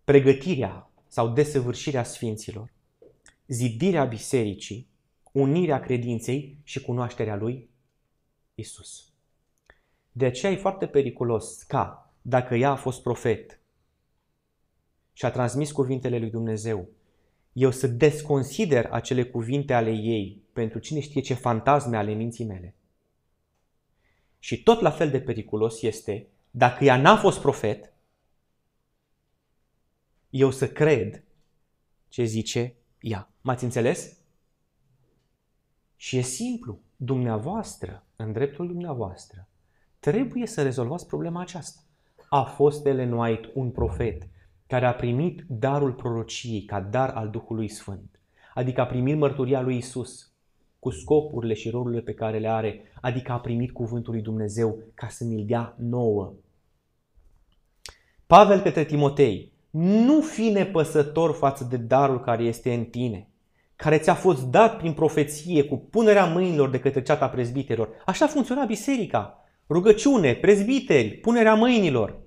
Pregătirea 0.08 0.90
sau 1.08 1.28
desăvârșirea 1.28 2.02
sfinților, 2.02 2.72
zidirea 3.46 4.04
bisericii, 4.04 4.88
unirea 5.32 5.80
credinței 5.80 6.58
și 6.62 6.80
cunoașterea 6.80 7.36
lui 7.36 7.70
Isus. 8.54 9.12
De 10.12 10.24
aceea 10.24 10.52
e 10.52 10.56
foarte 10.56 10.86
periculos 10.86 11.62
ca, 11.62 12.12
dacă 12.22 12.54
ea 12.54 12.70
a 12.70 12.76
fost 12.76 13.02
profet 13.02 13.60
și 15.12 15.24
a 15.24 15.30
transmis 15.30 15.72
cuvintele 15.72 16.18
lui 16.18 16.30
Dumnezeu, 16.30 16.88
eu 17.52 17.70
să 17.70 17.86
desconsider 17.86 18.88
acele 18.90 19.24
cuvinte 19.24 19.72
ale 19.74 19.90
ei 19.90 20.42
pentru 20.52 20.78
cine 20.78 21.00
știe 21.00 21.20
ce 21.20 21.34
fantasme 21.34 21.96
ale 21.96 22.12
minții 22.12 22.44
mele. 22.44 22.74
Și 24.38 24.62
tot 24.62 24.80
la 24.80 24.90
fel 24.90 25.10
de 25.10 25.20
periculos 25.20 25.82
este, 25.82 26.26
dacă 26.50 26.84
ea 26.84 26.96
n-a 26.96 27.16
fost 27.16 27.40
profet, 27.40 27.92
eu 30.30 30.50
să 30.50 30.68
cred 30.68 31.24
ce 32.08 32.24
zice 32.24 32.76
ea. 33.00 33.30
M-ați 33.40 33.64
înțeles? 33.64 34.18
Și 35.96 36.16
e 36.16 36.20
simplu. 36.20 36.80
Dumneavoastră, 36.96 38.06
în 38.16 38.32
dreptul 38.32 38.66
dumneavoastră, 38.66 39.48
trebuie 39.98 40.46
să 40.46 40.62
rezolvați 40.62 41.06
problema 41.06 41.40
aceasta. 41.40 41.80
A 42.28 42.42
fost 42.42 42.86
Ellen 42.86 43.12
White 43.12 43.50
un 43.54 43.70
profet 43.70 44.28
care 44.66 44.86
a 44.86 44.94
primit 44.94 45.44
darul 45.48 45.92
prorociei 45.92 46.64
ca 46.64 46.80
dar 46.80 47.10
al 47.10 47.30
Duhului 47.30 47.68
Sfânt, 47.68 48.20
adică 48.54 48.80
a 48.80 48.86
primit 48.86 49.16
mărturia 49.16 49.60
lui 49.60 49.76
Isus 49.76 50.32
cu 50.78 50.90
scopurile 50.90 51.54
și 51.54 51.70
rolurile 51.70 52.00
pe 52.00 52.14
care 52.14 52.38
le 52.38 52.48
are, 52.48 52.82
adică 53.00 53.32
a 53.32 53.40
primit 53.40 53.72
cuvântul 53.72 54.12
lui 54.12 54.22
Dumnezeu 54.22 54.82
ca 54.94 55.08
să 55.08 55.24
ne-l 55.24 55.44
dea 55.46 55.74
nouă. 55.78 56.34
Pavel 58.26 58.60
către 58.60 58.84
Timotei, 58.84 59.52
nu 59.70 60.20
fi 60.20 60.48
nepăsător 60.48 61.34
față 61.34 61.64
de 61.64 61.76
darul 61.76 62.20
care 62.20 62.42
este 62.42 62.74
în 62.74 62.84
tine, 62.84 63.28
care 63.76 63.98
ți-a 63.98 64.14
fost 64.14 64.42
dat 64.42 64.78
prin 64.78 64.92
profeție 64.92 65.64
cu 65.64 65.76
punerea 65.76 66.24
mâinilor 66.24 66.70
de 66.70 66.80
către 66.80 67.02
ceata 67.02 67.28
prezbiterilor. 67.28 67.88
Așa 68.06 68.26
funcționa 68.26 68.64
biserica. 68.64 69.42
Rugăciune, 69.68 70.34
prezbiteri, 70.34 71.08
punerea 71.08 71.54
mâinilor. 71.54 72.20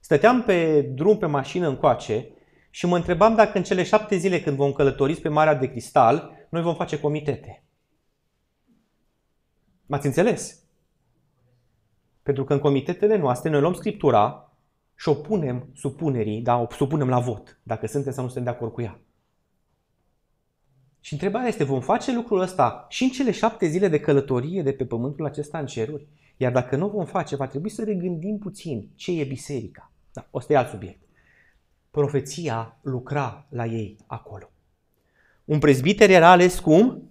Stăteam 0.00 0.42
pe 0.42 0.80
drum 0.80 1.18
pe 1.18 1.26
mașină 1.26 1.68
încoace 1.68 2.30
și 2.70 2.86
mă 2.86 2.96
întrebam 2.96 3.34
dacă 3.34 3.58
în 3.58 3.64
cele 3.64 3.82
șapte 3.82 4.16
zile 4.16 4.40
când 4.40 4.56
vom 4.56 4.72
călători 4.72 5.14
pe 5.14 5.28
Marea 5.28 5.54
de 5.54 5.70
Cristal, 5.70 6.30
noi 6.48 6.62
vom 6.62 6.74
face 6.74 7.00
comitete. 7.00 7.64
M-ați 9.86 10.06
înțeles? 10.06 10.62
Pentru 12.22 12.44
că 12.44 12.52
în 12.52 12.58
comitetele 12.58 13.16
noastre 13.16 13.50
noi 13.50 13.60
luăm 13.60 13.72
Scriptura 13.72 14.45
și 14.96 15.08
o 15.08 15.14
punem 15.14 15.68
supunerii, 15.74 16.40
da, 16.40 16.56
o 16.56 16.66
supunem 16.70 17.08
la 17.08 17.18
vot, 17.18 17.58
dacă 17.62 17.86
suntem 17.86 18.12
sau 18.12 18.24
nu 18.24 18.30
suntem 18.30 18.52
de 18.52 18.58
acord 18.58 18.72
cu 18.72 18.82
ea. 18.82 19.00
Și 21.00 21.12
întrebarea 21.12 21.48
este, 21.48 21.64
vom 21.64 21.80
face 21.80 22.14
lucrul 22.14 22.40
ăsta 22.40 22.86
și 22.88 23.02
în 23.02 23.10
cele 23.10 23.30
șapte 23.30 23.66
zile 23.66 23.88
de 23.88 24.00
călătorie 24.00 24.62
de 24.62 24.72
pe 24.72 24.84
pământul 24.84 25.24
acesta 25.24 25.58
în 25.58 25.66
ceruri? 25.66 26.06
Iar 26.36 26.52
dacă 26.52 26.76
nu 26.76 26.88
vom 26.88 27.04
face, 27.04 27.36
va 27.36 27.46
trebui 27.46 27.70
să 27.70 27.84
regândim 27.84 28.38
puțin 28.38 28.88
ce 28.94 29.20
e 29.20 29.24
biserica. 29.24 29.92
Da, 30.12 30.26
o 30.30 30.40
să 30.40 30.52
e 30.52 30.56
alt 30.56 30.68
subiect. 30.68 31.00
Profeția 31.90 32.78
lucra 32.82 33.46
la 33.48 33.66
ei 33.66 33.96
acolo. 34.06 34.50
Un 35.44 35.58
prezbiter 35.58 36.10
era 36.10 36.30
ales 36.30 36.58
cum? 36.58 37.10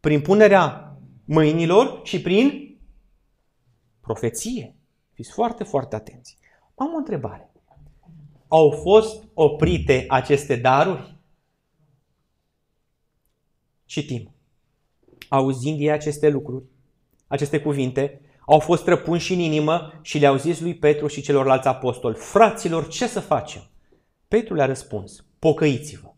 Prin 0.00 0.20
punerea 0.20 0.96
mâinilor 1.24 2.00
și 2.04 2.20
prin 2.20 2.76
profeție. 4.00 4.74
Fiți 5.12 5.32
foarte, 5.32 5.64
foarte 5.64 5.94
atenți. 5.94 6.38
Am 6.74 6.92
o 6.94 6.96
întrebare. 6.96 7.50
Au 8.48 8.70
fost 8.70 9.24
oprite 9.34 10.04
aceste 10.08 10.56
daruri? 10.56 11.16
Citim. 13.84 14.34
Auzind 15.28 15.80
ei 15.80 15.90
aceste 15.90 16.28
lucruri, 16.28 16.64
aceste 17.26 17.60
cuvinte, 17.60 18.20
au 18.46 18.58
fost 18.58 18.86
răpunși 18.86 19.32
în 19.32 19.38
inimă 19.38 19.92
și 20.02 20.18
le-au 20.18 20.36
zis 20.36 20.60
lui 20.60 20.74
Petru 20.74 21.06
și 21.06 21.22
celorlalți 21.22 21.68
apostoli, 21.68 22.14
fraților, 22.14 22.88
ce 22.88 23.06
să 23.06 23.20
facem? 23.20 23.62
Petru 24.28 24.54
le-a 24.54 24.66
răspuns, 24.66 25.24
pocăiți-vă 25.38 26.12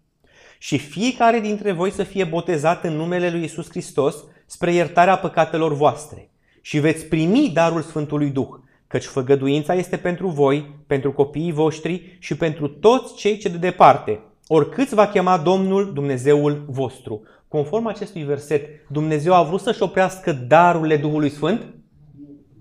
și 0.65 0.79
fiecare 0.79 1.41
dintre 1.41 1.73
voi 1.73 1.91
să 1.91 2.03
fie 2.03 2.25
botezat 2.25 2.85
în 2.85 2.93
numele 2.93 3.31
lui 3.31 3.45
Isus 3.45 3.69
Hristos 3.69 4.17
spre 4.47 4.73
iertarea 4.73 5.19
păcatelor 5.19 5.73
voastre 5.75 6.31
și 6.61 6.79
veți 6.79 7.05
primi 7.05 7.51
darul 7.55 7.83
Sfântului 7.83 8.31
Duh, 8.31 8.49
căci 8.95 9.05
făgăduința 9.05 9.75
este 9.75 9.97
pentru 9.97 10.29
voi, 10.29 10.75
pentru 10.87 11.13
copiii 11.13 11.53
voștri 11.53 12.17
și 12.19 12.37
pentru 12.37 12.69
toți 12.69 13.15
cei 13.15 13.39
ce 13.39 13.49
de 13.49 13.57
departe, 13.57 14.21
oricât 14.47 14.91
va 14.91 15.07
chema 15.07 15.39
Domnul 15.39 15.93
Dumnezeul 15.93 16.65
vostru. 16.69 17.23
Conform 17.49 17.87
acestui 17.87 18.23
verset, 18.23 18.89
Dumnezeu 18.89 19.35
a 19.35 19.43
vrut 19.43 19.61
să-și 19.61 19.83
oprească 19.83 20.33
darurile 20.33 20.97
Duhului 20.97 21.31
Sfânt? 21.31 21.75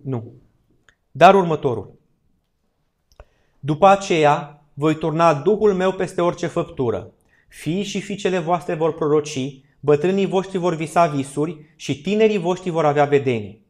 Nu. 0.03 0.31
Dar 1.11 1.35
următorul. 1.35 1.99
După 3.59 3.87
aceea 3.87 4.65
voi 4.73 4.95
turna 4.95 5.33
Duhul 5.33 5.73
meu 5.73 5.91
peste 5.91 6.21
orice 6.21 6.47
făptură. 6.47 7.11
Fii 7.47 7.83
și 7.83 8.01
fiicele 8.01 8.39
voastre 8.39 8.73
vor 8.73 8.93
proroci, 8.93 9.61
bătrânii 9.79 10.25
voștri 10.25 10.57
vor 10.57 10.75
visa 10.75 11.05
visuri 11.05 11.73
și 11.75 12.01
tinerii 12.01 12.37
voștri 12.37 12.69
vor 12.69 12.85
avea 12.85 13.05
vedenii. 13.05 13.62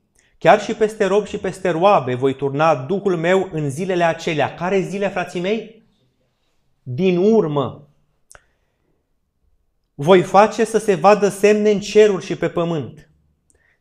Chiar 0.44 0.62
și 0.62 0.74
peste 0.74 1.06
rob 1.06 1.26
și 1.26 1.38
peste 1.38 1.70
roabe 1.70 2.16
voi 2.16 2.36
turna 2.36 2.76
Duhul 2.76 3.18
meu 3.18 3.50
în 3.52 3.70
zilele 3.70 4.04
acelea. 4.04 4.54
Care 4.54 4.80
zile, 4.80 5.10
frații 5.10 5.42
mei? 5.42 5.84
Din 6.82 7.18
urmă. 7.18 7.88
Voi 9.94 10.22
face 10.22 10.64
să 10.64 10.78
se 10.78 10.96
vadă 10.96 11.28
semne 11.28 11.72
în 11.72 11.80
ceruri 11.80 12.26
și 12.26 12.36
pe 12.36 12.50
pământ 12.50 13.10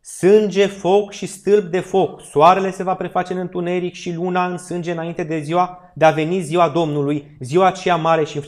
Sânge, 0.00 0.66
foc 0.66 1.12
și 1.12 1.26
stâlp 1.26 1.70
de 1.70 1.80
foc. 1.80 2.20
Soarele 2.20 2.70
se 2.70 2.82
va 2.82 2.94
preface 2.94 3.32
în 3.32 3.38
întuneric 3.38 3.94
și 3.94 4.12
luna 4.12 4.46
în 4.46 4.58
sânge 4.58 4.92
înainte 4.92 5.22
de 5.22 5.38
ziua 5.38 5.92
de 5.94 6.04
a 6.04 6.10
veni 6.10 6.40
ziua 6.40 6.68
Domnului, 6.68 7.36
ziua 7.40 7.66
aceea 7.66 7.96
mare 7.96 8.24
și 8.24 8.40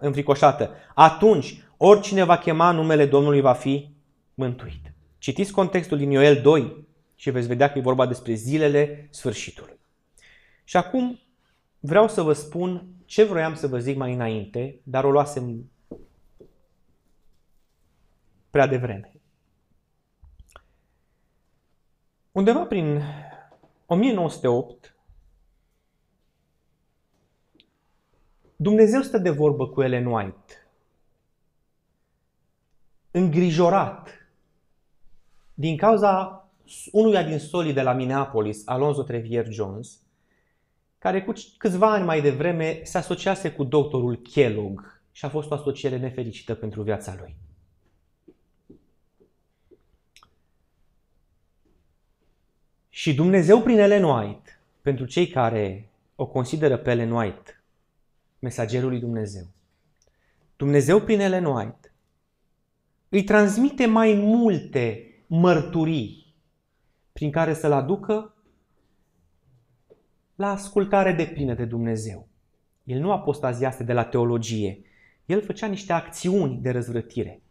înfricoșată. 0.00 0.70
Atunci, 0.94 1.62
oricine 1.76 2.24
va 2.24 2.38
chema 2.38 2.70
numele 2.70 3.06
Domnului 3.06 3.40
va 3.40 3.52
fi 3.52 3.90
mântuit. 4.34 4.94
Citiți 5.18 5.52
contextul 5.52 5.98
din 5.98 6.10
Ioel 6.10 6.40
2 6.42 6.88
și 7.20 7.30
veți 7.30 7.46
vedea 7.46 7.72
că 7.72 7.78
e 7.78 7.82
vorba 7.82 8.06
despre 8.06 8.34
zilele 8.34 9.08
sfârșitului. 9.10 9.78
Și 10.64 10.76
acum 10.76 11.20
vreau 11.80 12.08
să 12.08 12.22
vă 12.22 12.32
spun 12.32 12.88
ce 13.04 13.24
vroiam 13.24 13.54
să 13.54 13.66
vă 13.66 13.78
zic 13.78 13.96
mai 13.96 14.14
înainte, 14.14 14.80
dar 14.82 15.04
o 15.04 15.10
luasem 15.10 15.70
prea 18.50 18.66
devreme. 18.66 19.12
Undeva 22.32 22.64
prin 22.64 23.02
1908, 23.86 24.96
Dumnezeu 28.56 29.02
stă 29.02 29.18
de 29.18 29.30
vorbă 29.30 29.68
cu 29.68 29.82
Ellen 29.82 30.06
White, 30.06 30.68
îngrijorat 33.10 34.08
din 35.54 35.76
cauza 35.76 36.39
unuia 36.92 37.22
din 37.22 37.38
solii 37.38 37.72
de 37.72 37.82
la 37.82 37.92
Minneapolis, 37.92 38.62
Alonzo 38.64 39.02
Trevier 39.02 39.46
Jones, 39.52 40.00
care 40.98 41.22
cu 41.22 41.32
câțiva 41.56 41.92
ani 41.92 42.04
mai 42.04 42.20
devreme 42.20 42.80
se 42.82 42.98
asociase 42.98 43.52
cu 43.52 43.64
doctorul 43.64 44.16
Kellogg 44.16 45.02
și 45.12 45.24
a 45.24 45.28
fost 45.28 45.50
o 45.50 45.54
asociere 45.54 45.98
nefericită 45.98 46.54
pentru 46.54 46.82
viața 46.82 47.16
lui. 47.18 47.36
Și 52.88 53.14
Dumnezeu 53.14 53.60
prin 53.62 53.78
Ellen 53.78 54.04
White, 54.04 54.60
pentru 54.82 55.04
cei 55.04 55.26
care 55.26 55.90
o 56.14 56.26
consideră 56.26 56.76
pe 56.76 56.90
Ellen 56.90 57.10
White 57.10 57.62
mesagerul 58.38 58.88
lui 58.88 59.00
Dumnezeu, 59.00 59.46
Dumnezeu 60.56 61.00
prin 61.00 61.20
Ellen 61.20 61.44
White 61.44 61.92
îi 63.08 63.24
transmite 63.24 63.86
mai 63.86 64.14
multe 64.14 65.14
mărturii 65.26 66.19
prin 67.20 67.32
care 67.32 67.54
să-l 67.54 67.72
aducă 67.72 68.34
la 70.34 70.50
ascultare 70.50 71.12
de 71.12 71.24
plină 71.24 71.54
de 71.54 71.64
Dumnezeu. 71.64 72.28
El 72.84 73.00
nu 73.00 73.12
apostaziaste 73.12 73.84
de 73.84 73.92
la 73.92 74.04
teologie. 74.04 74.80
El 75.26 75.42
făcea 75.42 75.66
niște 75.66 75.92
acțiuni 75.92 76.58
de 76.62 76.70
răzvrătire. 76.70 77.42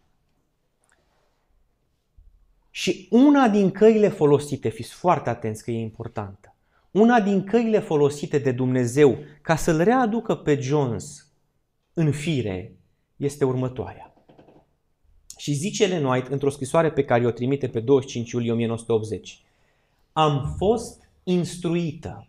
Și 2.70 3.08
una 3.12 3.50
din 3.50 3.72
căile 3.72 4.08
folosite, 4.08 4.70
fiți 4.70 4.94
foarte 4.94 5.30
atenți 5.30 5.64
că 5.64 5.72
e 5.72 5.80
importantă, 5.80 6.56
una 6.92 7.22
din 7.22 7.44
căile 7.44 7.80
folosite 7.80 8.38
de 8.38 8.52
Dumnezeu 8.52 9.18
ca 9.42 9.56
să-l 9.56 9.84
readucă 9.84 10.36
pe 10.36 10.60
Jones 10.60 11.32
în 11.94 12.12
fire 12.12 12.74
este 13.16 13.46
următoarea. 13.46 14.14
Și 15.38 15.54
zice 15.54 15.84
Ellen 15.84 16.06
White 16.06 16.32
într-o 16.32 16.50
scrisoare 16.50 16.92
pe 16.92 17.04
care 17.04 17.26
o 17.26 17.32
trimite 17.32 17.68
pe 17.68 17.80
25 17.80 18.32
iulie 18.32 18.52
1980. 18.52 19.44
Am 20.20 20.56
fost 20.58 21.10
instruită 21.24 22.28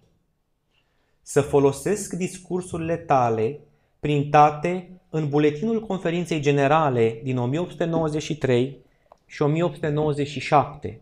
să 1.22 1.41
folosesc 1.41 2.12
discursurile 2.12 2.97
tale 2.97 3.61
printate 4.01 5.01
în 5.09 5.28
buletinul 5.28 5.86
conferinței 5.86 6.41
generale 6.41 7.20
din 7.22 7.38
1893 7.38 8.78
și 9.26 9.43
1897, 9.43 11.01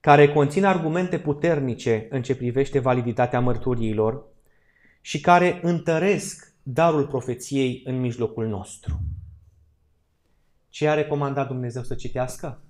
care 0.00 0.32
conțin 0.32 0.64
argumente 0.64 1.18
puternice 1.18 2.06
în 2.10 2.22
ce 2.22 2.36
privește 2.36 2.78
validitatea 2.78 3.40
mărturiilor 3.40 4.24
și 5.00 5.20
care 5.20 5.60
întăresc 5.62 6.52
darul 6.62 7.06
profeției 7.06 7.82
în 7.84 8.00
mijlocul 8.00 8.46
nostru. 8.46 9.00
Ce 10.68 10.88
a 10.88 10.94
recomandat 10.94 11.46
Dumnezeu 11.46 11.82
să 11.82 11.94
citească? 11.94 12.60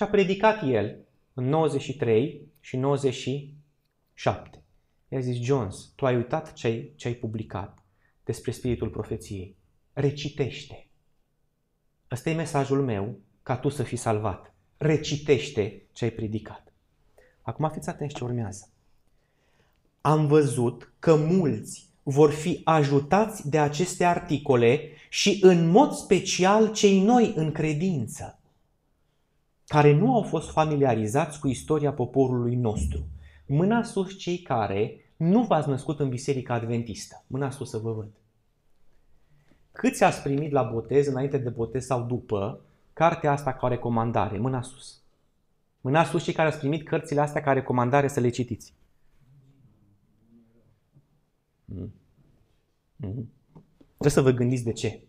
Ce 0.00 0.06
a 0.06 0.10
predicat 0.10 0.62
el 0.62 0.96
în 1.34 1.44
93 1.48 2.48
și 2.60 2.76
97. 2.76 4.62
I-a 5.08 5.20
zis, 5.20 5.36
Jones, 5.36 5.76
tu 5.94 6.06
ai 6.06 6.16
uitat 6.16 6.52
ce 6.52 6.66
ai, 6.66 6.92
ce 6.96 7.08
ai 7.08 7.14
publicat 7.14 7.84
despre 8.24 8.50
spiritul 8.50 8.88
profeției. 8.88 9.56
Recitește. 9.92 10.88
Ăsta 12.10 12.30
e 12.30 12.34
mesajul 12.34 12.82
meu 12.82 13.18
ca 13.42 13.56
tu 13.56 13.68
să 13.68 13.82
fii 13.82 13.96
salvat. 13.96 14.54
Recitește 14.76 15.86
ce 15.92 16.04
ai 16.04 16.10
predicat. 16.10 16.72
Acum 17.42 17.70
fiți 17.70 17.88
atenți 17.88 18.14
ce 18.14 18.24
urmează. 18.24 18.70
Am 20.00 20.26
văzut 20.26 20.92
că 20.98 21.14
mulți 21.14 21.88
vor 22.02 22.30
fi 22.30 22.60
ajutați 22.64 23.48
de 23.48 23.58
aceste 23.58 24.04
articole 24.04 24.80
și 25.08 25.38
în 25.42 25.68
mod 25.68 25.92
special 25.92 26.72
cei 26.72 27.00
noi 27.00 27.32
în 27.36 27.52
credință 27.52 28.39
care 29.70 29.92
nu 29.92 30.14
au 30.14 30.22
fost 30.22 30.50
familiarizați 30.50 31.40
cu 31.40 31.48
istoria 31.48 31.92
poporului 31.92 32.54
nostru. 32.54 33.06
Mâna 33.46 33.82
sus 33.82 34.18
cei 34.18 34.38
care 34.38 35.12
nu 35.16 35.42
v-ați 35.42 35.68
născut 35.68 36.00
în 36.00 36.08
Biserica 36.08 36.54
Adventistă. 36.54 37.24
Mâna 37.26 37.50
sus 37.50 37.70
să 37.70 37.78
vă 37.78 37.92
văd. 37.92 38.08
Câți 39.72 40.04
ați 40.04 40.22
primit 40.22 40.52
la 40.52 40.62
botez, 40.62 41.06
înainte 41.06 41.38
de 41.38 41.48
botez 41.48 41.84
sau 41.84 42.02
după, 42.02 42.60
cartea 42.92 43.32
asta 43.32 43.52
ca 43.52 43.68
recomandare? 43.68 44.38
Mâna 44.38 44.62
sus. 44.62 45.00
Mâna 45.80 46.04
sus 46.04 46.22
cei 46.22 46.34
care 46.34 46.48
ați 46.48 46.58
primit 46.58 46.88
cărțile 46.88 47.20
astea 47.20 47.40
ca 47.40 47.52
recomandare 47.52 48.08
să 48.08 48.20
le 48.20 48.28
citiți. 48.28 48.74
Mm. 51.64 51.92
Mm. 52.96 53.30
Trebuie 53.86 54.10
să 54.10 54.22
vă 54.22 54.30
gândiți 54.30 54.64
de 54.64 54.72
ce. 54.72 55.00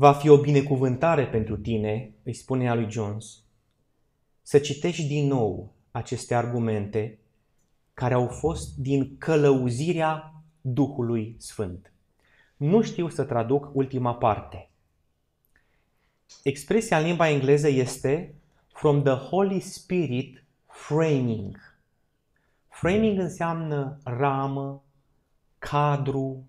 Va 0.00 0.12
fi 0.12 0.28
o 0.28 0.40
binecuvântare 0.40 1.26
pentru 1.26 1.56
tine, 1.56 2.12
îi 2.22 2.32
spunea 2.32 2.74
lui 2.74 2.90
Jones, 2.90 3.42
să 4.42 4.58
citești 4.58 5.06
din 5.06 5.26
nou 5.26 5.72
aceste 5.90 6.34
argumente 6.34 7.18
care 7.94 8.14
au 8.14 8.26
fost 8.26 8.76
din 8.76 9.16
călăuzirea 9.18 10.42
Duhului 10.60 11.34
Sfânt. 11.38 11.92
Nu 12.56 12.82
știu 12.82 13.08
să 13.08 13.24
traduc 13.24 13.70
ultima 13.72 14.14
parte. 14.14 14.70
Expresia 16.42 16.98
în 16.98 17.04
limba 17.04 17.28
engleză 17.28 17.68
este 17.68 18.34
from 18.72 19.02
the 19.02 19.14
Holy 19.14 19.60
Spirit 19.60 20.44
framing. 20.66 21.78
Framing 22.68 23.18
înseamnă 23.18 23.98
ramă, 24.04 24.82
cadru, 25.58 26.46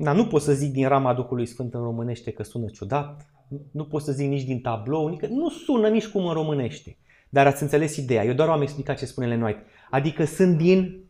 dar 0.00 0.14
nu 0.14 0.26
pot 0.26 0.42
să 0.42 0.52
zic 0.52 0.72
din 0.72 0.88
rama 0.88 1.14
Duhului 1.14 1.46
Sfânt 1.46 1.74
în 1.74 1.80
românește 1.80 2.30
că 2.30 2.42
sună 2.42 2.68
ciudat, 2.68 3.30
nu 3.70 3.84
pot 3.84 4.02
să 4.02 4.12
zic 4.12 4.28
nici 4.28 4.44
din 4.44 4.60
tablou, 4.60 5.08
nici, 5.08 5.20
nu 5.20 5.48
sună 5.48 5.88
nici 5.88 6.06
cum 6.06 6.26
în 6.26 6.32
românește. 6.32 6.96
Dar 7.28 7.46
ați 7.46 7.62
înțeles 7.62 7.96
ideea, 7.96 8.24
eu 8.24 8.32
doar 8.32 8.48
am 8.48 8.62
explicat 8.62 8.98
ce 8.98 9.06
spune 9.06 9.26
Lenoit. 9.26 9.56
Adică 9.90 10.24
sunt 10.24 10.56
din 10.56 11.04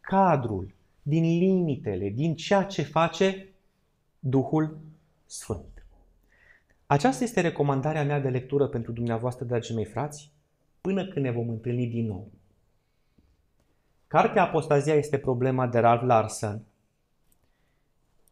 cadrul, 0.00 0.74
din 1.02 1.22
limitele, 1.22 2.08
din 2.08 2.34
ceea 2.34 2.62
ce 2.62 2.82
face 2.82 3.48
Duhul 4.18 4.78
Sfânt. 5.26 5.86
Aceasta 6.86 7.24
este 7.24 7.40
recomandarea 7.40 8.04
mea 8.04 8.20
de 8.20 8.28
lectură 8.28 8.66
pentru 8.66 8.92
dumneavoastră, 8.92 9.44
dragii 9.44 9.74
mei 9.74 9.84
frați, 9.84 10.32
până 10.80 11.06
când 11.06 11.24
ne 11.24 11.30
vom 11.30 11.48
întâlni 11.48 11.86
din 11.86 12.06
nou. 12.06 12.30
Cartea 14.06 14.42
Apostazia 14.42 14.94
este 14.94 15.18
problema 15.18 15.66
de 15.66 15.78
Ralph 15.78 16.04
Larsen, 16.06 16.62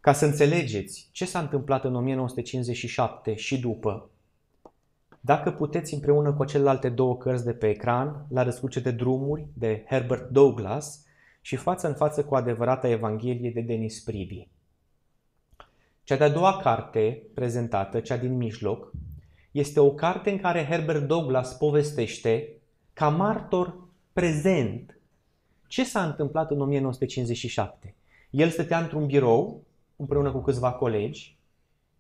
ca 0.07 0.13
să 0.13 0.25
înțelegeți 0.25 1.09
ce 1.13 1.25
s-a 1.25 1.39
întâmplat 1.39 1.85
în 1.85 1.95
1957 1.95 3.35
și 3.35 3.61
după, 3.61 4.11
dacă 5.21 5.51
puteți 5.51 5.95
împreună 5.95 6.33
cu 6.33 6.45
celelalte 6.45 6.89
două 6.89 7.17
cărți 7.17 7.45
de 7.45 7.53
pe 7.53 7.69
ecran, 7.69 8.27
La 8.29 8.43
răscruce 8.43 8.81
de 8.81 8.91
drumuri 8.91 9.47
de 9.53 9.85
Herbert 9.89 10.31
Douglas 10.31 11.05
și 11.41 11.57
Față 11.57 11.89
în 11.89 11.95
față 11.95 12.25
cu 12.25 12.35
adevărata 12.35 12.89
Evanghelie 12.89 13.51
de 13.51 13.61
Denis 13.61 14.01
Pribi. 14.01 14.49
Cea 16.03 16.17
de-a 16.17 16.31
doua 16.31 16.57
carte 16.57 17.23
prezentată, 17.35 18.01
cea 18.01 18.17
din 18.17 18.37
mijloc, 18.37 18.93
este 19.51 19.81
o 19.81 19.91
carte 19.91 20.31
în 20.31 20.39
care 20.39 20.65
Herbert 20.65 21.07
Douglas 21.07 21.55
povestește 21.55 22.49
ca 22.93 23.09
martor 23.09 23.89
prezent 24.13 24.99
ce 25.67 25.85
s-a 25.85 26.05
întâmplat 26.05 26.51
în 26.51 26.61
1957. 26.61 27.95
El 28.31 28.49
stătea 28.49 28.79
într-un 28.79 29.07
birou 29.07 29.66
împreună 29.97 30.31
cu 30.31 30.39
câțiva 30.39 30.73
colegi 30.73 31.37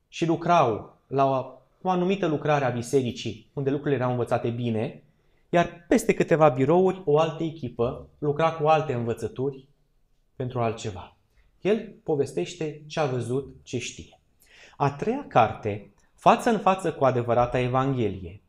și 0.08 0.26
lucrau 0.26 0.96
la 1.06 1.30
o, 1.30 1.46
o 1.82 1.90
anumită 1.90 2.26
lucrare 2.26 2.64
a 2.64 2.70
bisericii, 2.70 3.50
unde 3.52 3.70
lucrurile 3.70 3.96
erau 3.96 4.10
învățate 4.10 4.50
bine, 4.50 5.02
iar 5.48 5.84
peste 5.88 6.14
câteva 6.14 6.48
birouri, 6.48 7.02
o 7.04 7.18
altă 7.18 7.42
echipă 7.42 8.08
lucra 8.18 8.52
cu 8.52 8.66
alte 8.66 8.92
învățături 8.92 9.68
pentru 10.36 10.60
altceva. 10.60 11.16
El 11.60 11.94
povestește 12.02 12.82
ce 12.86 13.00
a 13.00 13.06
văzut, 13.06 13.54
ce 13.62 13.78
știe. 13.78 14.20
A 14.76 14.90
treia 14.90 15.24
carte, 15.28 15.90
Față 16.26 16.50
în 16.50 16.58
față 16.58 16.92
cu 16.92 17.04
adevărata 17.04 17.58
Evanghelie, 17.58 18.40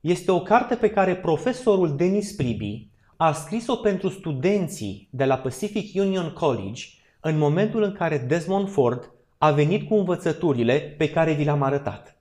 este 0.00 0.30
o 0.30 0.42
carte 0.42 0.74
pe 0.74 0.90
care 0.90 1.16
profesorul 1.16 1.96
Denis 1.96 2.32
Pribi 2.32 2.88
a 3.16 3.32
scris-o 3.32 3.76
pentru 3.76 4.08
studenții 4.08 5.08
de 5.10 5.24
la 5.24 5.38
Pacific 5.38 6.00
Union 6.00 6.32
College 6.32 6.82
în 7.20 7.38
momentul 7.38 7.82
în 7.82 7.92
care 7.92 8.18
Desmond 8.18 8.70
Ford 8.70 9.10
a 9.38 9.50
venit 9.50 9.88
cu 9.88 9.94
învățăturile 9.94 10.94
pe 10.98 11.10
care 11.10 11.32
vi 11.32 11.44
le-am 11.44 11.62
arătat. 11.62 12.20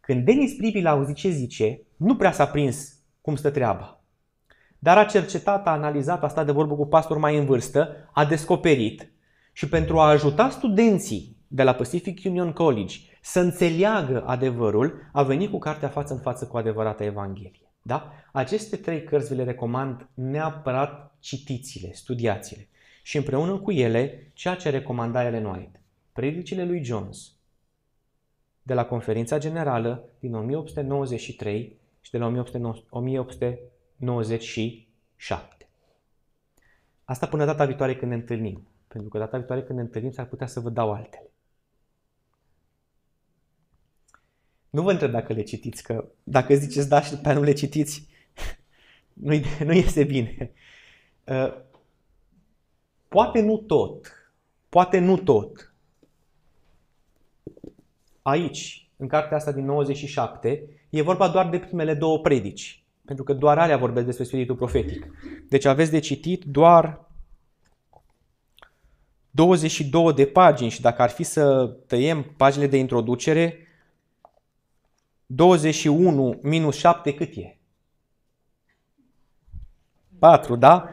Când 0.00 0.24
Denis 0.24 0.54
Privi 0.54 0.80
l-a 0.80 0.90
auzit 0.90 1.14
ce 1.14 1.28
zice, 1.28 1.80
nu 1.96 2.16
prea 2.16 2.32
s-a 2.32 2.46
prins 2.46 2.94
cum 3.20 3.36
stă 3.36 3.50
treaba. 3.50 4.04
Dar 4.78 4.98
a 4.98 5.04
cercetat, 5.04 5.66
a 5.66 5.70
analizat, 5.70 6.22
a 6.22 6.28
stat 6.28 6.46
de 6.46 6.52
vorbă 6.52 6.74
cu 6.74 6.86
pastor 6.86 7.18
mai 7.18 7.38
în 7.38 7.44
vârstă, 7.44 8.10
a 8.12 8.24
descoperit 8.24 9.12
și 9.52 9.68
pentru 9.68 9.98
a 9.98 10.08
ajuta 10.08 10.48
studenții 10.48 11.36
de 11.48 11.62
la 11.62 11.74
Pacific 11.74 12.20
Union 12.24 12.52
College 12.52 12.96
să 13.22 13.40
înțeleagă 13.40 14.22
adevărul, 14.26 15.08
a 15.12 15.22
venit 15.22 15.50
cu 15.50 15.58
cartea 15.58 15.88
față 15.88 16.12
în 16.12 16.18
față 16.18 16.46
cu 16.46 16.56
adevărata 16.56 17.04
Evanghelie. 17.04 17.72
Da? 17.82 18.12
Aceste 18.32 18.76
trei 18.76 19.04
cărți 19.04 19.28
vi 19.28 19.34
le 19.34 19.44
recomand 19.44 20.08
neapărat 20.14 21.16
citiți-le, 21.20 21.92
studiați-le 21.92 22.68
și 23.06 23.16
împreună 23.16 23.58
cu 23.58 23.70
ele 23.70 24.30
ceea 24.34 24.54
ce 24.54 24.70
recomanda 24.70 25.24
Ellen 25.24 25.44
White, 25.44 25.80
predicile 26.12 26.64
lui 26.64 26.84
Jones, 26.84 27.32
de 28.62 28.74
la 28.74 28.84
conferința 28.84 29.38
generală 29.38 30.08
din 30.18 30.34
1893 30.34 31.78
și 32.00 32.10
de 32.10 32.18
la 32.18 32.26
1897. 32.90 35.68
Asta 37.04 37.26
până 37.26 37.44
data 37.44 37.64
viitoare 37.64 37.96
când 37.96 38.10
ne 38.10 38.16
întâlnim. 38.16 38.68
Pentru 38.88 39.08
că 39.08 39.18
data 39.18 39.36
viitoare 39.36 39.62
când 39.62 39.78
ne 39.78 39.84
întâlnim 39.84 40.10
s-ar 40.10 40.26
putea 40.26 40.46
să 40.46 40.60
vă 40.60 40.70
dau 40.70 40.92
altele. 40.92 41.30
Nu 44.70 44.82
vă 44.82 44.90
întreb 44.90 45.10
dacă 45.10 45.32
le 45.32 45.42
citiți, 45.42 45.82
că 45.82 46.08
dacă 46.22 46.54
ziceți 46.54 46.88
da 46.88 47.00
și 47.00 47.10
după 47.10 47.32
nu 47.32 47.42
le 47.42 47.52
citiți, 47.52 48.08
nu, 49.12 49.34
nu 49.64 49.72
este 49.72 50.04
bine. 50.04 50.52
Uh, 53.14 53.20
poate 53.20 53.40
nu 53.40 53.56
tot, 53.56 54.12
poate 54.68 54.98
nu 54.98 55.16
tot. 55.16 55.72
Aici, 58.22 58.90
în 58.96 59.08
cartea 59.08 59.36
asta 59.36 59.52
din 59.52 59.64
97, 59.64 60.68
e 60.90 61.02
vorba 61.02 61.28
doar 61.28 61.48
de 61.48 61.58
primele 61.58 61.94
două 61.94 62.18
predici. 62.18 62.84
Pentru 63.04 63.24
că 63.24 63.32
doar 63.32 63.58
alea 63.58 63.76
vorbesc 63.76 64.06
despre 64.06 64.24
spiritul 64.24 64.56
profetic. 64.56 65.06
Deci 65.48 65.64
aveți 65.64 65.90
de 65.90 65.98
citit 65.98 66.44
doar 66.44 67.08
22 69.30 70.12
de 70.12 70.26
pagini 70.26 70.70
și 70.70 70.80
dacă 70.80 71.02
ar 71.02 71.10
fi 71.10 71.22
să 71.22 71.66
tăiem 71.86 72.22
paginile 72.36 72.70
de 72.70 72.76
introducere, 72.76 73.58
21 75.26 76.38
minus 76.42 76.76
7 76.76 77.14
cât 77.14 77.36
e? 77.36 77.58
4, 80.18 80.56
da? 80.56 80.88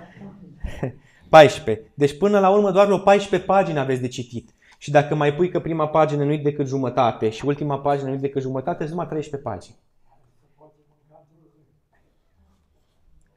14. 1.32 1.92
Deci 1.94 2.18
până 2.18 2.40
la 2.40 2.50
urmă 2.50 2.72
doar 2.72 2.92
o 2.92 2.98
14 2.98 3.50
pagini 3.50 3.80
aveți 3.80 4.02
de 4.02 4.08
citit. 4.08 4.54
Și 4.78 4.92
dacă 4.92 5.16
mai 5.16 5.36
pui 5.36 5.50
că 5.50 5.60
prima 5.60 5.88
pagină 5.88 6.24
nu 6.24 6.32
e 6.32 6.38
decât 6.38 6.68
jumătate 6.68 7.30
și 7.30 7.46
ultima 7.46 7.80
pagină 7.80 8.10
nu 8.10 8.16
e 8.16 8.18
decât 8.18 8.42
jumătate, 8.42 8.78
sunt 8.78 8.90
numai 8.90 9.08
13 9.08 9.50
pagini. 9.50 9.76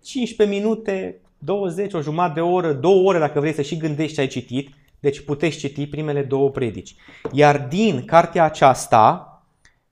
15 0.02 0.56
minute, 0.56 1.20
20, 1.38 1.92
o 1.92 2.00
jumătate 2.00 2.34
de 2.34 2.40
oră, 2.40 2.72
două 2.72 3.08
ore 3.08 3.18
dacă 3.18 3.40
vrei 3.40 3.52
să 3.52 3.62
și 3.62 3.76
gândești 3.76 4.14
ce 4.14 4.20
ai 4.20 4.26
citit. 4.26 4.70
Deci 5.00 5.20
puteți 5.20 5.58
citi 5.58 5.86
primele 5.86 6.22
două 6.22 6.50
predici. 6.50 6.94
Iar 7.32 7.66
din 7.68 8.04
cartea 8.04 8.44
aceasta, 8.44 9.28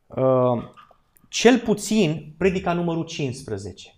uh, 0.06 0.62
cel 1.28 1.58
puțin 1.58 2.34
predica 2.38 2.72
numărul 2.72 3.04
15. 3.04 3.94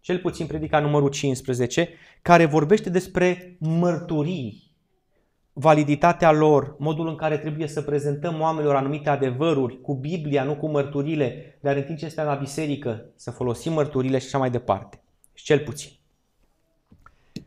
Cel 0.00 0.18
puțin 0.18 0.46
predica 0.46 0.80
numărul 0.80 1.08
15, 1.08 1.88
care 2.22 2.44
vorbește 2.44 2.90
despre 2.90 3.56
mărturii, 3.58 4.70
validitatea 5.52 6.32
lor, 6.32 6.76
modul 6.78 7.08
în 7.08 7.16
care 7.16 7.38
trebuie 7.38 7.66
să 7.66 7.82
prezentăm 7.82 8.40
oamenilor 8.40 8.74
anumite 8.74 9.08
adevăruri 9.08 9.80
cu 9.80 9.94
Biblia, 9.94 10.44
nu 10.44 10.56
cu 10.56 10.68
mărturile, 10.68 11.58
dar 11.60 11.76
în 11.76 11.82
timp 11.82 11.98
ce 11.98 12.04
este 12.04 12.22
la 12.22 12.34
biserică 12.34 13.04
să 13.16 13.30
folosim 13.30 13.72
mărturile 13.72 14.18
și 14.18 14.26
așa 14.26 14.38
mai 14.38 14.50
departe. 14.50 15.02
Cel 15.34 15.58
puțin. 15.58 15.90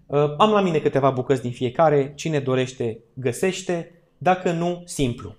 Uh, 0.06 0.34
am 0.38 0.51
la 0.51 0.62
mine 0.62 0.80
câteva 0.80 1.10
bucăți 1.10 1.41
din 1.41 1.51
fiecare, 1.51 2.14
cine 2.16 2.39
dorește 2.39 2.99
găsește, 3.14 4.04
dacă 4.18 4.51
nu, 4.51 4.82
simplu. 4.86 5.36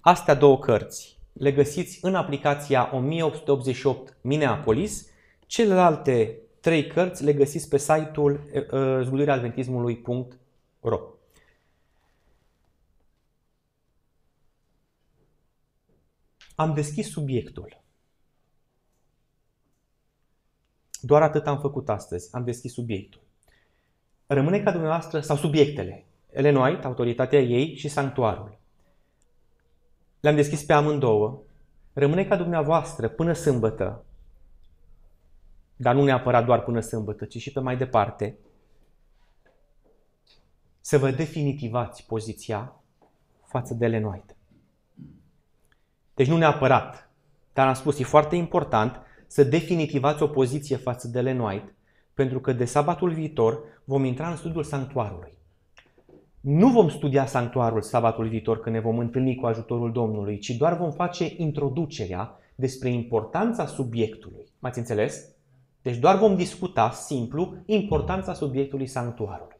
Astea 0.00 0.34
două 0.34 0.58
cărți 0.58 1.14
le 1.34 1.52
găsiți 1.52 1.98
în 2.02 2.14
aplicația 2.14 2.90
1888 2.92 4.16
Minneapolis, 4.20 5.06
celelalte 5.46 6.38
trei 6.64 6.86
cărți 6.86 7.24
le 7.24 7.32
găsiți 7.32 7.68
pe 7.68 7.78
site-ul 7.78 8.32
uh, 8.32 9.00
zbulireadventismului.ro 9.02 11.00
Am 16.54 16.74
deschis 16.74 17.10
subiectul. 17.10 17.82
Doar 21.00 21.22
atât 21.22 21.46
am 21.46 21.60
făcut 21.60 21.88
astăzi. 21.88 22.34
Am 22.34 22.44
deschis 22.44 22.72
subiectul 22.72 23.22
rămâne 24.26 24.60
ca 24.62 24.70
dumneavoastră, 24.70 25.20
sau 25.20 25.36
subiectele, 25.36 26.04
Ellen 26.30 26.56
White, 26.56 26.86
autoritatea 26.86 27.40
ei 27.40 27.76
și 27.76 27.88
sanctuarul. 27.88 28.58
Le-am 30.20 30.34
deschis 30.34 30.62
pe 30.62 30.72
amândouă. 30.72 31.42
Rămâne 31.92 32.24
ca 32.24 32.36
dumneavoastră 32.36 33.08
până 33.08 33.32
sâmbătă, 33.32 34.04
dar 35.76 35.94
nu 35.94 36.04
neapărat 36.04 36.44
doar 36.44 36.62
până 36.62 36.80
sâmbătă, 36.80 37.24
ci 37.24 37.38
și 37.38 37.52
pe 37.52 37.60
mai 37.60 37.76
departe, 37.76 38.38
să 40.80 40.98
vă 40.98 41.10
definitivați 41.10 42.06
poziția 42.06 42.80
față 43.44 43.74
de 43.74 43.84
Ellen 43.84 44.04
White. 44.04 44.36
Deci 46.14 46.26
nu 46.28 46.36
neapărat, 46.36 47.10
dar 47.52 47.66
am 47.66 47.74
spus, 47.74 47.98
e 47.98 48.04
foarte 48.04 48.36
important 48.36 49.00
să 49.26 49.44
definitivați 49.44 50.22
o 50.22 50.26
poziție 50.26 50.76
față 50.76 51.08
de 51.08 51.18
Ellen 51.18 51.40
White, 51.40 51.74
pentru 52.14 52.40
că 52.40 52.52
de 52.52 52.64
sabatul 52.64 53.10
viitor 53.10 53.60
vom 53.84 54.04
intra 54.04 54.30
în 54.30 54.36
studiul 54.36 54.64
sanctuarului. 54.64 55.38
Nu 56.40 56.68
vom 56.68 56.88
studia 56.88 57.26
sanctuarul 57.26 57.82
sabatul 57.82 58.28
viitor 58.28 58.60
când 58.60 58.74
ne 58.74 58.80
vom 58.80 58.98
întâlni 58.98 59.34
cu 59.34 59.46
ajutorul 59.46 59.92
Domnului, 59.92 60.38
ci 60.38 60.50
doar 60.50 60.76
vom 60.76 60.90
face 60.92 61.34
introducerea 61.36 62.38
despre 62.54 62.88
importanța 62.88 63.66
subiectului. 63.66 64.46
M-ați 64.58 64.78
înțeles? 64.78 65.33
Deci 65.84 65.96
doar 65.96 66.16
vom 66.16 66.36
discuta 66.36 66.90
simplu 66.90 67.54
importanța 67.66 68.34
subiectului 68.34 68.86
sanctuarului. 68.86 69.56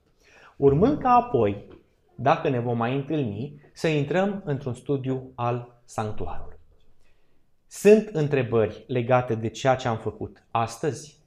Urmând 0.57 0.99
ca 0.99 1.11
apoi, 1.11 1.65
dacă 2.15 2.49
ne 2.49 2.59
vom 2.59 2.77
mai 2.77 2.97
întâlni, 2.97 3.61
să 3.73 3.89
intrăm 3.89 4.43
într-un 4.45 4.75
studiu 4.75 5.33
al 5.35 5.81
sanctuarului. 5.85 6.57
Sunt 7.67 8.09
întrebări 8.13 8.85
legate 8.87 9.35
de 9.35 9.49
ceea 9.49 9.75
ce 9.77 9.89
am 9.89 9.97
făcut 9.97 10.45
astăzi? 10.51 11.19